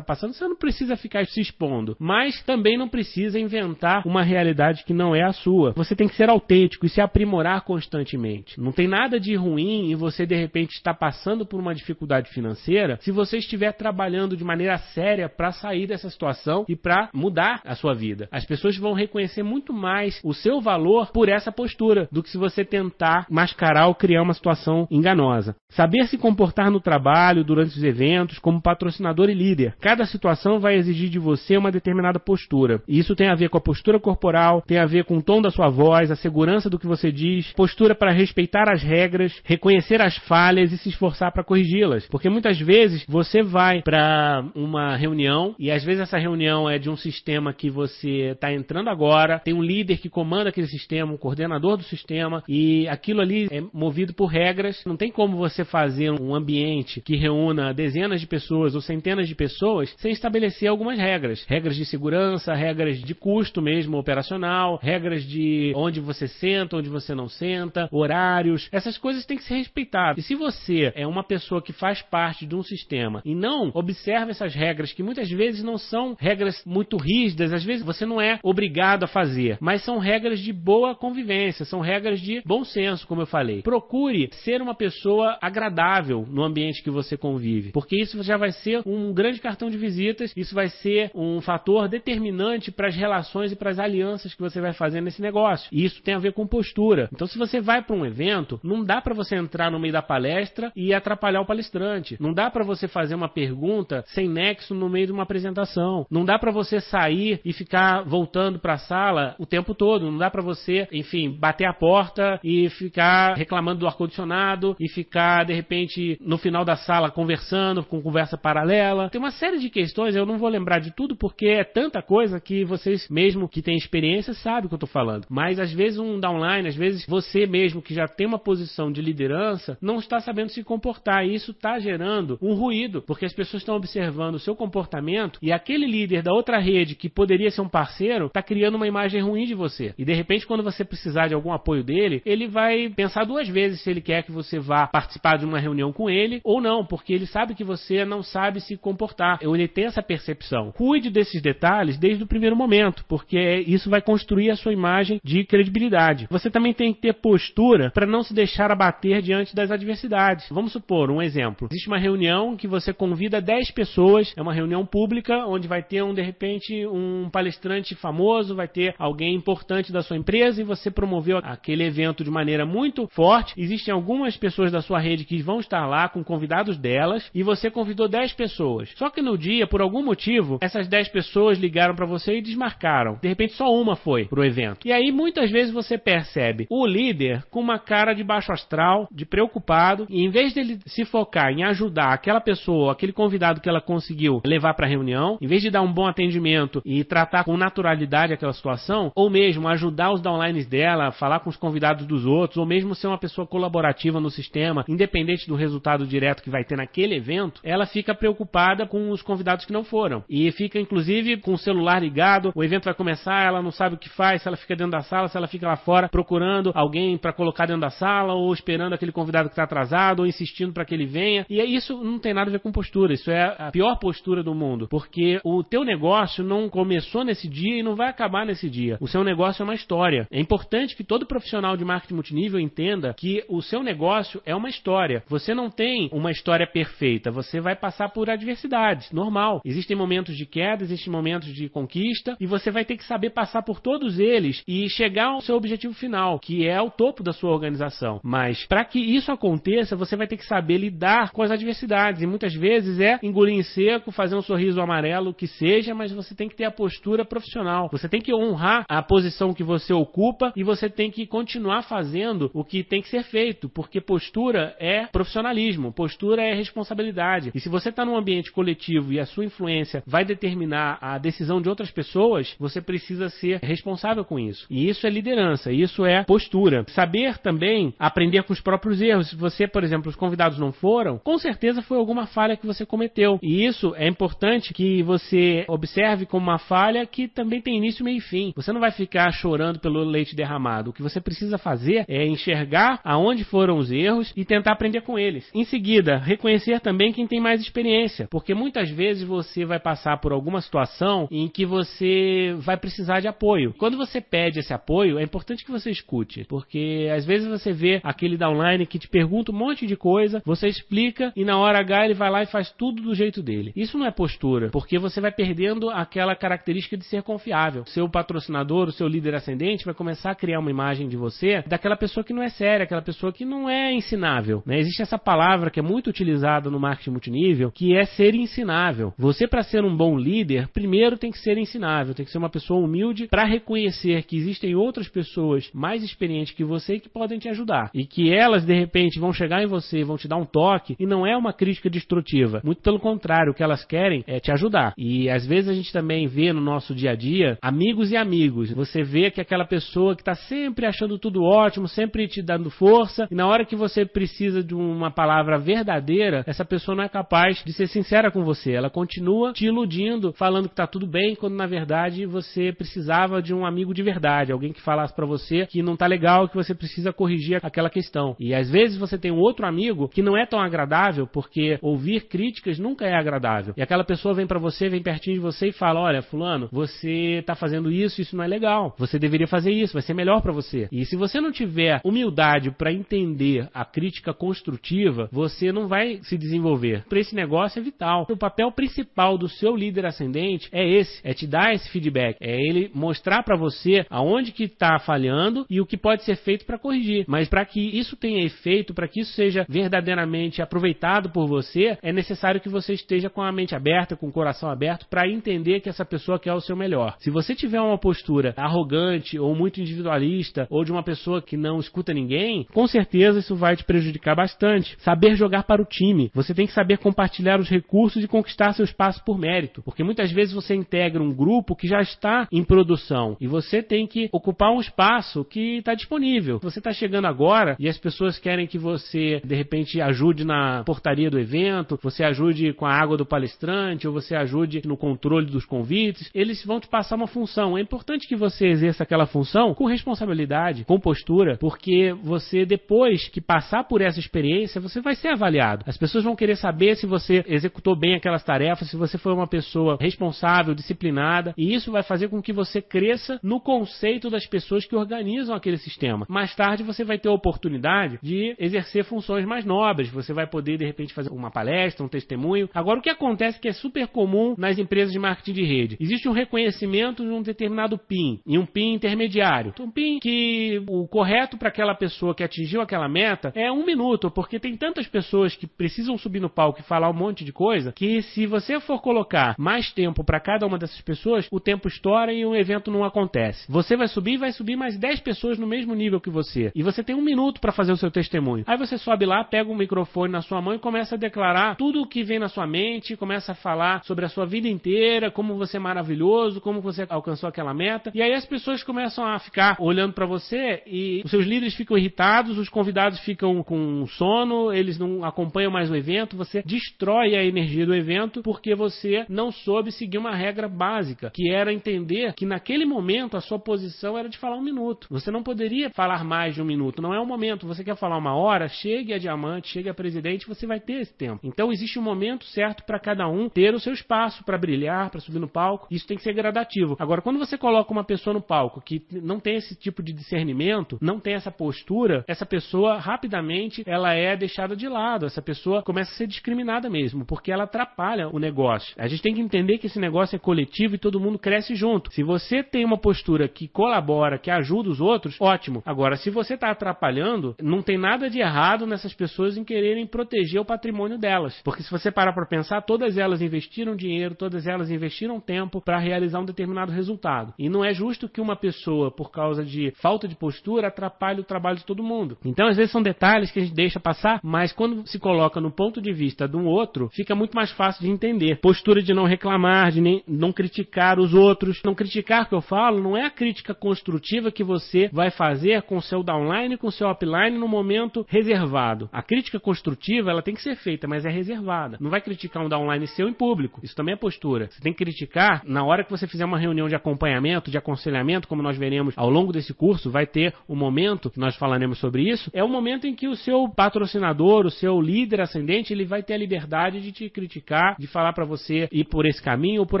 passando, 0.00 0.32
você 0.32 0.46
não 0.46 0.56
precisa 0.56 0.96
ficar 0.96 1.26
se 1.26 1.40
expondo. 1.40 1.96
Mas 1.98 2.42
também 2.42 2.76
não 2.76 2.88
precisa 2.88 3.38
inventar 3.38 4.02
uma 4.06 4.22
realidade 4.22 4.84
que 4.84 4.92
não 4.92 5.14
é 5.14 5.22
a 5.22 5.32
sua. 5.32 5.72
Você 5.72 5.94
tem 5.94 6.08
que 6.08 6.14
ser 6.14 6.28
autêntico 6.28 6.86
e 6.86 6.88
se 6.88 7.00
aprimorar 7.00 7.62
constantemente. 7.62 8.60
Não 8.60 8.72
tem 8.72 8.88
nada 8.88 9.18
de 9.18 9.34
ruim 9.34 9.90
em 9.90 9.94
você 9.94 10.26
de 10.26 10.34
repente 10.34 10.74
estar 10.74 10.94
passando 10.94 11.46
por 11.46 11.60
uma 11.60 11.74
dificuldade 11.74 12.30
financeira 12.30 12.98
se 13.00 13.10
você 13.10 13.38
estiver 13.38 13.72
trabalhando 13.72 14.36
de 14.36 14.44
maneira 14.44 14.78
séria 14.78 15.28
para 15.28 15.52
sair 15.52 15.86
dessa 15.86 16.10
situação 16.10 16.64
e 16.68 16.76
para 16.76 17.10
mudar 17.12 17.60
a 17.64 17.74
sua 17.74 17.94
vida. 17.94 18.28
As 18.30 18.44
pessoas 18.44 18.76
vão 18.76 18.92
reconhecer 18.92 19.42
muito 19.42 19.72
mais 19.72 20.20
o 20.24 20.34
seu 20.34 20.60
valor 20.60 21.10
por 21.12 21.28
essa 21.28 21.52
postura 21.52 22.08
do 22.10 22.22
que 22.22 22.30
se 22.30 22.38
você 22.38 22.64
tentar 22.64 23.26
mascarar 23.30 23.86
ou 23.86 23.94
criar 23.94 24.22
uma 24.22 24.34
situação 24.34 24.86
enganosa. 24.90 25.54
Saber 25.70 26.06
se 26.06 26.18
comportar 26.18 26.70
no 26.70 26.80
trabalho 26.80 27.29
trabalho 27.30 27.44
durante 27.44 27.76
os 27.76 27.84
eventos, 27.84 28.38
como 28.38 28.60
patrocinador 28.60 29.30
e 29.30 29.34
líder. 29.34 29.74
Cada 29.80 30.04
situação 30.04 30.58
vai 30.58 30.76
exigir 30.76 31.08
de 31.08 31.18
você 31.18 31.56
uma 31.56 31.70
determinada 31.70 32.18
postura. 32.18 32.82
E 32.88 32.98
isso 32.98 33.14
tem 33.14 33.28
a 33.28 33.34
ver 33.34 33.48
com 33.48 33.58
a 33.58 33.60
postura 33.60 34.00
corporal, 34.00 34.62
tem 34.66 34.78
a 34.78 34.86
ver 34.86 35.04
com 35.04 35.18
o 35.18 35.22
tom 35.22 35.40
da 35.40 35.50
sua 35.50 35.68
voz, 35.68 36.10
a 36.10 36.16
segurança 36.16 36.68
do 36.68 36.78
que 36.78 36.86
você 36.86 37.12
diz, 37.12 37.52
postura 37.52 37.94
para 37.94 38.12
respeitar 38.12 38.68
as 38.70 38.82
regras, 38.82 39.40
reconhecer 39.44 40.00
as 40.02 40.16
falhas 40.16 40.72
e 40.72 40.78
se 40.78 40.88
esforçar 40.88 41.32
para 41.32 41.44
corrigi-las. 41.44 42.06
Porque 42.08 42.28
muitas 42.28 42.58
vezes 42.58 43.04
você 43.08 43.42
vai 43.42 43.82
para 43.82 44.44
uma 44.54 44.96
reunião 44.96 45.54
e 45.58 45.70
às 45.70 45.84
vezes 45.84 46.02
essa 46.02 46.18
reunião 46.18 46.68
é 46.68 46.78
de 46.78 46.90
um 46.90 46.96
sistema 46.96 47.52
que 47.52 47.70
você 47.70 48.32
está 48.32 48.52
entrando 48.52 48.90
agora, 48.90 49.38
tem 49.38 49.54
um 49.54 49.62
líder 49.62 49.98
que 49.98 50.08
comanda 50.08 50.50
aquele 50.50 50.66
sistema, 50.66 51.12
um 51.12 51.16
coordenador 51.16 51.76
do 51.76 51.84
sistema 51.84 52.42
e 52.48 52.88
aquilo 52.88 53.20
ali 53.20 53.48
é 53.50 53.62
movido 53.72 54.12
por 54.12 54.26
regras. 54.26 54.82
Não 54.84 54.96
tem 54.96 55.10
como 55.10 55.36
você 55.36 55.64
fazer 55.64 56.10
um 56.10 56.34
ambiente 56.34 57.00
que 57.00 57.19
reúna 57.20 57.74
dezenas 57.74 58.20
de 58.20 58.26
pessoas 58.26 58.74
ou 58.74 58.80
centenas 58.80 59.28
de 59.28 59.34
pessoas 59.34 59.94
sem 59.98 60.10
estabelecer 60.12 60.68
algumas 60.68 60.98
regras. 60.98 61.44
Regras 61.46 61.76
de 61.76 61.84
segurança, 61.84 62.54
regras 62.54 62.98
de 62.98 63.14
custo 63.14 63.60
mesmo 63.60 63.98
operacional, 63.98 64.78
regras 64.82 65.22
de 65.24 65.72
onde 65.76 66.00
você 66.00 66.26
senta, 66.26 66.76
onde 66.76 66.88
você 66.88 67.14
não 67.14 67.28
senta, 67.28 67.88
horários. 67.92 68.68
Essas 68.72 68.96
coisas 68.98 69.26
têm 69.26 69.36
que 69.36 69.44
ser 69.44 69.56
respeitadas. 69.56 70.24
E 70.24 70.26
se 70.26 70.34
você 70.34 70.92
é 70.94 71.06
uma 71.06 71.22
pessoa 71.22 71.62
que 71.62 71.72
faz 71.72 72.02
parte 72.02 72.46
de 72.46 72.54
um 72.54 72.62
sistema 72.62 73.20
e 73.24 73.34
não 73.34 73.70
observa 73.74 74.30
essas 74.30 74.54
regras, 74.54 74.92
que 74.92 75.02
muitas 75.02 75.30
vezes 75.30 75.62
não 75.62 75.76
são 75.76 76.16
regras 76.18 76.62
muito 76.64 76.96
rígidas, 76.96 77.52
às 77.52 77.64
vezes 77.64 77.84
você 77.84 78.06
não 78.06 78.20
é 78.20 78.38
obrigado 78.42 79.04
a 79.04 79.08
fazer, 79.08 79.58
mas 79.60 79.84
são 79.84 79.98
regras 79.98 80.40
de 80.40 80.52
boa 80.52 80.94
convivência, 80.94 81.64
são 81.64 81.80
regras 81.80 82.20
de 82.20 82.42
bom 82.44 82.64
senso, 82.64 83.06
como 83.06 83.22
eu 83.22 83.26
falei. 83.26 83.62
Procure 83.62 84.30
ser 84.44 84.62
uma 84.62 84.74
pessoa 84.74 85.38
agradável 85.40 86.26
no 86.28 86.42
ambiente 86.42 86.82
que 86.82 86.90
você 86.90 87.09
convive, 87.16 87.72
porque 87.72 87.96
isso 87.96 88.22
já 88.22 88.36
vai 88.36 88.52
ser 88.52 88.82
um 88.86 89.12
grande 89.12 89.40
cartão 89.40 89.70
de 89.70 89.76
visitas, 89.76 90.32
isso 90.36 90.54
vai 90.54 90.68
ser 90.68 91.10
um 91.14 91.40
fator 91.40 91.88
determinante 91.88 92.70
para 92.70 92.88
as 92.88 92.96
relações 92.96 93.52
e 93.52 93.56
para 93.56 93.70
as 93.70 93.78
alianças 93.78 94.34
que 94.34 94.40
você 94.40 94.60
vai 94.60 94.72
fazer 94.72 95.00
nesse 95.00 95.22
negócio. 95.22 95.68
E 95.72 95.84
isso 95.84 96.02
tem 96.02 96.14
a 96.14 96.18
ver 96.18 96.32
com 96.32 96.46
postura. 96.46 97.08
Então, 97.12 97.26
se 97.26 97.38
você 97.38 97.60
vai 97.60 97.82
para 97.82 97.96
um 97.96 98.04
evento, 98.04 98.60
não 98.62 98.84
dá 98.84 99.00
para 99.00 99.14
você 99.14 99.36
entrar 99.36 99.70
no 99.70 99.78
meio 99.78 99.92
da 99.92 100.02
palestra 100.02 100.72
e 100.74 100.92
atrapalhar 100.92 101.40
o 101.40 101.46
palestrante. 101.46 102.16
Não 102.20 102.32
dá 102.32 102.50
para 102.50 102.64
você 102.64 102.88
fazer 102.88 103.14
uma 103.14 103.28
pergunta 103.28 104.04
sem 104.08 104.28
nexo 104.28 104.74
no 104.74 104.88
meio 104.88 105.06
de 105.06 105.12
uma 105.12 105.22
apresentação. 105.22 106.06
Não 106.10 106.24
dá 106.24 106.38
para 106.38 106.50
você 106.50 106.80
sair 106.80 107.40
e 107.44 107.52
ficar 107.52 108.02
voltando 108.04 108.58
para 108.58 108.74
a 108.74 108.78
sala 108.78 109.34
o 109.38 109.46
tempo 109.46 109.74
todo. 109.74 110.10
Não 110.10 110.18
dá 110.18 110.30
para 110.30 110.42
você, 110.42 110.88
enfim, 110.92 111.30
bater 111.30 111.66
a 111.66 111.72
porta 111.72 112.40
e 112.42 112.68
ficar 112.70 113.34
reclamando 113.36 113.80
do 113.80 113.86
ar-condicionado 113.86 114.76
e 114.78 114.88
ficar, 114.88 115.44
de 115.44 115.54
repente, 115.54 116.18
no 116.20 116.38
final 116.38 116.64
da 116.64 116.76
sala 116.76 116.99
conversando 117.08 117.84
com 117.84 118.02
conversa 118.02 118.36
paralela. 118.36 119.08
Tem 119.08 119.20
uma 119.20 119.30
série 119.30 119.60
de 119.60 119.70
questões, 119.70 120.16
eu 120.16 120.26
não 120.26 120.38
vou 120.38 120.48
lembrar 120.48 120.80
de 120.80 120.90
tudo 120.90 121.14
porque 121.14 121.46
é 121.46 121.62
tanta 121.62 122.02
coisa 122.02 122.40
que 122.40 122.64
vocês, 122.64 123.08
mesmo 123.08 123.48
que 123.48 123.62
têm 123.62 123.76
experiência, 123.76 124.34
sabem 124.34 124.66
o 124.66 124.68
que 124.68 124.74
eu 124.74 124.76
estou 124.76 124.88
falando. 124.88 125.26
Mas 125.30 125.60
às 125.60 125.72
vezes 125.72 126.00
um 126.00 126.18
downline, 126.18 126.66
às 126.66 126.74
vezes 126.74 127.06
você 127.06 127.46
mesmo 127.46 127.80
que 127.80 127.94
já 127.94 128.08
tem 128.08 128.26
uma 128.26 128.38
posição 128.38 128.90
de 128.90 129.00
liderança, 129.00 129.78
não 129.80 129.98
está 129.98 130.18
sabendo 130.18 130.50
se 130.50 130.64
comportar. 130.64 131.24
E 131.24 131.34
isso 131.34 131.52
está 131.52 131.78
gerando 131.78 132.38
um 132.42 132.54
ruído, 132.54 133.02
porque 133.02 133.24
as 133.24 133.32
pessoas 133.32 133.62
estão 133.62 133.76
observando 133.76 134.34
o 134.34 134.40
seu 134.40 134.56
comportamento 134.56 135.38
e 135.40 135.52
aquele 135.52 135.86
líder 135.86 136.22
da 136.22 136.32
outra 136.32 136.58
rede 136.58 136.94
que 136.94 137.08
poderia 137.08 137.50
ser 137.50 137.60
um 137.60 137.68
parceiro 137.68 138.26
está 138.26 138.42
criando 138.42 138.74
uma 138.74 138.88
imagem 138.88 139.22
ruim 139.22 139.44
de 139.44 139.54
você. 139.54 139.94
E 139.96 140.04
de 140.04 140.12
repente, 140.12 140.46
quando 140.46 140.62
você 140.62 140.84
precisar 140.84 141.28
de 141.28 141.34
algum 141.34 141.52
apoio 141.52 141.84
dele, 141.84 142.22
ele 142.24 142.48
vai 142.48 142.88
pensar 142.90 143.24
duas 143.24 143.48
vezes 143.48 143.82
se 143.82 143.90
ele 143.90 144.00
quer 144.00 144.22
que 144.22 144.32
você 144.32 144.58
vá 144.58 144.86
participar 144.86 145.36
de 145.36 145.44
uma 145.44 145.58
reunião 145.58 145.92
com 145.92 146.08
ele 146.08 146.40
ou 146.42 146.60
não, 146.60 146.84
porque 146.90 147.12
ele 147.12 147.24
sabe 147.24 147.54
que 147.54 147.62
você 147.62 148.04
não 148.04 148.20
sabe 148.20 148.60
se 148.60 148.76
comportar. 148.76 149.38
Ele 149.40 149.68
tem 149.68 149.84
essa 149.84 150.02
percepção. 150.02 150.72
Cuide 150.72 151.08
desses 151.08 151.40
detalhes 151.40 151.96
desde 151.96 152.24
o 152.24 152.26
primeiro 152.26 152.56
momento, 152.56 153.04
porque 153.06 153.64
isso 153.64 153.88
vai 153.88 154.02
construir 154.02 154.50
a 154.50 154.56
sua 154.56 154.72
imagem 154.72 155.20
de 155.22 155.44
credibilidade. 155.44 156.26
Você 156.28 156.50
também 156.50 156.74
tem 156.74 156.92
que 156.92 157.00
ter 157.00 157.14
postura 157.14 157.92
para 157.92 158.06
não 158.06 158.24
se 158.24 158.34
deixar 158.34 158.72
abater 158.72 159.22
diante 159.22 159.54
das 159.54 159.70
adversidades. 159.70 160.48
Vamos 160.50 160.72
supor 160.72 161.12
um 161.12 161.22
exemplo. 161.22 161.68
Existe 161.70 161.86
uma 161.86 161.98
reunião 161.98 162.56
que 162.56 162.66
você 162.66 162.92
convida 162.92 163.40
10 163.40 163.70
pessoas, 163.70 164.34
é 164.36 164.42
uma 164.42 164.52
reunião 164.52 164.84
pública 164.84 165.46
onde 165.46 165.68
vai 165.68 165.84
ter 165.84 166.02
um 166.02 166.12
de 166.12 166.22
repente 166.22 166.84
um 166.88 167.30
palestrante 167.30 167.94
famoso, 167.94 168.56
vai 168.56 168.66
ter 168.66 168.96
alguém 168.98 169.36
importante 169.36 169.92
da 169.92 170.02
sua 170.02 170.16
empresa 170.16 170.60
e 170.60 170.64
você 170.64 170.90
promoveu 170.90 171.38
aquele 171.38 171.84
evento 171.84 172.24
de 172.24 172.30
maneira 172.30 172.66
muito 172.66 173.06
forte. 173.12 173.54
Existem 173.56 173.94
algumas 173.94 174.36
pessoas 174.36 174.72
da 174.72 174.82
sua 174.82 174.98
rede 174.98 175.24
que 175.24 175.40
vão 175.40 175.60
estar 175.60 175.86
lá 175.86 176.08
com 176.08 176.24
convidados 176.24 176.79
delas 176.80 177.30
e 177.34 177.42
você 177.42 177.70
convidou 177.70 178.08
10 178.08 178.32
pessoas. 178.32 178.90
Só 178.96 179.10
que 179.10 179.22
no 179.22 179.38
dia, 179.38 179.66
por 179.66 179.80
algum 179.80 180.02
motivo, 180.02 180.58
essas 180.60 180.88
10 180.88 181.08
pessoas 181.08 181.58
ligaram 181.58 181.94
para 181.94 182.06
você 182.06 182.38
e 182.38 182.42
desmarcaram. 182.42 183.18
De 183.22 183.28
repente 183.28 183.52
só 183.52 183.72
uma 183.72 183.94
foi 183.94 184.24
pro 184.24 184.44
evento. 184.44 184.86
E 184.86 184.92
aí 184.92 185.12
muitas 185.12 185.50
vezes 185.50 185.72
você 185.72 185.98
percebe 185.98 186.66
o 186.70 186.86
líder 186.86 187.44
com 187.50 187.60
uma 187.60 187.78
cara 187.78 188.14
de 188.14 188.24
baixo 188.24 188.52
astral, 188.52 189.08
de 189.12 189.24
preocupado, 189.24 190.06
e 190.08 190.24
em 190.24 190.30
vez 190.30 190.54
dele 190.54 190.78
se 190.86 191.04
focar 191.04 191.52
em 191.52 191.64
ajudar 191.64 192.12
aquela 192.12 192.40
pessoa, 192.40 192.92
aquele 192.92 193.12
convidado 193.12 193.60
que 193.60 193.68
ela 193.68 193.80
conseguiu 193.80 194.40
levar 194.44 194.74
para 194.74 194.86
a 194.86 194.88
reunião, 194.88 195.38
em 195.40 195.46
vez 195.46 195.62
de 195.62 195.70
dar 195.70 195.82
um 195.82 195.92
bom 195.92 196.06
atendimento 196.06 196.80
e 196.84 197.04
tratar 197.04 197.44
com 197.44 197.56
naturalidade 197.56 198.32
aquela 198.32 198.52
situação, 198.52 199.12
ou 199.14 199.28
mesmo 199.28 199.68
ajudar 199.68 200.12
os 200.12 200.20
downlines 200.20 200.66
dela, 200.66 201.12
falar 201.12 201.40
com 201.40 201.50
os 201.50 201.56
convidados 201.56 202.06
dos 202.06 202.24
outros, 202.24 202.56
ou 202.56 202.66
mesmo 202.66 202.94
ser 202.94 203.06
uma 203.06 203.18
pessoa 203.18 203.46
colaborativa 203.46 204.20
no 204.20 204.30
sistema, 204.30 204.84
independente 204.88 205.46
do 205.46 205.54
resultado 205.54 206.06
direto 206.06 206.42
que 206.42 206.50
vai 206.50 206.64
ter 206.70 206.76
naquele 206.76 207.16
evento, 207.16 207.60
ela 207.64 207.86
fica 207.86 208.14
preocupada 208.14 208.86
com 208.86 209.10
os 209.10 209.22
convidados 209.22 209.64
que 209.64 209.72
não 209.72 209.84
foram. 209.84 210.24
E 210.28 210.50
fica, 210.52 210.78
inclusive, 210.78 211.38
com 211.38 211.52
o 211.52 211.58
celular 211.58 212.00
ligado, 212.00 212.52
o 212.54 212.62
evento 212.62 212.84
vai 212.84 212.94
começar, 212.94 213.44
ela 213.44 213.62
não 213.62 213.70
sabe 213.70 213.96
o 213.96 213.98
que 213.98 214.08
faz, 214.08 214.42
se 214.42 214.48
ela 214.48 214.56
fica 214.56 214.76
dentro 214.76 214.92
da 214.92 215.02
sala, 215.02 215.28
se 215.28 215.36
ela 215.36 215.48
fica 215.48 215.66
lá 215.66 215.76
fora 215.76 216.08
procurando 216.08 216.70
alguém 216.74 217.18
para 217.18 217.32
colocar 217.32 217.66
dentro 217.66 217.80
da 217.80 217.90
sala, 217.90 218.34
ou 218.34 218.52
esperando 218.52 218.92
aquele 218.92 219.12
convidado 219.12 219.48
que 219.48 219.52
está 219.52 219.64
atrasado, 219.64 220.20
ou 220.20 220.26
insistindo 220.26 220.72
para 220.72 220.84
que 220.84 220.94
ele 220.94 221.06
venha. 221.06 221.44
E 221.48 221.60
isso 221.60 222.02
não 222.02 222.18
tem 222.18 222.32
nada 222.32 222.50
a 222.50 222.52
ver 222.52 222.60
com 222.60 222.72
postura, 222.72 223.12
isso 223.12 223.30
é 223.30 223.56
a 223.58 223.70
pior 223.70 223.96
postura 223.98 224.42
do 224.42 224.54
mundo, 224.54 224.86
porque 224.88 225.40
o 225.44 225.62
teu 225.64 225.84
negócio 225.84 226.44
não 226.44 226.68
começou 226.68 227.24
nesse 227.24 227.48
dia 227.48 227.80
e 227.80 227.82
não 227.82 227.96
vai 227.96 228.08
acabar 228.08 228.46
nesse 228.46 228.68
dia. 228.70 228.96
O 229.00 229.08
seu 229.08 229.24
negócio 229.24 229.62
é 229.62 229.64
uma 229.64 229.74
história. 229.74 230.26
É 230.30 230.40
importante 230.40 230.94
que 230.96 231.04
todo 231.04 231.26
profissional 231.26 231.76
de 231.76 231.84
marketing 231.84 232.14
multinível 232.14 232.60
entenda 232.60 233.14
que 233.14 233.44
o 233.48 233.60
seu 233.60 233.82
negócio 233.82 234.40
é 234.44 234.54
uma 234.54 234.68
história. 234.68 235.22
Você 235.28 235.54
não 235.54 235.70
tem 235.70 236.08
uma 236.12 236.30
história 236.30 236.49
perfeita, 236.66 237.30
você 237.30 237.60
vai 237.60 237.76
passar 237.76 238.08
por 238.10 238.28
adversidades, 238.28 239.10
normal. 239.12 239.60
Existem 239.64 239.96
momentos 239.96 240.36
de 240.36 240.46
queda, 240.46 240.82
existem 240.82 241.12
momentos 241.12 241.52
de 241.54 241.68
conquista 241.68 242.36
e 242.40 242.46
você 242.46 242.70
vai 242.70 242.84
ter 242.84 242.96
que 242.96 243.04
saber 243.04 243.30
passar 243.30 243.62
por 243.62 243.80
todos 243.80 244.18
eles 244.18 244.62
e 244.66 244.88
chegar 244.88 245.28
ao 245.28 245.40
seu 245.40 245.56
objetivo 245.56 245.94
final, 245.94 246.38
que 246.38 246.66
é 246.66 246.80
o 246.80 246.90
topo 246.90 247.22
da 247.22 247.32
sua 247.32 247.50
organização. 247.50 248.20
Mas 248.22 248.66
para 248.66 248.84
que 248.84 248.98
isso 248.98 249.30
aconteça, 249.32 249.96
você 249.96 250.16
vai 250.16 250.26
ter 250.26 250.36
que 250.36 250.44
saber 250.44 250.78
lidar 250.78 251.30
com 251.32 251.42
as 251.42 251.50
adversidades 251.50 252.22
e 252.22 252.26
muitas 252.26 252.54
vezes 252.54 253.00
é 253.00 253.18
engolir 253.22 253.54
em 253.54 253.62
seco, 253.62 254.10
fazer 254.10 254.34
um 254.34 254.42
sorriso 254.42 254.80
amarelo, 254.80 255.34
que 255.34 255.46
seja, 255.46 255.94
mas 255.94 256.12
você 256.12 256.34
tem 256.34 256.48
que 256.48 256.56
ter 256.56 256.64
a 256.64 256.70
postura 256.70 257.24
profissional. 257.24 257.88
Você 257.92 258.08
tem 258.08 258.20
que 258.20 258.34
honrar 258.34 258.84
a 258.88 259.02
posição 259.02 259.54
que 259.54 259.62
você 259.62 259.92
ocupa 259.92 260.52
e 260.56 260.62
você 260.62 260.88
tem 260.88 261.10
que 261.10 261.26
continuar 261.26 261.82
fazendo 261.82 262.50
o 262.54 262.64
que 262.64 262.82
tem 262.82 263.02
que 263.02 263.08
ser 263.08 263.22
feito, 263.24 263.68
porque 263.68 264.00
postura 264.00 264.74
é 264.78 265.06
profissionalismo, 265.06 265.92
postura 265.92 266.39
é 266.40 266.54
responsabilidade. 266.54 267.50
E 267.54 267.60
se 267.60 267.68
você 267.68 267.90
está 267.90 268.04
num 268.04 268.16
ambiente 268.16 268.52
coletivo 268.52 269.12
e 269.12 269.20
a 269.20 269.26
sua 269.26 269.44
influência 269.44 270.02
vai 270.06 270.24
determinar 270.24 270.98
a 271.00 271.18
decisão 271.18 271.60
de 271.60 271.68
outras 271.68 271.90
pessoas, 271.90 272.54
você 272.58 272.80
precisa 272.80 273.28
ser 273.28 273.60
responsável 273.62 274.24
com 274.24 274.38
isso. 274.38 274.66
E 274.70 274.88
isso 274.88 275.06
é 275.06 275.10
liderança, 275.10 275.72
isso 275.72 276.04
é 276.04 276.24
postura. 276.24 276.84
Saber 276.88 277.38
também 277.38 277.94
aprender 277.98 278.42
com 278.42 278.52
os 278.52 278.60
próprios 278.60 279.00
erros. 279.00 279.30
Se 279.30 279.36
você, 279.36 279.66
por 279.66 279.84
exemplo, 279.84 280.08
os 280.08 280.16
convidados 280.16 280.58
não 280.58 280.72
foram, 280.72 281.18
com 281.18 281.38
certeza 281.38 281.82
foi 281.82 281.98
alguma 281.98 282.26
falha 282.26 282.56
que 282.56 282.66
você 282.66 282.84
cometeu. 282.86 283.38
E 283.42 283.64
isso 283.64 283.94
é 283.96 284.08
importante 284.08 284.72
que 284.72 285.02
você 285.02 285.64
observe 285.68 286.26
como 286.26 286.46
uma 286.46 286.58
falha 286.58 287.04
que 287.06 287.28
também 287.28 287.60
tem 287.60 287.76
início, 287.76 288.04
meio 288.04 288.18
e 288.18 288.20
fim. 288.20 288.52
Você 288.56 288.72
não 288.72 288.80
vai 288.80 288.90
ficar 288.90 289.30
chorando 289.32 289.78
pelo 289.78 290.02
leite 290.04 290.34
derramado. 290.34 290.90
O 290.90 290.92
que 290.92 291.02
você 291.02 291.20
precisa 291.20 291.58
fazer 291.58 292.04
é 292.08 292.26
enxergar 292.26 293.00
aonde 293.04 293.44
foram 293.44 293.78
os 293.78 293.90
erros 293.90 294.32
e 294.36 294.44
tentar 294.44 294.72
aprender 294.72 295.02
com 295.02 295.18
eles. 295.18 295.50
Em 295.54 295.64
seguida, 295.64 296.16
reconhecer 296.30 296.80
também 296.80 297.12
quem 297.12 297.26
tem 297.26 297.40
mais 297.40 297.60
experiência, 297.60 298.28
porque 298.30 298.54
muitas 298.54 298.88
vezes 298.90 299.22
você 299.22 299.64
vai 299.64 299.80
passar 299.80 300.18
por 300.18 300.32
alguma 300.32 300.60
situação 300.60 301.28
em 301.30 301.48
que 301.48 301.66
você 301.66 302.54
vai 302.58 302.76
precisar 302.76 303.20
de 303.20 303.28
apoio. 303.28 303.74
Quando 303.76 303.96
você 303.96 304.20
pede 304.20 304.60
esse 304.60 304.72
apoio, 304.72 305.18
é 305.18 305.22
importante 305.22 305.64
que 305.64 305.70
você 305.70 305.90
escute, 305.90 306.44
porque 306.48 307.08
às 307.14 307.24
vezes 307.24 307.48
você 307.48 307.72
vê 307.72 308.00
aquele 308.04 308.36
downline 308.36 308.86
que 308.86 308.98
te 308.98 309.08
pergunta 309.08 309.50
um 309.52 309.56
monte 309.56 309.86
de 309.86 309.96
coisa, 309.96 310.40
você 310.44 310.68
explica 310.68 311.32
e 311.34 311.44
na 311.44 311.58
hora 311.58 311.80
H 311.80 312.04
ele 312.04 312.14
vai 312.14 312.30
lá 312.30 312.42
e 312.42 312.46
faz 312.46 312.70
tudo 312.70 313.02
do 313.02 313.14
jeito 313.14 313.42
dele. 313.42 313.72
Isso 313.74 313.98
não 313.98 314.06
é 314.06 314.10
postura, 314.10 314.70
porque 314.70 314.98
você 314.98 315.20
vai 315.20 315.32
perdendo 315.32 315.90
aquela 315.90 316.36
característica 316.36 316.96
de 316.96 317.04
ser 317.04 317.22
confiável. 317.22 317.84
Seu 317.86 318.08
patrocinador, 318.08 318.88
o 318.88 318.92
seu 318.92 319.08
líder 319.08 319.34
ascendente 319.34 319.84
vai 319.84 319.94
começar 319.94 320.30
a 320.30 320.34
criar 320.34 320.60
uma 320.60 320.70
imagem 320.70 321.08
de 321.08 321.16
você 321.16 321.62
daquela 321.66 321.96
pessoa 321.96 322.22
que 322.22 322.32
não 322.32 322.42
é 322.42 322.48
séria, 322.48 322.84
aquela 322.84 323.02
pessoa 323.02 323.32
que 323.32 323.44
não 323.44 323.68
é 323.68 323.92
ensinável. 323.92 324.62
Né? 324.64 324.78
Existe 324.78 325.02
essa 325.02 325.18
palavra 325.18 325.70
que 325.70 325.80
é 325.80 325.82
muito 325.82 326.12
utilizada 326.20 326.70
no 326.70 326.78
marketing 326.78 327.10
multinível, 327.10 327.70
que 327.72 327.96
é 327.96 328.04
ser 328.04 328.34
ensinável. 328.34 329.12
Você, 329.18 329.46
para 329.46 329.62
ser 329.62 329.84
um 329.84 329.96
bom 329.96 330.18
líder, 330.18 330.68
primeiro 330.68 331.16
tem 331.16 331.30
que 331.30 331.38
ser 331.38 331.56
ensinável, 331.56 332.14
tem 332.14 332.24
que 332.24 332.30
ser 332.30 332.38
uma 332.38 332.50
pessoa 332.50 332.84
humilde 332.84 333.26
para 333.28 333.44
reconhecer 333.44 334.22
que 334.24 334.36
existem 334.36 334.74
outras 334.74 335.08
pessoas 335.08 335.70
mais 335.72 336.02
experientes 336.02 336.54
que 336.54 336.64
você 336.64 336.98
que 336.98 337.08
podem 337.08 337.38
te 337.38 337.48
ajudar. 337.48 337.90
E 337.94 338.04
que 338.04 338.32
elas, 338.32 338.64
de 338.64 338.74
repente, 338.74 339.18
vão 339.18 339.32
chegar 339.32 339.62
em 339.62 339.66
você, 339.66 340.04
vão 340.04 340.18
te 340.18 340.28
dar 340.28 340.36
um 340.36 340.44
toque, 340.44 340.94
e 340.98 341.06
não 341.06 341.26
é 341.26 341.36
uma 341.36 341.52
crítica 341.52 341.88
destrutiva. 341.88 342.60
Muito 342.62 342.82
pelo 342.82 343.00
contrário, 343.00 343.52
o 343.52 343.54
que 343.54 343.62
elas 343.62 343.84
querem 343.84 344.22
é 344.26 344.38
te 344.38 344.52
ajudar. 344.52 344.92
E 344.98 345.30
às 345.30 345.46
vezes 345.46 345.70
a 345.70 345.74
gente 345.74 345.92
também 345.92 346.26
vê 346.26 346.52
no 346.52 346.60
nosso 346.60 346.94
dia 346.94 347.12
a 347.12 347.14
dia 347.14 347.58
amigos 347.62 348.12
e 348.12 348.16
amigos. 348.16 348.70
Você 348.72 349.02
vê 349.02 349.30
que 349.30 349.40
aquela 349.40 349.64
pessoa 349.64 350.14
que 350.14 350.22
está 350.22 350.34
sempre 350.34 350.86
achando 350.86 351.18
tudo 351.18 351.42
ótimo, 351.42 351.88
sempre 351.88 352.28
te 352.28 352.42
dando 352.42 352.70
força, 352.70 353.26
e 353.30 353.34
na 353.34 353.46
hora 353.46 353.64
que 353.64 353.76
você 353.76 354.04
precisa 354.04 354.62
de 354.62 354.74
uma 354.74 355.10
palavra 355.10 355.58
verdadeira, 355.58 356.09
essa 356.46 356.64
pessoa 356.64 356.96
não 356.96 357.04
é 357.04 357.08
capaz 357.08 357.62
de 357.64 357.72
ser 357.72 357.86
sincera 357.86 358.30
com 358.30 358.44
você. 358.44 358.72
Ela 358.72 358.90
continua 358.90 359.52
te 359.52 359.66
iludindo, 359.66 360.32
falando 360.32 360.66
que 360.66 360.72
está 360.72 360.86
tudo 360.86 361.06
bem, 361.06 361.34
quando 361.34 361.54
na 361.54 361.66
verdade 361.66 362.26
você 362.26 362.72
precisava 362.72 363.42
de 363.42 363.54
um 363.54 363.64
amigo 363.64 363.94
de 363.94 364.02
verdade, 364.02 364.52
alguém 364.52 364.72
que 364.72 364.80
falasse 364.80 365.14
para 365.14 365.26
você 365.26 365.66
que 365.66 365.82
não 365.82 365.94
está 365.94 366.06
legal, 366.06 366.48
que 366.48 366.56
você 366.56 366.74
precisa 366.74 367.12
corrigir 367.12 367.60
aquela 367.62 367.90
questão. 367.90 368.34
E 368.38 368.54
às 368.54 368.70
vezes 368.70 368.96
você 368.96 369.18
tem 369.18 369.30
um 369.30 369.38
outro 369.38 369.66
amigo 369.66 370.08
que 370.08 370.22
não 370.22 370.36
é 370.36 370.46
tão 370.46 370.60
agradável, 370.60 371.26
porque 371.26 371.78
ouvir 371.82 372.22
críticas 372.28 372.78
nunca 372.78 373.06
é 373.06 373.14
agradável. 373.14 373.74
E 373.76 373.82
aquela 373.82 374.04
pessoa 374.04 374.34
vem 374.34 374.46
para 374.46 374.58
você, 374.58 374.88
vem 374.88 375.02
pertinho 375.02 375.36
de 375.36 375.42
você 375.42 375.68
e 375.68 375.72
fala: 375.72 376.00
"Olha, 376.00 376.22
fulano, 376.22 376.68
você 376.72 377.38
está 377.40 377.54
fazendo 377.54 377.90
isso, 377.90 378.20
isso 378.20 378.36
não 378.36 378.44
é 378.44 378.48
legal. 378.48 378.94
Você 378.98 379.18
deveria 379.18 379.46
fazer 379.46 379.72
isso, 379.72 379.92
vai 379.92 380.02
ser 380.02 380.14
melhor 380.14 380.40
para 380.40 380.52
você". 380.52 380.88
E 380.90 381.04
se 381.04 381.16
você 381.16 381.40
não 381.40 381.52
tiver 381.52 382.00
humildade 382.04 382.70
para 382.70 382.92
entender 382.92 383.68
a 383.74 383.84
crítica 383.84 384.32
construtiva, 384.32 385.28
você 385.32 385.72
não 385.72 385.88
vai 386.00 386.20
se 386.22 386.38
desenvolver. 386.38 387.04
Para 387.08 387.20
esse 387.20 387.34
negócio 387.34 387.78
é 387.78 387.82
vital. 387.82 388.26
O 388.30 388.36
papel 388.36 388.72
principal 388.72 389.36
do 389.36 389.48
seu 389.48 389.76
líder 389.76 390.06
ascendente 390.06 390.68
é 390.72 390.86
esse, 390.88 391.20
é 391.22 391.34
te 391.34 391.46
dar 391.46 391.74
esse 391.74 391.88
feedback, 391.90 392.36
é 392.40 392.56
ele 392.58 392.90
mostrar 392.94 393.42
para 393.42 393.56
você 393.56 394.06
aonde 394.08 394.52
que 394.52 394.64
está 394.64 394.98
falhando 394.98 395.66
e 395.68 395.80
o 395.80 395.86
que 395.86 395.96
pode 395.96 396.24
ser 396.24 396.36
feito 396.36 396.64
para 396.64 396.78
corrigir. 396.78 397.24
Mas 397.28 397.48
para 397.48 397.64
que 397.64 397.80
isso 397.80 398.16
tenha 398.16 398.44
efeito, 398.44 398.94
para 398.94 399.08
que 399.08 399.20
isso 399.20 399.32
seja 399.32 399.66
verdadeiramente 399.68 400.62
aproveitado 400.62 401.30
por 401.30 401.46
você, 401.46 401.98
é 402.02 402.12
necessário 402.12 402.60
que 402.60 402.68
você 402.68 402.94
esteja 402.94 403.28
com 403.28 403.42
a 403.42 403.52
mente 403.52 403.74
aberta, 403.74 404.16
com 404.16 404.28
o 404.28 404.32
coração 404.32 404.70
aberto 404.70 405.06
para 405.08 405.28
entender 405.28 405.80
que 405.80 405.88
essa 405.88 406.04
pessoa 406.04 406.38
quer 406.38 406.54
o 406.54 406.60
seu 406.60 406.76
melhor. 406.76 407.16
Se 407.18 407.30
você 407.30 407.54
tiver 407.54 407.80
uma 407.80 407.98
postura 407.98 408.54
arrogante 408.56 409.38
ou 409.38 409.54
muito 409.54 409.80
individualista 409.80 410.66
ou 410.70 410.84
de 410.84 410.92
uma 410.92 411.02
pessoa 411.02 411.42
que 411.42 411.56
não 411.56 411.78
escuta 411.78 412.14
ninguém, 412.14 412.66
com 412.72 412.86
certeza 412.86 413.40
isso 413.40 413.54
vai 413.54 413.76
te 413.76 413.84
prejudicar 413.84 414.34
bastante. 414.34 414.96
Saber 415.00 415.34
jogar 415.36 415.64
para 415.64 415.82
o 415.82 415.89
time. 415.90 416.30
Você 416.34 416.54
tem 416.54 416.66
que 416.66 416.72
saber 416.72 416.98
compartilhar 416.98 417.58
os 417.58 417.68
recursos 417.68 418.22
e 418.22 418.28
conquistar 418.28 418.72
seu 418.72 418.84
espaço 418.84 419.22
por 419.24 419.38
mérito, 419.38 419.82
porque 419.82 420.04
muitas 420.04 420.30
vezes 420.30 420.54
você 420.54 420.74
integra 420.74 421.22
um 421.22 421.34
grupo 421.34 421.74
que 421.74 421.88
já 421.88 422.00
está 422.00 422.46
em 422.50 422.62
produção 422.62 423.36
e 423.40 423.46
você 423.46 423.82
tem 423.82 424.06
que 424.06 424.28
ocupar 424.32 424.70
um 424.70 424.80
espaço 424.80 425.44
que 425.44 425.78
está 425.78 425.94
disponível. 425.94 426.58
Você 426.62 426.78
está 426.78 426.92
chegando 426.92 427.26
agora 427.26 427.76
e 427.78 427.88
as 427.88 427.98
pessoas 427.98 428.38
querem 428.38 428.66
que 428.66 428.78
você 428.78 429.40
de 429.44 429.54
repente 429.54 430.00
ajude 430.00 430.44
na 430.44 430.84
portaria 430.84 431.30
do 431.30 431.38
evento, 431.38 431.98
você 432.02 432.22
ajude 432.24 432.72
com 432.72 432.86
a 432.86 432.94
água 432.94 433.16
do 433.16 433.26
palestrante 433.26 434.06
ou 434.06 434.14
você 434.14 434.34
ajude 434.34 434.82
no 434.84 434.96
controle 434.96 435.46
dos 435.46 435.64
convites. 435.64 436.30
Eles 436.34 436.64
vão 436.64 436.80
te 436.80 436.88
passar 436.88 437.16
uma 437.16 437.26
função. 437.26 437.76
É 437.76 437.80
importante 437.80 438.28
que 438.28 438.36
você 438.36 438.68
exerça 438.68 439.02
aquela 439.02 439.26
função 439.26 439.74
com 439.74 439.86
responsabilidade, 439.86 440.84
com 440.84 441.00
postura, 441.00 441.56
porque 441.58 442.14
você 442.22 442.64
depois 442.64 443.28
que 443.28 443.40
passar 443.40 443.84
por 443.84 444.00
essa 444.00 444.20
experiência, 444.20 444.80
você 444.80 445.00
vai 445.00 445.14
ser 445.14 445.28
avaliado. 445.28 445.79
As 445.86 445.96
pessoas 445.96 446.24
vão 446.24 446.36
querer 446.36 446.56
saber 446.56 446.96
se 446.96 447.06
você 447.06 447.44
executou 447.46 447.96
bem 447.96 448.14
aquelas 448.14 448.44
tarefas, 448.44 448.90
se 448.90 448.96
você 448.96 449.18
foi 449.18 449.32
uma 449.32 449.46
pessoa 449.46 449.96
responsável, 450.00 450.74
disciplinada, 450.74 451.54
e 451.56 451.74
isso 451.74 451.92
vai 451.92 452.02
fazer 452.02 452.28
com 452.28 452.42
que 452.42 452.52
você 452.52 452.80
cresça 452.80 453.38
no 453.42 453.60
conceito 453.60 454.30
das 454.30 454.46
pessoas 454.46 454.84
que 454.84 454.96
organizam 454.96 455.54
aquele 455.54 455.78
sistema. 455.78 456.26
Mais 456.28 456.54
tarde 456.54 456.82
você 456.82 457.04
vai 457.04 457.18
ter 457.18 457.28
a 457.28 457.32
oportunidade 457.32 458.18
de 458.22 458.54
exercer 458.58 459.04
funções 459.04 459.44
mais 459.44 459.64
nobres, 459.64 460.10
você 460.10 460.32
vai 460.32 460.46
poder 460.46 460.76
de 460.76 460.84
repente 460.84 461.14
fazer 461.14 461.30
uma 461.30 461.50
palestra, 461.50 462.04
um 462.04 462.08
testemunho. 462.08 462.68
Agora 462.74 462.98
o 462.98 463.02
que 463.02 463.10
acontece 463.10 463.60
que 463.60 463.68
é 463.68 463.72
super 463.72 464.06
comum 464.08 464.54
nas 464.58 464.78
empresas 464.78 465.12
de 465.12 465.18
marketing 465.18 465.52
de 465.52 465.64
rede. 465.64 465.96
Existe 466.00 466.28
um 466.28 466.32
reconhecimento 466.32 467.24
de 467.24 467.30
um 467.30 467.42
determinado 467.42 467.98
PIN 467.98 468.40
e 468.46 468.58
um 468.58 468.66
PIN 468.66 468.94
intermediário. 468.94 469.72
Então, 469.74 469.86
um 469.86 469.90
PIN 469.90 470.18
que 470.20 470.82
o 470.88 471.06
correto 471.08 471.56
para 471.56 471.68
aquela 471.68 471.94
pessoa 471.94 472.34
que 472.34 472.42
atingiu 472.42 472.80
aquela 472.80 473.08
meta 473.08 473.52
é 473.54 473.70
um 473.70 473.84
minuto, 473.84 474.30
porque 474.30 474.58
tem 474.58 474.76
tantas 474.76 475.06
pessoas 475.06 475.56
que 475.56 475.66
precisam 475.76 476.16
subir 476.18 476.40
no 476.40 476.50
palco 476.50 476.80
e 476.80 476.84
falar 476.84 477.10
um 477.10 477.14
monte 477.14 477.44
de 477.44 477.52
coisa 477.52 477.92
que 477.92 478.22
se 478.22 478.46
você 478.46 478.80
for 478.80 479.00
colocar 479.00 479.54
mais 479.58 479.92
tempo 479.92 480.24
para 480.24 480.40
cada 480.40 480.66
uma 480.66 480.78
dessas 480.78 481.00
pessoas, 481.00 481.46
o 481.50 481.60
tempo 481.60 481.88
estoura 481.88 482.32
e 482.32 482.44
o 482.44 482.54
evento 482.54 482.90
não 482.90 483.04
acontece. 483.04 483.66
Você 483.68 483.96
vai 483.96 484.08
subir 484.08 484.34
e 484.34 484.38
vai 484.38 484.52
subir 484.52 484.76
mais 484.76 484.98
10 484.98 485.20
pessoas 485.20 485.58
no 485.58 485.66
mesmo 485.66 485.94
nível 485.94 486.20
que 486.20 486.30
você. 486.30 486.70
E 486.74 486.82
você 486.82 487.02
tem 487.02 487.14
um 487.14 487.22
minuto 487.22 487.60
para 487.60 487.72
fazer 487.72 487.92
o 487.92 487.96
seu 487.96 488.10
testemunho. 488.10 488.64
Aí 488.66 488.76
você 488.76 488.98
sobe 488.98 489.26
lá, 489.26 489.44
pega 489.44 489.70
um 489.70 489.76
microfone 489.76 490.32
na 490.32 490.42
sua 490.42 490.60
mão 490.60 490.74
e 490.74 490.78
começa 490.78 491.14
a 491.14 491.18
declarar 491.18 491.76
tudo 491.76 492.02
o 492.02 492.06
que 492.06 492.22
vem 492.22 492.38
na 492.38 492.48
sua 492.48 492.66
mente, 492.66 493.16
começa 493.16 493.52
a 493.52 493.54
falar 493.54 494.02
sobre 494.04 494.24
a 494.24 494.28
sua 494.28 494.46
vida 494.46 494.68
inteira, 494.68 495.30
como 495.30 495.56
você 495.56 495.76
é 495.76 495.80
maravilhoso, 495.80 496.60
como 496.60 496.80
você 496.80 497.06
alcançou 497.08 497.48
aquela 497.48 497.74
meta. 497.74 498.10
E 498.14 498.22
aí 498.22 498.32
as 498.32 498.46
pessoas 498.46 498.82
começam 498.82 499.24
a 499.26 499.38
ficar 499.38 499.76
olhando 499.78 500.12
para 500.12 500.26
você 500.26 500.82
e 500.86 501.22
os 501.24 501.30
seus 501.30 501.46
líderes 501.46 501.74
ficam 501.74 501.96
irritados, 501.96 502.58
os 502.58 502.68
convidados 502.68 503.20
ficam 503.20 503.62
com 503.62 504.06
sono, 504.06 504.72
eles 504.72 504.98
não 504.98 505.24
acompanham 505.24 505.49
mais 505.70 505.90
o 505.90 505.96
evento, 505.96 506.36
você 506.36 506.62
destrói 506.62 507.36
a 507.36 507.44
energia 507.44 507.86
do 507.86 507.94
evento 507.94 508.42
porque 508.42 508.74
você 508.74 509.24
não 509.28 509.50
soube 509.50 509.92
seguir 509.92 510.18
uma 510.18 510.34
regra 510.34 510.68
básica, 510.68 511.30
que 511.30 511.50
era 511.50 511.72
entender 511.72 512.32
que 512.34 512.46
naquele 512.46 512.84
momento 512.84 513.36
a 513.36 513.40
sua 513.40 513.58
posição 513.58 514.16
era 514.16 514.28
de 514.28 514.38
falar 514.38 514.56
um 514.56 514.62
minuto. 514.62 515.06
Você 515.10 515.30
não 515.30 515.42
poderia 515.42 515.90
falar 515.90 516.24
mais 516.24 516.54
de 516.54 516.62
um 516.62 516.64
minuto, 516.64 517.02
não 517.02 517.14
é 517.14 517.20
o 517.20 517.26
momento. 517.26 517.66
Você 517.66 517.84
quer 517.84 517.96
falar 517.96 518.16
uma 518.16 518.34
hora, 518.34 518.68
chegue 518.68 519.12
a 519.12 519.18
diamante, 519.18 519.68
chegue 519.68 519.88
a 519.88 519.94
presidente, 519.94 520.46
você 520.46 520.66
vai 520.66 520.80
ter 520.80 521.00
esse 521.00 521.14
tempo. 521.14 521.40
Então 521.44 521.72
existe 521.72 521.98
um 521.98 522.02
momento 522.02 522.44
certo 522.46 522.84
para 522.84 522.98
cada 522.98 523.28
um 523.28 523.48
ter 523.48 523.74
o 523.74 523.80
seu 523.80 523.92
espaço 523.92 524.44
para 524.44 524.58
brilhar, 524.58 525.10
para 525.10 525.20
subir 525.20 525.38
no 525.38 525.48
palco. 525.48 525.86
Isso 525.90 526.06
tem 526.06 526.16
que 526.16 526.22
ser 526.22 526.32
gradativo. 526.32 526.96
Agora, 526.98 527.22
quando 527.22 527.38
você 527.38 527.56
coloca 527.56 527.92
uma 527.92 528.04
pessoa 528.04 528.34
no 528.34 528.40
palco 528.40 528.80
que 528.80 529.02
não 529.10 529.40
tem 529.40 529.56
esse 529.56 529.74
tipo 529.76 530.02
de 530.02 530.12
discernimento, 530.12 530.98
não 531.00 531.18
tem 531.18 531.34
essa 531.34 531.50
postura, 531.50 532.24
essa 532.26 532.46
pessoa 532.46 532.98
rapidamente 532.98 533.82
ela 533.86 534.14
é 534.14 534.36
deixada 534.36 534.76
de 534.76 534.88
lado. 534.88 535.26
Essa 535.26 535.39
pessoa 535.42 535.82
começa 535.82 536.12
a 536.12 536.14
ser 536.14 536.26
discriminada 536.26 536.88
mesmo, 536.88 537.24
porque 537.24 537.52
ela 537.52 537.64
atrapalha 537.64 538.28
o 538.28 538.38
negócio. 538.38 538.94
A 538.98 539.08
gente 539.08 539.22
tem 539.22 539.34
que 539.34 539.40
entender 539.40 539.78
que 539.78 539.86
esse 539.86 539.98
negócio 539.98 540.36
é 540.36 540.38
coletivo 540.38 540.94
e 540.94 540.98
todo 540.98 541.20
mundo 541.20 541.38
cresce 541.38 541.74
junto. 541.74 542.12
Se 542.12 542.22
você 542.22 542.62
tem 542.62 542.84
uma 542.84 542.98
postura 542.98 543.48
que 543.48 543.68
colabora, 543.68 544.38
que 544.38 544.50
ajuda 544.50 544.90
os 544.90 545.00
outros, 545.00 545.36
ótimo. 545.40 545.82
Agora, 545.84 546.16
se 546.16 546.30
você 546.30 546.54
está 546.54 546.70
atrapalhando, 546.70 547.54
não 547.60 547.82
tem 547.82 547.98
nada 547.98 548.28
de 548.28 548.40
errado 548.40 548.86
nessas 548.86 549.14
pessoas 549.14 549.56
em 549.56 549.64
quererem 549.64 550.06
proteger 550.06 550.60
o 550.60 550.64
patrimônio 550.64 551.18
delas. 551.18 551.60
Porque 551.62 551.82
se 551.82 551.90
você 551.90 552.10
parar 552.10 552.32
para 552.32 552.46
pensar, 552.46 552.82
todas 552.82 553.16
elas 553.16 553.42
investiram 553.42 553.96
dinheiro, 553.96 554.34
todas 554.34 554.66
elas 554.66 554.90
investiram 554.90 555.40
tempo 555.40 555.80
para 555.80 555.98
realizar 555.98 556.40
um 556.40 556.44
determinado 556.44 556.92
resultado. 556.92 557.54
E 557.58 557.68
não 557.68 557.84
é 557.84 557.92
justo 557.92 558.28
que 558.28 558.40
uma 558.40 558.56
pessoa, 558.56 559.10
por 559.10 559.30
causa 559.30 559.64
de 559.64 559.92
falta 559.96 560.26
de 560.26 560.36
postura, 560.36 560.88
atrapalhe 560.88 561.40
o 561.40 561.44
trabalho 561.44 561.78
de 561.78 561.84
todo 561.84 562.02
mundo. 562.02 562.36
Então, 562.44 562.66
às 562.66 562.76
vezes 562.76 562.92
são 562.92 563.02
detalhes 563.02 563.50
que 563.50 563.58
a 563.58 563.62
gente 563.62 563.74
deixa 563.74 564.00
passar, 564.00 564.40
mas 564.42 564.72
quando 564.72 565.06
se 565.06 565.18
coloca 565.18 565.29
no 565.60 565.70
ponto 565.70 566.00
de 566.00 566.12
vista 566.12 566.48
de 566.48 566.56
um 566.56 566.66
outro, 566.66 567.08
fica 567.12 567.34
muito 567.34 567.54
mais 567.54 567.70
fácil 567.72 568.04
de 568.04 568.10
entender. 568.10 568.60
Postura 568.60 569.02
de 569.02 569.14
não 569.14 569.24
reclamar, 569.24 569.90
de 569.92 570.00
nem, 570.00 570.22
não 570.26 570.52
criticar 570.52 571.18
os 571.18 571.34
outros. 571.34 571.80
Não 571.84 571.94
criticar 571.94 572.48
que 572.48 572.54
eu 572.54 572.60
falo 572.60 573.02
não 573.02 573.16
é 573.16 573.24
a 573.24 573.30
crítica 573.30 573.74
construtiva 573.74 574.50
que 574.50 574.64
você 574.64 575.08
vai 575.12 575.30
fazer 575.30 575.82
com 575.82 575.96
o 575.96 576.02
seu 576.02 576.22
downline 576.22 576.76
com 576.76 576.88
o 576.88 576.92
seu 576.92 577.08
upline 577.08 577.58
no 577.58 577.68
momento 577.68 578.26
reservado. 578.28 579.08
A 579.12 579.22
crítica 579.22 579.60
construtiva 579.60 580.30
ela 580.30 580.42
tem 580.42 580.54
que 580.54 580.62
ser 580.62 580.76
feita, 580.76 581.06
mas 581.06 581.24
é 581.24 581.30
reservada. 581.30 581.98
Não 582.00 582.10
vai 582.10 582.20
criticar 582.20 582.64
um 582.64 582.68
downline 582.68 583.06
seu 583.06 583.28
em 583.28 583.32
público. 583.32 583.80
Isso 583.82 583.94
também 583.94 584.14
é 584.14 584.16
postura. 584.16 584.68
Você 584.70 584.80
tem 584.80 584.92
que 584.92 585.04
criticar 585.04 585.62
na 585.64 585.84
hora 585.84 586.04
que 586.04 586.10
você 586.10 586.26
fizer 586.26 586.44
uma 586.44 586.58
reunião 586.58 586.88
de 586.88 586.94
acompanhamento, 586.94 587.70
de 587.70 587.78
aconselhamento, 587.78 588.48
como 588.48 588.62
nós 588.62 588.78
veremos 588.78 589.14
ao 589.16 589.30
longo 589.30 589.52
desse 589.52 589.74
curso, 589.74 590.10
vai 590.10 590.26
ter 590.26 590.54
um 590.68 590.76
momento 590.76 591.30
que 591.30 591.38
nós 591.38 591.56
falaremos 591.56 591.98
sobre 591.98 592.28
isso. 592.28 592.50
É 592.52 592.64
o 592.64 592.68
momento 592.68 593.06
em 593.06 593.14
que 593.14 593.28
o 593.28 593.36
seu 593.36 593.68
patrocinador, 593.68 594.66
o 594.66 594.70
seu 594.70 595.00
líder 595.00 595.19
ascendente, 595.40 595.92
ele 595.92 596.04
vai 596.04 596.22
ter 596.22 596.34
a 596.34 596.38
liberdade 596.38 597.00
de 597.00 597.12
te 597.12 597.28
criticar, 597.28 597.96
de 597.98 598.06
falar 598.06 598.32
para 598.32 598.44
você 598.44 598.88
ir 598.92 599.04
por 599.04 599.26
esse 599.26 599.42
caminho 599.42 599.80
ou 599.80 599.86
por 599.86 600.00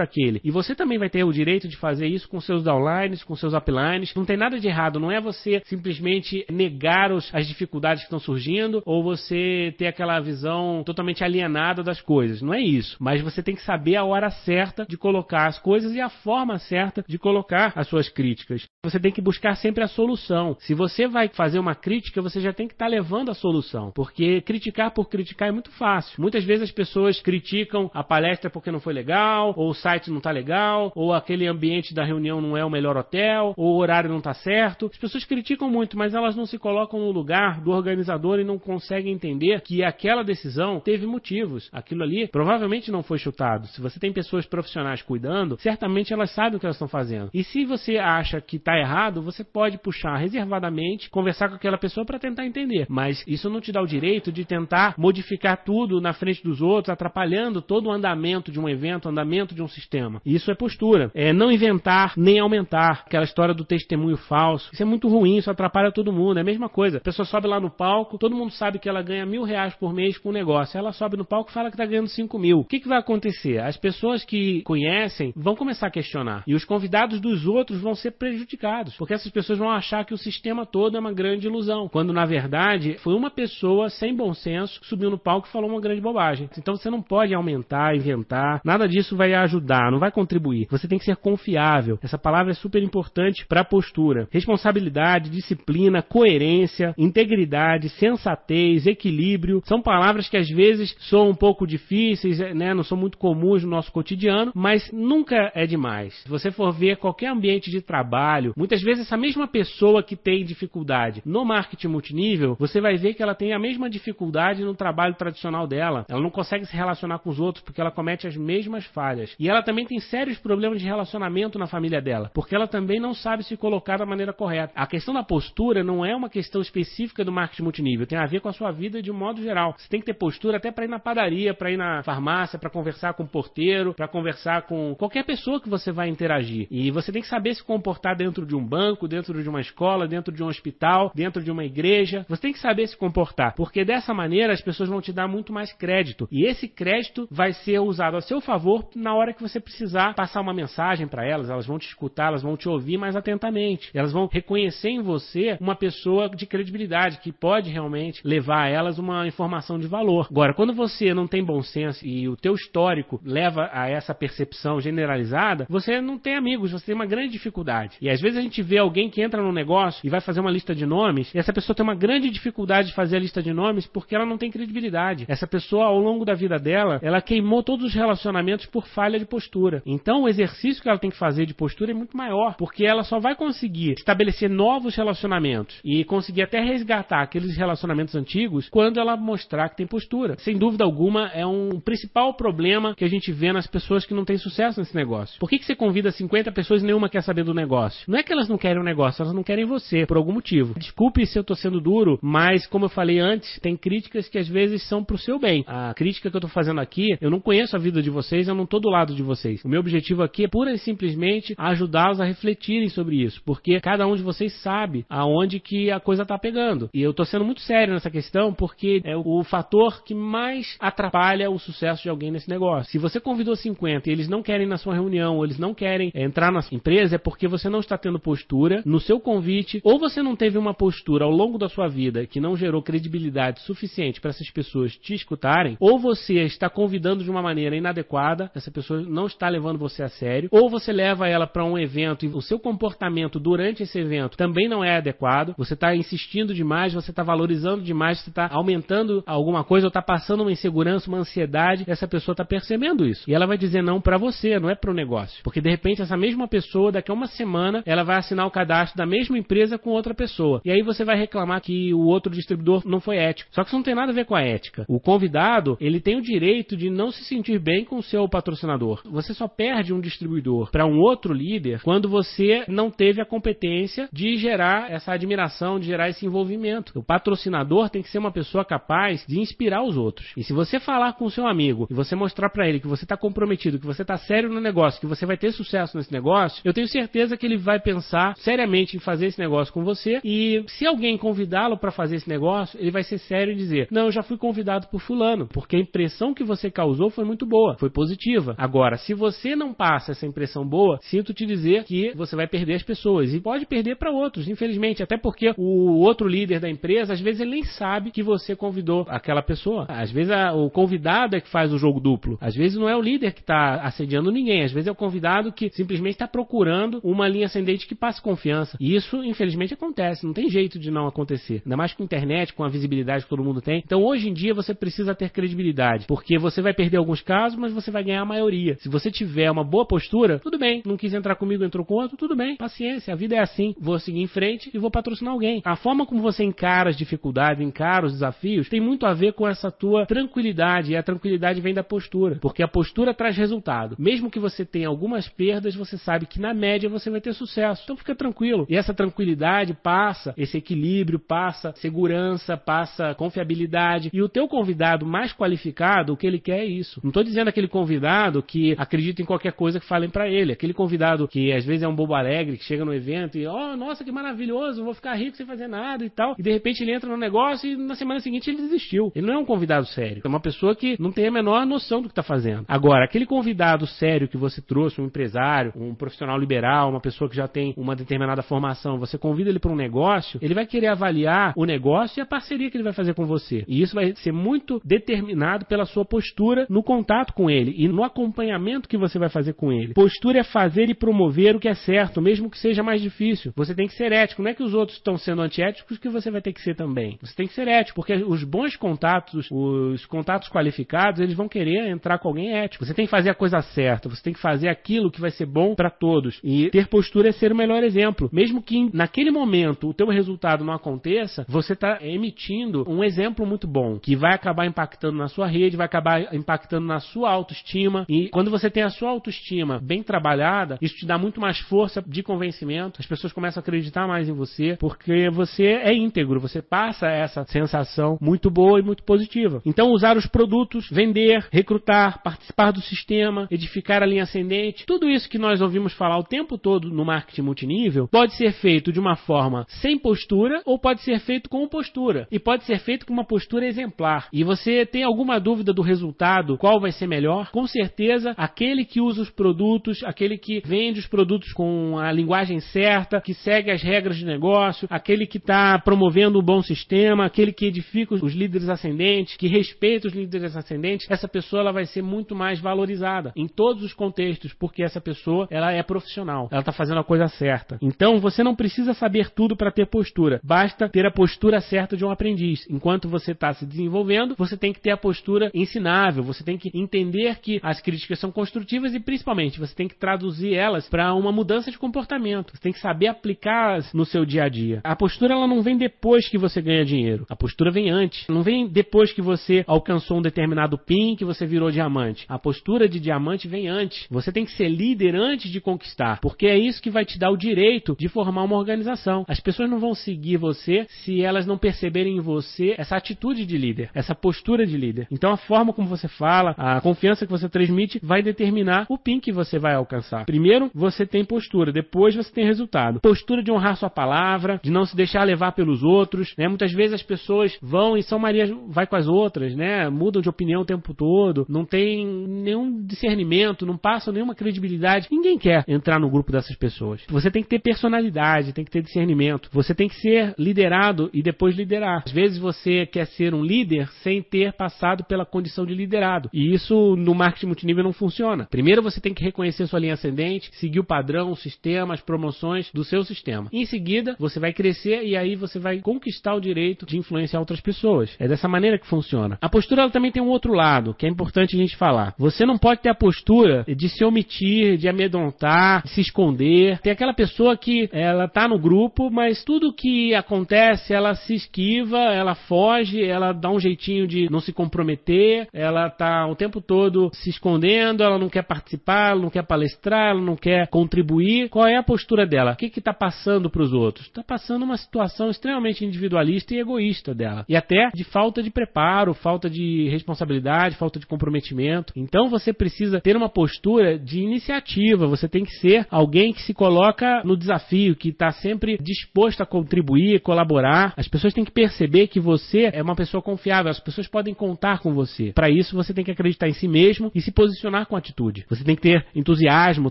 aquele. 0.00 0.40
E 0.44 0.50
você 0.50 0.74
também 0.74 0.98
vai 0.98 1.08
ter 1.08 1.24
o 1.24 1.32
direito 1.32 1.68
de 1.68 1.76
fazer 1.76 2.06
isso 2.06 2.28
com 2.28 2.40
seus 2.40 2.62
downlines, 2.62 3.22
com 3.22 3.34
seus 3.36 3.52
uplines. 3.52 4.14
Não 4.14 4.24
tem 4.24 4.36
nada 4.36 4.58
de 4.58 4.68
errado. 4.68 5.00
Não 5.00 5.10
é 5.10 5.20
você 5.20 5.62
simplesmente 5.64 6.44
negar 6.50 7.12
os, 7.12 7.32
as 7.34 7.46
dificuldades 7.46 8.02
que 8.02 8.06
estão 8.06 8.18
surgindo 8.18 8.82
ou 8.84 9.02
você 9.02 9.74
ter 9.76 9.86
aquela 9.86 10.20
visão 10.20 10.82
totalmente 10.84 11.24
alienada 11.24 11.82
das 11.82 12.00
coisas. 12.00 12.40
Não 12.42 12.54
é 12.54 12.60
isso. 12.60 12.96
Mas 13.00 13.22
você 13.22 13.42
tem 13.42 13.54
que 13.54 13.62
saber 13.62 13.96
a 13.96 14.04
hora 14.04 14.30
certa 14.30 14.86
de 14.88 14.96
colocar 14.96 15.46
as 15.46 15.58
coisas 15.58 15.94
e 15.94 16.00
a 16.00 16.08
forma 16.08 16.58
certa 16.58 17.04
de 17.06 17.18
colocar 17.18 17.72
as 17.74 17.88
suas 17.88 18.08
críticas. 18.08 18.66
Você 18.84 18.98
tem 18.98 19.12
que 19.12 19.20
buscar 19.20 19.56
sempre 19.56 19.84
a 19.84 19.88
solução. 19.88 20.56
Se 20.60 20.74
você 20.74 21.06
vai 21.06 21.28
fazer 21.28 21.58
uma 21.58 21.74
crítica, 21.74 22.22
você 22.22 22.40
já 22.40 22.52
tem 22.52 22.66
que 22.66 22.74
estar 22.74 22.86
tá 22.86 22.90
levando 22.90 23.30
a 23.30 23.34
solução. 23.34 23.92
Porque 23.94 24.40
criticar 24.40 24.92
por 24.92 25.08
criticar 25.10 25.48
é 25.48 25.52
muito 25.52 25.70
fácil. 25.72 26.20
Muitas 26.20 26.44
vezes 26.44 26.64
as 26.64 26.70
pessoas 26.70 27.20
criticam 27.20 27.90
a 27.92 28.02
palestra 28.02 28.50
porque 28.50 28.70
não 28.70 28.80
foi 28.80 28.92
legal, 28.92 29.52
ou 29.56 29.70
o 29.70 29.74
site 29.74 30.10
não 30.10 30.18
está 30.18 30.30
legal, 30.30 30.92
ou 30.94 31.12
aquele 31.12 31.46
ambiente 31.46 31.94
da 31.94 32.04
reunião 32.04 32.40
não 32.40 32.56
é 32.56 32.64
o 32.64 32.70
melhor 32.70 32.96
hotel, 32.96 33.54
ou 33.56 33.74
o 33.74 33.78
horário 33.78 34.10
não 34.10 34.18
está 34.18 34.34
certo. 34.34 34.86
As 34.92 34.98
pessoas 34.98 35.24
criticam 35.24 35.68
muito, 35.68 35.96
mas 35.96 36.14
elas 36.14 36.36
não 36.36 36.46
se 36.46 36.58
colocam 36.58 37.00
no 37.00 37.10
lugar 37.10 37.60
do 37.60 37.70
organizador 37.70 38.38
e 38.38 38.44
não 38.44 38.58
conseguem 38.58 39.12
entender 39.12 39.60
que 39.60 39.82
aquela 39.82 40.22
decisão 40.22 40.80
teve 40.80 41.06
motivos. 41.06 41.68
Aquilo 41.72 42.02
ali 42.02 42.28
provavelmente 42.28 42.90
não 42.90 43.02
foi 43.02 43.18
chutado. 43.18 43.66
Se 43.68 43.80
você 43.80 43.98
tem 43.98 44.12
pessoas 44.12 44.46
profissionais 44.46 45.02
cuidando, 45.02 45.58
certamente 45.60 46.12
elas 46.12 46.30
sabem 46.30 46.56
o 46.56 46.60
que 46.60 46.66
elas 46.66 46.76
estão 46.76 46.88
fazendo. 46.88 47.30
E 47.34 47.42
se 47.44 47.64
você 47.64 47.98
acha 47.98 48.40
que 48.40 48.56
está 48.56 48.78
errado, 48.78 49.22
você 49.22 49.44
pode 49.44 49.78
puxar 49.78 50.16
reservadamente, 50.16 51.10
conversar 51.10 51.48
com 51.48 51.56
aquela 51.56 51.78
pessoa 51.78 52.04
para 52.04 52.18
tentar 52.18 52.46
entender. 52.46 52.86
Mas 52.88 53.24
isso 53.26 53.50
não 53.50 53.60
te 53.60 53.72
dá 53.72 53.80
o 53.80 53.86
direito 53.86 54.32
de 54.32 54.44
tentar 54.44 54.94
modificar 55.00 55.64
tudo 55.64 56.00
na 56.00 56.12
frente 56.12 56.42
dos 56.42 56.60
outros, 56.60 56.92
atrapalhando 56.92 57.62
todo 57.62 57.86
o 57.86 57.92
andamento 57.92 58.52
de 58.52 58.60
um 58.60 58.68
evento, 58.68 59.06
o 59.06 59.08
andamento 59.08 59.54
de 59.54 59.62
um 59.62 59.68
sistema. 59.68 60.20
Isso 60.24 60.50
é 60.50 60.54
postura. 60.54 61.10
É 61.14 61.32
não 61.32 61.50
inventar 61.50 62.12
nem 62.16 62.38
aumentar. 62.38 63.02
Aquela 63.06 63.24
história 63.24 63.54
do 63.54 63.64
testemunho 63.64 64.16
falso. 64.16 64.70
Isso 64.72 64.82
é 64.82 64.86
muito 64.86 65.08
ruim, 65.08 65.36
isso 65.36 65.50
atrapalha 65.50 65.90
todo 65.90 66.12
mundo. 66.12 66.38
É 66.38 66.42
a 66.42 66.44
mesma 66.44 66.68
coisa. 66.68 66.98
A 66.98 67.00
pessoa 67.00 67.26
sobe 67.26 67.48
lá 67.48 67.60
no 67.60 67.70
palco, 67.70 68.18
todo 68.18 68.36
mundo 68.36 68.52
sabe 68.52 68.78
que 68.78 68.88
ela 68.88 69.02
ganha 69.02 69.26
mil 69.26 69.42
reais 69.42 69.74
por 69.74 69.92
mês 69.92 70.18
com 70.18 70.28
um 70.28 70.32
negócio. 70.32 70.78
Ela 70.78 70.92
sobe 70.92 71.16
no 71.16 71.24
palco 71.24 71.50
e 71.50 71.54
fala 71.54 71.70
que 71.70 71.74
está 71.74 71.86
ganhando 71.86 72.08
cinco 72.08 72.38
mil. 72.38 72.60
O 72.60 72.64
que, 72.64 72.80
que 72.80 72.88
vai 72.88 72.98
acontecer? 72.98 73.58
As 73.60 73.76
pessoas 73.76 74.24
que 74.24 74.62
conhecem 74.62 75.32
vão 75.34 75.56
começar 75.56 75.86
a 75.86 75.90
questionar. 75.90 76.44
E 76.46 76.54
os 76.54 76.64
convidados 76.64 77.20
dos 77.20 77.46
outros 77.46 77.80
vão 77.80 77.94
ser 77.94 78.12
prejudicados 78.12 78.60
porque 78.98 79.14
essas 79.14 79.30
pessoas 79.30 79.58
vão 79.58 79.70
achar 79.70 80.04
que 80.04 80.14
o 80.14 80.18
sistema 80.18 80.66
todo 80.66 80.96
é 80.96 81.00
uma 81.00 81.12
grande 81.12 81.46
ilusão, 81.46 81.88
quando 81.88 82.12
na 82.12 82.26
verdade 82.26 82.96
foi 82.98 83.14
uma 83.14 83.30
pessoa 83.30 83.88
sem 83.88 84.14
bom 84.14 84.34
senso 84.34 84.80
subiu 84.90 85.10
no 85.10 85.18
palco 85.18 85.48
e 85.48 85.50
falou 85.50 85.70
uma 85.70 85.80
grande 85.80 86.00
bobagem. 86.00 86.48
Então 86.58 86.76
você 86.76 86.90
não 86.90 87.00
pode 87.00 87.34
aumentar, 87.34 87.96
inventar, 87.96 88.60
nada 88.64 88.86
disso 88.86 89.16
vai 89.16 89.32
ajudar, 89.34 89.90
não 89.90 89.98
vai 89.98 90.10
contribuir. 90.10 90.66
Você 90.70 90.86
tem 90.86 90.98
que 90.98 91.04
ser 91.04 91.16
confiável. 91.16 91.98
Essa 92.02 92.18
palavra 92.18 92.52
é 92.52 92.54
super 92.54 92.82
importante 92.82 93.46
para 93.46 93.62
a 93.62 93.64
postura. 93.64 94.28
Responsabilidade, 94.30 95.30
disciplina, 95.30 96.02
coerência, 96.02 96.94
integridade, 96.98 97.88
sensatez, 97.88 98.86
equilíbrio, 98.86 99.62
são 99.64 99.80
palavras 99.80 100.28
que 100.28 100.36
às 100.36 100.48
vezes 100.48 100.94
são 101.00 101.30
um 101.30 101.34
pouco 101.34 101.66
difíceis, 101.66 102.38
né, 102.54 102.74
não 102.74 102.82
são 102.82 102.98
muito 102.98 103.16
comuns 103.16 103.62
no 103.64 103.70
nosso 103.70 103.92
cotidiano, 103.92 104.52
mas 104.54 104.90
nunca 104.92 105.50
é 105.54 105.66
demais. 105.66 106.14
Se 106.22 106.28
você 106.28 106.50
for 106.50 106.72
ver 106.72 106.96
qualquer 106.96 107.28
ambiente 107.28 107.70
de 107.70 107.80
trabalho, 107.80 108.10
trabalho, 108.10 108.52
muitas 108.56 108.82
vezes 108.82 109.06
essa 109.06 109.16
mesma 109.16 109.46
pessoa 109.46 110.02
que 110.02 110.16
tem 110.16 110.44
dificuldade 110.44 111.22
no 111.24 111.44
marketing 111.44 111.88
multinível, 111.88 112.56
você 112.58 112.80
vai 112.80 112.96
ver 112.96 113.14
que 113.14 113.22
ela 113.22 113.34
tem 113.34 113.52
a 113.52 113.58
mesma 113.58 113.88
dificuldade 113.88 114.64
no 114.64 114.74
trabalho 114.80 115.14
tradicional 115.14 115.66
dela. 115.66 116.06
Ela 116.08 116.22
não 116.22 116.30
consegue 116.30 116.64
se 116.64 116.74
relacionar 116.74 117.18
com 117.18 117.28
os 117.28 117.38
outros 117.38 117.62
porque 117.62 117.82
ela 117.82 117.90
comete 117.90 118.26
as 118.26 118.34
mesmas 118.34 118.86
falhas. 118.86 119.36
E 119.38 119.46
ela 119.46 119.62
também 119.62 119.84
tem 119.84 120.00
sérios 120.00 120.38
problemas 120.38 120.80
de 120.80 120.86
relacionamento 120.86 121.58
na 121.58 121.66
família 121.66 122.00
dela, 122.00 122.30
porque 122.32 122.54
ela 122.54 122.66
também 122.66 122.98
não 122.98 123.12
sabe 123.12 123.44
se 123.44 123.58
colocar 123.58 123.98
da 123.98 124.06
maneira 124.06 124.32
correta. 124.32 124.72
A 124.74 124.86
questão 124.86 125.12
da 125.12 125.22
postura 125.22 125.84
não 125.84 126.02
é 126.02 126.16
uma 126.16 126.30
questão 126.30 126.62
específica 126.62 127.22
do 127.22 127.30
marketing 127.30 127.62
multinível, 127.62 128.06
tem 128.06 128.18
a 128.18 128.24
ver 128.24 128.40
com 128.40 128.48
a 128.48 128.54
sua 128.54 128.72
vida 128.72 129.02
de 129.02 129.10
um 129.10 129.14
modo 129.14 129.42
geral. 129.42 129.74
Você 129.76 129.88
tem 129.88 130.00
que 130.00 130.06
ter 130.06 130.14
postura 130.14 130.56
até 130.56 130.72
para 130.72 130.86
ir 130.86 130.88
na 130.88 130.98
padaria, 130.98 131.52
para 131.52 131.70
ir 131.70 131.76
na 131.76 132.02
farmácia, 132.02 132.58
para 132.58 132.70
conversar 132.70 133.12
com 133.12 133.24
o 133.24 133.28
porteiro, 133.28 133.92
para 133.92 134.08
conversar 134.08 134.62
com 134.62 134.94
qualquer 134.94 135.26
pessoa 135.26 135.60
que 135.60 135.68
você 135.68 135.92
vai 135.92 136.08
interagir. 136.08 136.66
E 136.70 136.90
você 136.90 137.12
tem 137.12 137.20
que 137.20 137.28
saber 137.28 137.54
se 137.54 137.62
comportar 137.62 138.16
dentro 138.16 138.46
de 138.46 138.56
um 138.56 138.64
banco, 138.64 139.06
dentro 139.06 139.42
de 139.42 139.48
uma 139.48 139.60
escola, 139.60 140.08
dentro 140.08 140.32
de 140.34 140.42
um 140.42 140.46
hospital, 140.46 141.12
dentro 141.14 141.42
de 141.42 141.50
uma 141.50 141.64
igreja. 141.64 142.24
Você 142.28 142.40
tem 142.40 142.52
que 142.52 142.58
saber 142.58 142.86
se 142.86 142.96
comportar, 142.96 143.54
porque 143.54 143.84
dessa 143.84 144.14
maneira 144.14 144.54
as 144.60 144.64
pessoas 144.64 144.88
vão 144.88 145.00
te 145.00 145.12
dar 145.12 145.26
muito 145.26 145.52
mais 145.52 145.72
crédito. 145.72 146.28
E 146.30 146.46
esse 146.46 146.68
crédito 146.68 147.26
vai 147.30 147.52
ser 147.52 147.80
usado 147.80 148.16
a 148.16 148.20
seu 148.20 148.40
favor 148.40 148.86
na 148.94 149.14
hora 149.14 149.32
que 149.32 149.42
você 149.42 149.58
precisar 149.58 150.14
passar 150.14 150.40
uma 150.40 150.54
mensagem 150.54 151.08
para 151.08 151.26
elas. 151.26 151.50
Elas 151.50 151.66
vão 151.66 151.78
te 151.78 151.88
escutar, 151.88 152.28
elas 152.28 152.42
vão 152.42 152.56
te 152.56 152.68
ouvir 152.68 152.98
mais 152.98 153.16
atentamente. 153.16 153.90
Elas 153.94 154.12
vão 154.12 154.28
reconhecer 154.30 154.90
em 154.90 155.02
você 155.02 155.56
uma 155.60 155.74
pessoa 155.74 156.28
de 156.28 156.46
credibilidade 156.46 157.18
que 157.20 157.32
pode 157.32 157.70
realmente 157.70 158.20
levar 158.24 158.64
a 158.64 158.68
elas 158.68 158.98
uma 158.98 159.26
informação 159.26 159.78
de 159.78 159.86
valor. 159.86 160.28
Agora, 160.30 160.54
quando 160.54 160.74
você 160.74 161.14
não 161.14 161.26
tem 161.26 161.42
bom 161.42 161.62
senso 161.62 162.06
e 162.06 162.28
o 162.28 162.36
teu 162.36 162.54
histórico 162.54 163.20
leva 163.24 163.70
a 163.72 163.88
essa 163.88 164.14
percepção 164.14 164.80
generalizada, 164.80 165.66
você 165.68 166.00
não 166.00 166.18
tem 166.18 166.36
amigos, 166.36 166.72
você 166.72 166.86
tem 166.86 166.94
uma 166.94 167.06
grande 167.06 167.32
dificuldade. 167.32 167.96
E 168.00 168.10
às 168.10 168.20
vezes 168.20 168.38
a 168.38 168.42
gente 168.42 168.62
vê 168.62 168.78
alguém 168.78 169.08
que 169.08 169.22
entra 169.22 169.42
num 169.42 169.52
negócio 169.52 170.06
e 170.06 170.10
vai 170.10 170.20
fazer 170.20 170.40
uma 170.40 170.50
lista 170.50 170.74
de 170.74 170.84
nomes, 170.84 171.32
e 171.34 171.38
essa 171.38 171.52
pessoa 171.52 171.74
tem 171.74 171.82
uma 171.82 171.94
grande 171.94 172.28
dificuldade 172.30 172.88
de 172.88 172.94
fazer 172.94 173.16
a 173.16 173.20
lista 173.20 173.42
de 173.42 173.52
nomes 173.52 173.86
porque 173.86 174.14
ela 174.14 174.26
não 174.26 174.36
tem 174.36 174.49
credibilidade. 174.50 175.24
Essa 175.28 175.46
pessoa, 175.46 175.86
ao 175.86 175.98
longo 175.98 176.24
da 176.24 176.34
vida 176.34 176.58
dela, 176.58 176.98
ela 177.02 177.20
queimou 177.20 177.62
todos 177.62 177.86
os 177.86 177.94
relacionamentos 177.94 178.66
por 178.66 178.86
falha 178.86 179.18
de 179.18 179.24
postura. 179.24 179.82
Então, 179.86 180.22
o 180.22 180.28
exercício 180.28 180.82
que 180.82 180.88
ela 180.88 180.98
tem 180.98 181.10
que 181.10 181.18
fazer 181.18 181.46
de 181.46 181.54
postura 181.54 181.90
é 181.90 181.94
muito 181.94 182.16
maior, 182.16 182.56
porque 182.56 182.84
ela 182.84 183.02
só 183.04 183.18
vai 183.18 183.34
conseguir 183.34 183.94
estabelecer 183.98 184.48
novos 184.48 184.94
relacionamentos 184.94 185.80
e 185.84 186.04
conseguir 186.04 186.42
até 186.42 186.60
resgatar 186.60 187.22
aqueles 187.22 187.56
relacionamentos 187.56 188.14
antigos 188.14 188.68
quando 188.68 188.98
ela 188.98 189.16
mostrar 189.16 189.68
que 189.68 189.76
tem 189.76 189.86
postura. 189.86 190.36
Sem 190.38 190.56
dúvida 190.56 190.84
alguma, 190.84 191.28
é 191.28 191.46
um 191.46 191.80
principal 191.80 192.34
problema 192.34 192.94
que 192.94 193.04
a 193.04 193.08
gente 193.08 193.32
vê 193.32 193.52
nas 193.52 193.66
pessoas 193.66 194.04
que 194.04 194.14
não 194.14 194.24
têm 194.24 194.38
sucesso 194.38 194.80
nesse 194.80 194.94
negócio. 194.94 195.38
Por 195.38 195.48
que, 195.48 195.58
que 195.58 195.64
você 195.64 195.74
convida 195.74 196.10
50 196.10 196.52
pessoas 196.52 196.82
e 196.82 196.86
nenhuma 196.86 197.08
quer 197.08 197.22
saber 197.22 197.44
do 197.44 197.54
negócio? 197.54 198.10
Não 198.10 198.18
é 198.18 198.22
que 198.22 198.32
elas 198.32 198.48
não 198.48 198.58
querem 198.58 198.80
o 198.80 198.84
negócio, 198.84 199.22
elas 199.22 199.34
não 199.34 199.42
querem 199.42 199.64
você, 199.64 200.06
por 200.06 200.16
algum 200.16 200.32
motivo. 200.32 200.74
Desculpe 200.78 201.26
se 201.26 201.38
eu 201.38 201.44
tô 201.44 201.54
sendo 201.54 201.80
duro, 201.80 202.18
mas 202.22 202.66
como 202.66 202.86
eu 202.86 202.88
falei 202.88 203.18
antes, 203.18 203.58
tem 203.60 203.76
críticas 203.76 204.28
que 204.28 204.38
às 204.40 204.48
vezes 204.48 204.86
são 204.88 205.02
pro 205.02 205.18
seu 205.18 205.38
bem. 205.38 205.64
A 205.66 205.94
crítica 205.94 206.30
que 206.30 206.36
eu 206.36 206.40
tô 206.40 206.48
fazendo 206.48 206.80
aqui, 206.80 207.16
eu 207.20 207.30
não 207.30 207.40
conheço 207.40 207.74
a 207.74 207.78
vida 207.78 208.02
de 208.02 208.10
vocês, 208.10 208.48
eu 208.48 208.54
não 208.54 208.66
tô 208.66 208.78
do 208.78 208.90
lado 208.90 209.14
de 209.14 209.22
vocês. 209.22 209.64
O 209.64 209.68
meu 209.68 209.80
objetivo 209.80 210.22
aqui 210.22 210.44
é 210.44 210.48
pura 210.48 210.72
e 210.72 210.78
simplesmente 210.78 211.54
ajudá-los 211.56 212.20
a 212.20 212.24
refletirem 212.24 212.88
sobre 212.88 213.22
isso, 213.22 213.40
porque 213.44 213.80
cada 213.80 214.06
um 214.06 214.16
de 214.16 214.22
vocês 214.22 214.52
sabe 214.62 215.06
aonde 215.08 215.60
que 215.60 215.90
a 215.90 215.98
coisa 215.98 216.26
tá 216.26 216.38
pegando. 216.38 216.90
E 216.92 217.00
eu 217.00 217.14
tô 217.14 217.24
sendo 217.24 217.44
muito 217.44 217.60
sério 217.62 217.94
nessa 217.94 218.10
questão 218.10 218.52
porque 218.52 219.00
é 219.04 219.16
o 219.16 219.42
fator 219.44 220.02
que 220.04 220.14
mais 220.14 220.76
atrapalha 220.78 221.50
o 221.50 221.58
sucesso 221.58 222.02
de 222.02 222.08
alguém 222.08 222.30
nesse 222.30 222.48
negócio. 222.48 222.90
Se 222.90 222.98
você 222.98 223.18
convidou 223.18 223.56
50 223.56 224.08
e 224.08 224.12
eles 224.12 224.28
não 224.28 224.42
querem 224.42 224.66
ir 224.66 224.68
na 224.68 224.76
sua 224.76 224.94
reunião, 224.94 225.36
ou 225.36 225.44
eles 225.44 225.58
não 225.58 225.74
querem 225.74 226.12
entrar 226.14 226.52
na 226.52 226.60
empresa, 226.70 227.16
é 227.16 227.18
porque 227.18 227.48
você 227.48 227.68
não 227.68 227.80
está 227.80 227.96
tendo 227.96 228.10
tendo 228.10 228.18
postura 228.18 228.82
no 228.84 228.98
seu 228.98 229.20
convite, 229.20 229.80
ou 229.84 229.98
você 229.98 230.20
não 230.22 230.34
teve 230.34 230.58
uma 230.58 230.74
postura 230.74 231.24
ao 231.24 231.30
longo 231.30 231.56
da 231.56 231.68
sua 231.68 231.86
vida 231.86 232.26
que 232.26 232.40
não 232.40 232.56
gerou 232.56 232.82
credibilidade 232.82 233.60
suficiente 233.60 234.20
para 234.20 234.29
essas 234.30 234.50
pessoas 234.50 234.96
te 234.96 235.14
escutarem, 235.14 235.76
ou 235.78 235.98
você 235.98 236.40
está 236.42 236.68
convidando 236.68 237.22
de 237.22 237.30
uma 237.30 237.42
maneira 237.42 237.76
inadequada, 237.76 238.50
essa 238.54 238.70
pessoa 238.70 239.00
não 239.02 239.26
está 239.26 239.48
levando 239.48 239.78
você 239.78 240.02
a 240.02 240.08
sério, 240.08 240.48
ou 240.50 240.70
você 240.70 240.92
leva 240.92 241.28
ela 241.28 241.46
para 241.46 241.64
um 241.64 241.78
evento 241.78 242.24
e 242.24 242.28
o 242.28 242.40
seu 242.40 242.58
comportamento 242.58 243.38
durante 243.38 243.82
esse 243.82 243.98
evento 243.98 244.36
também 244.36 244.68
não 244.68 244.82
é 244.82 244.96
adequado, 244.96 245.54
você 245.56 245.74
está 245.74 245.94
insistindo 245.94 246.54
demais, 246.54 246.94
você 246.94 247.10
está 247.10 247.22
valorizando 247.22 247.82
demais, 247.82 248.20
você 248.20 248.30
está 248.30 248.48
aumentando 248.50 249.22
alguma 249.26 249.64
coisa, 249.64 249.86
ou 249.86 249.88
está 249.88 250.02
passando 250.02 250.42
uma 250.42 250.52
insegurança, 250.52 251.08
uma 251.08 251.18
ansiedade, 251.18 251.84
essa 251.86 252.08
pessoa 252.08 252.32
está 252.32 252.44
percebendo 252.44 253.06
isso. 253.06 253.28
E 253.28 253.34
ela 253.34 253.46
vai 253.46 253.58
dizer 253.58 253.82
não 253.82 254.00
para 254.00 254.16
você, 254.16 254.58
não 254.58 254.70
é 254.70 254.74
para 254.74 254.90
o 254.90 254.94
negócio. 254.94 255.42
Porque 255.42 255.60
de 255.60 255.70
repente 255.70 256.02
essa 256.02 256.16
mesma 256.16 256.48
pessoa, 256.48 256.92
daqui 256.92 257.10
a 257.10 257.14
uma 257.14 257.26
semana, 257.26 257.82
ela 257.86 258.02
vai 258.02 258.16
assinar 258.16 258.46
o 258.46 258.50
cadastro 258.50 258.96
da 258.96 259.06
mesma 259.06 259.38
empresa 259.38 259.78
com 259.78 259.90
outra 259.90 260.14
pessoa. 260.14 260.60
E 260.64 260.70
aí 260.70 260.82
você 260.82 261.04
vai 261.04 261.16
reclamar 261.16 261.60
que 261.60 261.92
o 261.92 262.06
outro 262.06 262.32
distribuidor 262.32 262.82
não 262.86 263.00
foi 263.00 263.16
ético. 263.16 263.50
Só 263.52 263.62
que 263.62 263.68
isso 263.68 263.76
não 263.76 263.82
tem 263.82 263.94
nada 263.94 264.12
a 264.12 264.14
ver 264.14 264.19
com 264.24 264.34
a 264.34 264.42
ética. 264.42 264.84
O 264.88 265.00
convidado, 265.00 265.76
ele 265.80 266.00
tem 266.00 266.16
o 266.16 266.22
direito 266.22 266.76
de 266.76 266.90
não 266.90 267.10
se 267.10 267.24
sentir 267.24 267.58
bem 267.58 267.84
com 267.84 267.96
o 267.96 268.02
seu 268.02 268.28
patrocinador. 268.28 269.02
Você 269.04 269.34
só 269.34 269.48
perde 269.48 269.92
um 269.92 270.00
distribuidor 270.00 270.70
para 270.70 270.86
um 270.86 270.98
outro 270.98 271.32
líder 271.32 271.80
quando 271.82 272.08
você 272.08 272.64
não 272.68 272.90
teve 272.90 273.20
a 273.20 273.26
competência 273.26 274.08
de 274.12 274.36
gerar 274.36 274.90
essa 274.90 275.12
admiração, 275.12 275.78
de 275.78 275.86
gerar 275.86 276.08
esse 276.08 276.26
envolvimento. 276.26 276.98
O 276.98 277.02
patrocinador 277.02 277.88
tem 277.90 278.02
que 278.02 278.10
ser 278.10 278.18
uma 278.18 278.32
pessoa 278.32 278.64
capaz 278.64 279.24
de 279.26 279.38
inspirar 279.38 279.82
os 279.82 279.96
outros. 279.96 280.32
E 280.36 280.42
se 280.42 280.52
você 280.52 280.78
falar 280.78 281.14
com 281.14 281.24
o 281.24 281.30
seu 281.30 281.46
amigo 281.46 281.86
e 281.90 281.94
você 281.94 282.14
mostrar 282.14 282.50
para 282.50 282.68
ele 282.68 282.80
que 282.80 282.88
você 282.88 283.04
está 283.04 283.16
comprometido, 283.16 283.78
que 283.78 283.86
você 283.86 284.02
está 284.02 284.16
sério 284.16 284.48
no 284.48 284.60
negócio, 284.60 285.00
que 285.00 285.06
você 285.06 285.26
vai 285.26 285.36
ter 285.36 285.52
sucesso 285.52 285.96
nesse 285.96 286.12
negócio, 286.12 286.60
eu 286.64 286.72
tenho 286.72 286.88
certeza 286.88 287.36
que 287.36 287.46
ele 287.46 287.56
vai 287.56 287.80
pensar 287.80 288.34
seriamente 288.36 288.96
em 288.96 289.00
fazer 289.00 289.26
esse 289.26 289.38
negócio 289.38 289.72
com 289.72 289.84
você 289.84 290.20
e 290.24 290.64
se 290.68 290.86
alguém 290.86 291.16
convidá-lo 291.16 291.78
para 291.78 291.90
fazer 291.90 292.16
esse 292.16 292.28
negócio, 292.28 292.78
ele 292.80 292.90
vai 292.90 293.02
ser 293.02 293.18
sério 293.18 293.52
e 293.52 293.56
dizer: 293.56 293.88
"Não, 293.90 294.09
eu 294.10 294.14
já 294.14 294.22
fui 294.22 294.36
convidado 294.36 294.88
por 294.88 295.00
fulano", 295.00 295.46
porque 295.46 295.76
a 295.76 295.80
impressão 295.80 296.34
que 296.34 296.44
você 296.44 296.70
causou 296.70 297.10
foi 297.10 297.24
muito 297.24 297.46
boa, 297.46 297.76
foi 297.78 297.90
positiva. 297.90 298.54
Agora, 298.58 298.96
se 298.96 299.14
você 299.14 299.56
não 299.56 299.72
passa 299.72 300.12
essa 300.12 300.26
impressão 300.26 300.66
boa, 300.66 300.98
sinto 301.02 301.32
te 301.32 301.46
dizer 301.46 301.84
que 301.84 302.12
você 302.14 302.36
vai 302.36 302.46
perder 302.46 302.74
as 302.74 302.82
pessoas 302.82 303.32
e 303.32 303.40
pode 303.40 303.66
perder 303.66 303.96
para 303.96 304.10
outros, 304.10 304.48
infelizmente, 304.48 305.02
até 305.02 305.16
porque 305.16 305.54
o 305.56 306.00
outro 306.00 306.28
líder 306.28 306.60
da 306.60 306.68
empresa, 306.68 307.12
às 307.12 307.20
vezes 307.20 307.40
ele 307.40 307.50
nem 307.50 307.64
sabe 307.64 308.10
que 308.10 308.22
você 308.22 308.56
convidou 308.56 309.06
aquela 309.08 309.42
pessoa. 309.42 309.86
Às 309.88 310.10
vezes 310.10 310.32
a, 310.32 310.52
o 310.52 310.70
convidado 310.70 311.36
é 311.36 311.40
que 311.40 311.48
faz 311.48 311.72
o 311.72 311.78
jogo 311.78 312.00
duplo. 312.00 312.36
Às 312.40 312.54
vezes 312.54 312.76
não 312.76 312.88
é 312.88 312.96
o 312.96 313.00
líder 313.00 313.32
que 313.32 313.40
está 313.40 313.82
assediando 313.82 314.32
ninguém, 314.32 314.62
às 314.62 314.72
vezes 314.72 314.88
é 314.88 314.90
o 314.90 314.94
convidado 314.94 315.52
que 315.52 315.70
simplesmente 315.70 316.14
está 316.14 316.26
procurando 316.26 317.00
uma 317.02 317.28
linha 317.28 317.46
ascendente 317.46 317.86
que 317.86 317.94
passe 317.94 318.20
confiança. 318.20 318.76
E 318.80 318.94
isso, 318.94 319.22
infelizmente, 319.24 319.74
acontece. 319.74 320.26
Não 320.26 320.32
tem 320.32 320.48
jeito 320.48 320.78
de 320.78 320.90
não 320.90 321.06
acontecer. 321.06 321.62
Ainda 321.64 321.76
mais 321.76 321.92
com 321.92 322.02
a 322.02 322.06
internet, 322.06 322.52
com 322.54 322.64
a 322.64 322.68
visibilidade 322.68 323.24
que 323.24 323.30
todo 323.30 323.44
mundo 323.44 323.60
tem. 323.60 323.82
Então, 323.84 323.99
hoje 324.00 324.28
em 324.28 324.32
dia, 324.32 324.54
você 324.54 324.74
precisa 324.74 325.14
ter 325.14 325.30
credibilidade. 325.30 326.06
Porque 326.06 326.38
você 326.38 326.62
vai 326.62 326.72
perder 326.72 326.98
alguns 326.98 327.20
casos, 327.20 327.58
mas 327.58 327.72
você 327.72 327.90
vai 327.90 328.04
ganhar 328.04 328.22
a 328.22 328.26
maioria. 328.26 328.76
Se 328.80 328.88
você 328.88 329.10
tiver 329.10 329.50
uma 329.50 329.64
boa 329.64 329.86
postura, 329.86 330.38
tudo 330.38 330.58
bem. 330.58 330.82
Não 330.84 330.96
quis 330.96 331.14
entrar 331.14 331.36
comigo, 331.36 331.64
entrou 331.64 331.84
com 331.84 331.94
outro, 331.94 332.16
tudo 332.16 332.36
bem. 332.36 332.56
Paciência, 332.56 333.12
a 333.12 333.16
vida 333.16 333.36
é 333.36 333.40
assim. 333.40 333.74
Vou 333.78 333.98
seguir 333.98 334.20
em 334.20 334.26
frente 334.26 334.70
e 334.72 334.78
vou 334.78 334.90
patrocinar 334.90 335.32
alguém. 335.32 335.60
A 335.64 335.76
forma 335.76 336.06
como 336.06 336.22
você 336.22 336.44
encara 336.44 336.90
as 336.90 336.96
dificuldades, 336.96 337.62
encara 337.62 338.06
os 338.06 338.12
desafios, 338.12 338.68
tem 338.68 338.80
muito 338.80 339.06
a 339.06 339.12
ver 339.12 339.32
com 339.32 339.46
essa 339.46 339.70
tua 339.70 340.06
tranquilidade. 340.06 340.92
E 340.92 340.96
a 340.96 341.02
tranquilidade 341.02 341.60
vem 341.60 341.74
da 341.74 341.82
postura. 341.82 342.36
Porque 342.40 342.62
a 342.62 342.68
postura 342.68 343.14
traz 343.14 343.36
resultado. 343.36 343.96
Mesmo 343.98 344.30
que 344.30 344.38
você 344.38 344.64
tenha 344.64 344.88
algumas 344.88 345.28
perdas, 345.28 345.74
você 345.74 345.96
sabe 345.98 346.26
que 346.26 346.40
na 346.40 346.54
média 346.54 346.88
você 346.88 347.10
vai 347.10 347.20
ter 347.20 347.32
sucesso. 347.32 347.82
Então 347.84 347.96
fica 347.96 348.14
tranquilo. 348.14 348.66
E 348.68 348.76
essa 348.76 348.94
tranquilidade 348.94 349.74
passa, 349.74 350.34
esse 350.36 350.58
equilíbrio 350.58 351.18
passa, 351.18 351.72
segurança 351.76 352.56
passa, 352.56 353.14
confiabilidade. 353.14 353.89
E 354.12 354.22
o 354.22 354.28
teu 354.28 354.46
convidado 354.48 355.06
mais 355.06 355.32
qualificado, 355.32 356.12
o 356.12 356.16
que 356.16 356.26
ele 356.26 356.38
quer 356.38 356.60
é 356.60 356.64
isso. 356.64 357.00
Não 357.02 357.10
estou 357.10 357.24
dizendo 357.24 357.48
aquele 357.48 357.68
convidado 357.68 358.42
que 358.42 358.74
acredita 358.78 359.22
em 359.22 359.24
qualquer 359.24 359.52
coisa 359.52 359.80
que 359.80 359.86
falem 359.86 360.10
para 360.10 360.28
ele. 360.28 360.52
Aquele 360.52 360.74
convidado 360.74 361.26
que 361.26 361.52
às 361.52 361.64
vezes 361.64 361.82
é 361.82 361.88
um 361.88 361.94
bobo 361.94 362.14
alegre, 362.14 362.56
que 362.56 362.64
chega 362.64 362.84
no 362.84 362.94
evento 362.94 363.38
e, 363.38 363.46
oh, 363.46 363.76
nossa, 363.76 364.04
que 364.04 364.12
maravilhoso, 364.12 364.84
vou 364.84 364.94
ficar 364.94 365.14
rico 365.14 365.36
sem 365.36 365.46
fazer 365.46 365.68
nada 365.68 366.04
e 366.04 366.10
tal. 366.10 366.34
E 366.38 366.42
de 366.42 366.50
repente 366.50 366.82
ele 366.82 366.92
entra 366.92 367.08
no 367.08 367.16
negócio 367.16 367.68
e 367.68 367.76
na 367.76 367.94
semana 367.94 368.20
seguinte 368.20 368.50
ele 368.50 368.62
desistiu. 368.62 369.12
Ele 369.14 369.26
não 369.26 369.34
é 369.34 369.38
um 369.38 369.44
convidado 369.44 369.86
sério. 369.86 370.22
É 370.24 370.28
uma 370.28 370.40
pessoa 370.40 370.74
que 370.74 370.96
não 371.00 371.12
tem 371.12 371.26
a 371.26 371.30
menor 371.30 371.64
noção 371.66 372.00
do 372.00 372.08
que 372.08 372.12
está 372.12 372.22
fazendo. 372.22 372.64
Agora, 372.68 373.04
aquele 373.04 373.26
convidado 373.26 373.86
sério 373.86 374.28
que 374.28 374.36
você 374.36 374.60
trouxe, 374.60 375.00
um 375.00 375.06
empresário, 375.06 375.72
um 375.76 375.94
profissional 375.94 376.38
liberal, 376.38 376.90
uma 376.90 377.00
pessoa 377.00 377.28
que 377.28 377.36
já 377.36 377.48
tem 377.48 377.74
uma 377.76 377.96
determinada 377.96 378.42
formação, 378.42 378.98
você 378.98 379.18
convida 379.18 379.50
ele 379.50 379.58
para 379.58 379.72
um 379.72 379.76
negócio, 379.76 380.38
ele 380.42 380.54
vai 380.54 380.66
querer 380.66 380.88
avaliar 380.88 381.52
o 381.56 381.64
negócio 381.64 382.20
e 382.20 382.22
a 382.22 382.26
parceria 382.26 382.70
que 382.70 382.76
ele 382.76 382.84
vai 382.84 382.92
fazer 382.92 383.14
com 383.14 383.26
você. 383.26 383.64
E 383.70 383.80
isso 383.80 383.94
vai 383.94 384.12
ser 384.16 384.32
muito 384.32 384.80
determinado 384.84 385.64
pela 385.64 385.86
sua 385.86 386.04
postura 386.04 386.66
no 386.68 386.82
contato 386.82 387.32
com 387.32 387.48
ele 387.48 387.72
e 387.76 387.86
no 387.86 388.02
acompanhamento 388.02 388.88
que 388.88 388.98
você 388.98 389.16
vai 389.16 389.28
fazer 389.28 389.52
com 389.52 389.72
ele. 389.72 389.94
Postura 389.94 390.40
é 390.40 390.42
fazer 390.42 390.90
e 390.90 390.94
promover 390.94 391.54
o 391.54 391.60
que 391.60 391.68
é 391.68 391.74
certo, 391.74 392.20
mesmo 392.20 392.50
que 392.50 392.58
seja 392.58 392.82
mais 392.82 393.00
difícil. 393.00 393.52
Você 393.54 393.72
tem 393.72 393.86
que 393.86 393.94
ser 393.94 394.10
ético. 394.10 394.42
Não 394.42 394.50
é 394.50 394.54
que 394.54 394.62
os 394.62 394.74
outros 394.74 394.98
estão 394.98 395.16
sendo 395.16 395.40
antiéticos 395.40 395.98
que 395.98 396.08
você 396.08 396.32
vai 396.32 396.42
ter 396.42 396.52
que 396.52 396.60
ser 396.60 396.74
também. 396.74 397.16
Você 397.20 397.34
tem 397.34 397.46
que 397.46 397.54
ser 397.54 397.68
ético, 397.68 398.00
porque 398.00 398.14
os 398.14 398.42
bons 398.42 398.74
contatos, 398.74 399.46
os 399.52 400.04
contatos 400.06 400.48
qualificados, 400.48 401.20
eles 401.20 401.34
vão 401.34 401.48
querer 401.48 401.88
entrar 401.88 402.18
com 402.18 402.26
alguém 402.26 402.52
ético. 402.52 402.84
Você 402.84 402.92
tem 402.92 403.04
que 403.04 403.10
fazer 403.10 403.30
a 403.30 403.34
coisa 403.34 403.62
certa, 403.62 404.08
você 404.08 404.20
tem 404.20 404.32
que 404.32 404.40
fazer 404.40 404.68
aquilo 404.68 405.12
que 405.12 405.20
vai 405.20 405.30
ser 405.30 405.46
bom 405.46 405.76
para 405.76 405.90
todos. 405.90 406.40
E 406.42 406.70
ter 406.70 406.88
postura 406.88 407.28
é 407.28 407.32
ser 407.32 407.52
o 407.52 407.56
melhor 407.56 407.84
exemplo. 407.84 408.28
Mesmo 408.32 408.60
que 408.60 408.90
naquele 408.92 409.30
momento 409.30 409.88
o 409.88 409.94
teu 409.94 410.08
resultado 410.08 410.64
não 410.64 410.74
aconteça, 410.74 411.46
você 411.48 411.74
está 411.74 411.98
emitindo 412.02 412.84
um 412.88 413.04
exemplo 413.04 413.46
muito 413.46 413.59
bom, 413.66 413.98
que 413.98 414.16
vai 414.16 414.34
acabar 414.34 414.66
impactando 414.66 415.16
na 415.16 415.28
sua 415.28 415.46
rede, 415.46 415.76
vai 415.76 415.86
acabar 415.86 416.34
impactando 416.34 416.86
na 416.86 417.00
sua 417.00 417.30
autoestima. 417.30 418.04
E 418.08 418.28
quando 418.28 418.50
você 418.50 418.70
tem 418.70 418.82
a 418.82 418.90
sua 418.90 419.10
autoestima 419.10 419.80
bem 419.82 420.02
trabalhada, 420.02 420.78
isso 420.80 420.96
te 420.96 421.06
dá 421.06 421.18
muito 421.18 421.40
mais 421.40 421.58
força 421.58 422.02
de 422.06 422.22
convencimento. 422.22 423.00
As 423.00 423.06
pessoas 423.06 423.32
começam 423.32 423.60
a 423.60 423.62
acreditar 423.62 424.06
mais 424.06 424.28
em 424.28 424.32
você, 424.32 424.76
porque 424.78 425.30
você 425.30 425.64
é 425.64 425.92
íntegro, 425.92 426.40
você 426.40 426.62
passa 426.62 427.08
essa 427.08 427.44
sensação 427.46 428.18
muito 428.20 428.50
boa 428.50 428.78
e 428.78 428.82
muito 428.82 429.02
positiva. 429.02 429.62
Então, 429.64 429.90
usar 429.90 430.16
os 430.16 430.26
produtos, 430.26 430.88
vender, 430.90 431.46
recrutar, 431.50 432.22
participar 432.22 432.70
do 432.70 432.80
sistema, 432.80 433.46
edificar 433.50 434.02
a 434.02 434.06
linha 434.06 434.24
ascendente, 434.24 434.84
tudo 434.86 435.08
isso 435.08 435.28
que 435.28 435.38
nós 435.38 435.60
ouvimos 435.60 435.92
falar 435.92 436.18
o 436.18 436.24
tempo 436.24 436.58
todo 436.58 436.90
no 436.90 437.04
marketing 437.04 437.42
multinível, 437.42 438.08
pode 438.08 438.34
ser 438.34 438.52
feito 438.52 438.92
de 438.92 439.00
uma 439.00 439.16
forma 439.16 439.66
sem 439.68 439.98
postura 439.98 440.62
ou 440.64 440.78
pode 440.78 441.02
ser 441.02 441.18
feito 441.20 441.48
com 441.48 441.66
postura. 441.68 442.26
E 442.30 442.38
pode 442.38 442.64
ser 442.64 442.78
feito 442.78 443.06
com 443.06 443.12
uma 443.12 443.24
postura 443.24 443.49
exemplar. 443.58 444.28
E 444.32 444.44
você 444.44 444.86
tem 444.86 445.02
alguma 445.02 445.38
dúvida 445.38 445.72
do 445.72 445.82
resultado, 445.82 446.56
qual 446.56 446.80
vai 446.80 446.92
ser 446.92 447.06
melhor? 447.06 447.50
Com 447.50 447.66
certeza, 447.66 448.34
aquele 448.36 448.84
que 448.84 449.00
usa 449.00 449.22
os 449.22 449.30
produtos, 449.30 450.02
aquele 450.04 450.38
que 450.38 450.62
vende 450.64 451.00
os 451.00 451.06
produtos 451.06 451.52
com 451.52 451.98
a 451.98 452.12
linguagem 452.12 452.60
certa, 452.60 453.20
que 453.20 453.34
segue 453.34 453.70
as 453.70 453.82
regras 453.82 454.16
de 454.16 454.24
negócio, 454.24 454.88
aquele 454.90 455.26
que 455.26 455.38
está 455.38 455.78
promovendo 455.78 456.38
um 456.38 456.42
bom 456.42 456.62
sistema, 456.62 457.24
aquele 457.24 457.52
que 457.52 457.66
edifica 457.66 458.14
os 458.14 458.32
líderes 458.32 458.68
ascendentes, 458.68 459.36
que 459.36 459.48
respeita 459.48 460.08
os 460.08 460.14
líderes 460.14 460.56
ascendentes, 460.56 461.06
essa 461.10 461.28
pessoa 461.28 461.60
ela 461.60 461.72
vai 461.72 461.86
ser 461.86 462.02
muito 462.02 462.34
mais 462.34 462.60
valorizada 462.60 463.32
em 463.36 463.46
todos 463.46 463.82
os 463.82 463.92
contextos, 463.92 464.52
porque 464.52 464.82
essa 464.82 465.00
pessoa 465.00 465.46
ela 465.50 465.72
é 465.72 465.82
profissional, 465.82 466.48
ela 466.50 466.60
está 466.60 466.72
fazendo 466.72 467.00
a 467.00 467.04
coisa 467.04 467.28
certa. 467.28 467.78
Então 467.80 468.18
você 468.18 468.42
não 468.42 468.54
precisa 468.54 468.94
saber 468.94 469.30
tudo 469.30 469.56
para 469.56 469.72
ter 469.72 469.86
postura, 469.86 470.40
basta 470.42 470.88
ter 470.88 471.06
a 471.06 471.10
postura 471.10 471.60
certa 471.60 471.96
de 471.96 472.04
um 472.04 472.10
aprendiz. 472.10 472.66
Enquanto 472.68 473.08
você 473.08 473.34
está 473.40 473.54
se 473.54 473.64
desenvolvendo, 473.64 474.34
você 474.36 474.54
tem 474.54 474.72
que 474.72 474.80
ter 474.80 474.90
a 474.90 474.96
postura 474.98 475.50
ensinável, 475.54 476.22
você 476.22 476.44
tem 476.44 476.58
que 476.58 476.70
entender 476.74 477.38
que 477.40 477.58
as 477.62 477.80
críticas 477.80 478.18
são 478.18 478.30
construtivas 478.30 478.94
e 478.94 479.00
principalmente 479.00 479.58
você 479.58 479.74
tem 479.74 479.88
que 479.88 479.98
traduzir 479.98 480.54
elas 480.54 480.86
para 480.88 481.14
uma 481.14 481.32
mudança 481.32 481.70
de 481.70 481.78
comportamento. 481.78 482.52
Você 482.52 482.62
tem 482.62 482.72
que 482.72 482.80
saber 482.80 483.06
aplicá-las 483.06 483.92
no 483.94 484.04
seu 484.04 484.26
dia 484.26 484.44
a 484.44 484.48
dia. 484.48 484.80
A 484.84 484.94
postura 484.94 485.34
ela 485.34 485.46
não 485.46 485.62
vem 485.62 485.78
depois 485.78 486.28
que 486.28 486.36
você 486.36 486.60
ganha 486.60 486.84
dinheiro. 486.84 487.24
A 487.30 487.36
postura 487.36 487.70
vem 487.70 487.90
antes. 487.90 488.28
Não 488.28 488.42
vem 488.42 488.68
depois 488.68 489.12
que 489.12 489.22
você 489.22 489.64
alcançou 489.66 490.18
um 490.18 490.22
determinado 490.22 490.76
pin 490.76 491.16
que 491.16 491.24
você 491.24 491.46
virou 491.46 491.70
diamante. 491.70 492.26
A 492.28 492.38
postura 492.38 492.88
de 492.88 493.00
diamante 493.00 493.48
vem 493.48 493.68
antes. 493.68 494.06
Você 494.10 494.30
tem 494.30 494.44
que 494.44 494.52
ser 494.52 494.68
líder 494.68 495.16
antes 495.16 495.50
de 495.50 495.60
conquistar, 495.60 496.20
porque 496.20 496.46
é 496.46 496.58
isso 496.58 496.82
que 496.82 496.90
vai 496.90 497.04
te 497.04 497.18
dar 497.18 497.30
o 497.30 497.36
direito 497.36 497.96
de 497.98 498.08
formar 498.08 498.42
uma 498.42 498.56
organização. 498.56 499.24
As 499.26 499.40
pessoas 499.40 499.70
não 499.70 499.78
vão 499.78 499.94
seguir 499.94 500.36
você 500.36 500.86
se 501.04 501.22
elas 501.22 501.46
não 501.46 501.56
perceberem 501.56 502.16
em 502.16 502.20
você 502.20 502.74
essa 502.76 502.96
atitude 502.96 503.29
de 503.34 503.56
líder, 503.56 503.90
essa 503.94 504.14
postura 504.14 504.66
de 504.66 504.76
líder. 504.76 505.06
Então 505.10 505.32
a 505.32 505.36
forma 505.36 505.72
como 505.72 505.88
você 505.88 506.08
fala, 506.08 506.54
a 506.56 506.80
confiança 506.80 507.26
que 507.26 507.32
você 507.32 507.48
transmite 507.48 508.00
vai 508.02 508.22
determinar 508.22 508.86
o 508.88 508.98
pin 508.98 509.20
que 509.20 509.32
você 509.32 509.58
vai 509.58 509.74
alcançar. 509.74 510.24
Primeiro, 510.26 510.70
você 510.74 511.06
tem 511.06 511.24
postura, 511.24 511.72
depois 511.72 512.14
você 512.14 512.32
tem 512.32 512.44
resultado. 512.44 513.00
Postura 513.00 513.42
de 513.42 513.50
honrar 513.50 513.76
sua 513.76 513.90
palavra, 513.90 514.60
de 514.62 514.70
não 514.70 514.84
se 514.84 514.96
deixar 514.96 515.24
levar 515.24 515.52
pelos 515.52 515.82
outros, 515.82 516.34
né? 516.36 516.48
Muitas 516.48 516.72
vezes 516.72 516.94
as 516.94 517.02
pessoas 517.02 517.56
vão 517.60 517.96
e 517.96 518.02
São 518.02 518.18
Maria 518.18 518.46
vai 518.68 518.86
com 518.86 518.96
as 518.96 519.06
outras, 519.06 519.54
né? 519.54 519.88
Mudam 519.88 520.22
de 520.22 520.28
opinião 520.28 520.62
o 520.62 520.66
tempo 520.66 520.94
todo, 520.94 521.46
não 521.48 521.64
tem 521.64 522.06
nenhum 522.06 522.84
discernimento, 522.84 523.66
não 523.66 523.76
passam 523.76 524.12
nenhuma 524.12 524.34
credibilidade. 524.34 525.08
Ninguém 525.10 525.38
quer 525.38 525.64
entrar 525.66 525.98
no 525.98 526.10
grupo 526.10 526.32
dessas 526.32 526.56
pessoas. 526.56 527.02
Você 527.08 527.30
tem 527.30 527.42
que 527.42 527.48
ter 527.48 527.60
personalidade, 527.60 528.52
tem 528.52 528.64
que 528.64 528.70
ter 528.70 528.82
discernimento. 528.82 529.48
Você 529.52 529.74
tem 529.74 529.88
que 529.88 529.96
ser 529.96 530.34
liderado 530.38 531.10
e 531.12 531.22
depois 531.22 531.56
liderar. 531.56 532.02
Às 532.06 532.12
vezes 532.12 532.38
você 532.38 532.86
quer 532.86 533.06
ser 533.06 533.19
um 533.34 533.44
líder 533.44 533.88
sem 534.02 534.22
ter 534.22 534.52
passado 534.52 535.04
pela 535.04 535.26
condição 535.26 535.66
de 535.66 535.74
liderado. 535.74 536.30
E 536.32 536.52
isso 536.52 536.96
no 536.96 537.14
marketing 537.14 537.46
multinível 537.46 537.84
não 537.84 537.92
funciona. 537.92 538.46
Primeiro 538.50 538.82
você 538.82 539.00
tem 539.00 539.14
que 539.14 539.22
reconhecer 539.22 539.66
sua 539.66 539.78
linha 539.78 539.94
ascendente, 539.94 540.50
seguir 540.54 540.80
o 540.80 540.84
padrão, 540.84 541.30
o 541.30 541.36
sistema, 541.36 541.94
as 541.94 542.00
promoções 542.00 542.70
do 542.72 542.84
seu 542.84 543.04
sistema. 543.04 543.48
Em 543.52 543.66
seguida, 543.66 544.16
você 544.18 544.40
vai 544.40 544.52
crescer 544.52 545.04
e 545.04 545.16
aí 545.16 545.36
você 545.36 545.58
vai 545.58 545.78
conquistar 545.80 546.34
o 546.34 546.40
direito 546.40 546.86
de 546.86 546.96
influenciar 546.96 547.40
outras 547.40 547.60
pessoas. 547.60 548.10
É 548.18 548.26
dessa 548.26 548.48
maneira 548.48 548.78
que 548.78 548.86
funciona. 548.86 549.38
A 549.40 549.48
postura 549.48 549.82
ela 549.82 549.90
também 549.90 550.12
tem 550.12 550.22
um 550.22 550.28
outro 550.28 550.52
lado, 550.52 550.94
que 550.94 551.06
é 551.06 551.08
importante 551.08 551.56
a 551.56 551.58
gente 551.58 551.76
falar. 551.76 552.14
Você 552.18 552.44
não 552.46 552.58
pode 552.58 552.80
ter 552.80 552.88
a 552.88 552.94
postura 552.94 553.64
de 553.66 553.88
se 553.88 554.04
omitir, 554.04 554.76
de 554.76 554.88
amedrontar, 554.88 555.82
de 555.82 555.90
se 555.90 556.00
esconder. 556.00 556.78
Tem 556.80 556.92
aquela 556.92 557.14
pessoa 557.14 557.56
que 557.56 557.88
ela 557.92 558.28
tá 558.28 558.48
no 558.48 558.58
grupo, 558.58 559.10
mas 559.10 559.44
tudo 559.44 559.72
que 559.72 560.14
acontece, 560.14 560.92
ela 560.92 561.14
se 561.14 561.34
esquiva, 561.34 561.98
ela 561.98 562.34
foge, 562.34 563.02
ela 563.10 563.32
dá 563.32 563.50
um 563.50 563.60
jeitinho 563.60 564.06
de 564.06 564.30
não 564.30 564.40
se 564.40 564.52
comprometer, 564.52 565.48
ela 565.52 565.90
tá 565.90 566.26
o 566.26 566.34
tempo 566.34 566.60
todo 566.60 567.10
se 567.12 567.30
escondendo, 567.30 568.02
ela 568.02 568.18
não 568.18 568.28
quer 568.28 568.42
participar, 568.42 569.10
ela 569.10 569.20
não 569.20 569.30
quer 569.30 569.42
palestrar, 569.42 570.10
ela 570.10 570.20
não 570.20 570.36
quer 570.36 570.68
contribuir. 570.68 571.48
Qual 571.48 571.66
é 571.66 571.76
a 571.76 571.82
postura 571.82 572.26
dela? 572.26 572.52
O 572.52 572.56
que 572.56 572.66
está 572.66 572.92
passando 572.92 573.50
para 573.50 573.62
os 573.62 573.72
outros? 573.72 574.06
Está 574.06 574.22
passando 574.22 574.62
uma 574.62 574.76
situação 574.76 575.30
extremamente 575.30 575.84
individualista 575.84 576.54
e 576.54 576.58
egoísta 576.58 577.14
dela. 577.14 577.44
E 577.48 577.56
até 577.56 577.90
de 577.94 578.04
falta 578.04 578.42
de 578.42 578.50
preparo, 578.50 579.14
falta 579.14 579.48
de 579.50 579.88
responsabilidade, 579.88 580.76
falta 580.76 580.98
de 580.98 581.06
comprometimento. 581.06 581.92
Então 581.96 582.28
você 582.28 582.52
precisa 582.52 583.00
ter 583.00 583.16
uma 583.16 583.28
postura 583.28 583.98
de 583.98 584.20
iniciativa, 584.20 585.06
você 585.06 585.28
tem 585.28 585.44
que 585.44 585.52
ser 585.54 585.86
alguém 585.90 586.32
que 586.32 586.42
se 586.42 586.54
coloca 586.54 587.22
no 587.24 587.36
desafio, 587.36 587.96
que 587.96 588.10
está 588.10 588.30
sempre 588.30 588.78
disposto 588.78 589.42
a 589.42 589.46
contribuir, 589.46 590.20
colaborar. 590.20 590.92
As 590.96 591.08
pessoas 591.08 591.34
têm 591.34 591.44
que 591.44 591.50
perceber 591.50 592.06
que 592.08 592.20
você 592.20 592.70
é 592.72 592.82
uma 592.82 592.94
pessoa 593.00 593.22
confiável, 593.22 593.70
as 593.70 593.80
pessoas 593.80 594.06
podem 594.06 594.34
contar 594.34 594.80
com 594.80 594.92
você. 594.92 595.32
Para 595.32 595.48
isso 595.48 595.74
você 595.74 595.94
tem 595.94 596.04
que 596.04 596.10
acreditar 596.10 596.48
em 596.48 596.52
si 596.52 596.68
mesmo 596.68 597.10
e 597.14 597.20
se 597.22 597.32
posicionar 597.32 597.86
com 597.86 597.96
atitude. 597.96 598.44
Você 598.50 598.62
tem 598.62 598.76
que 598.76 598.82
ter 598.82 599.06
entusiasmo, 599.14 599.90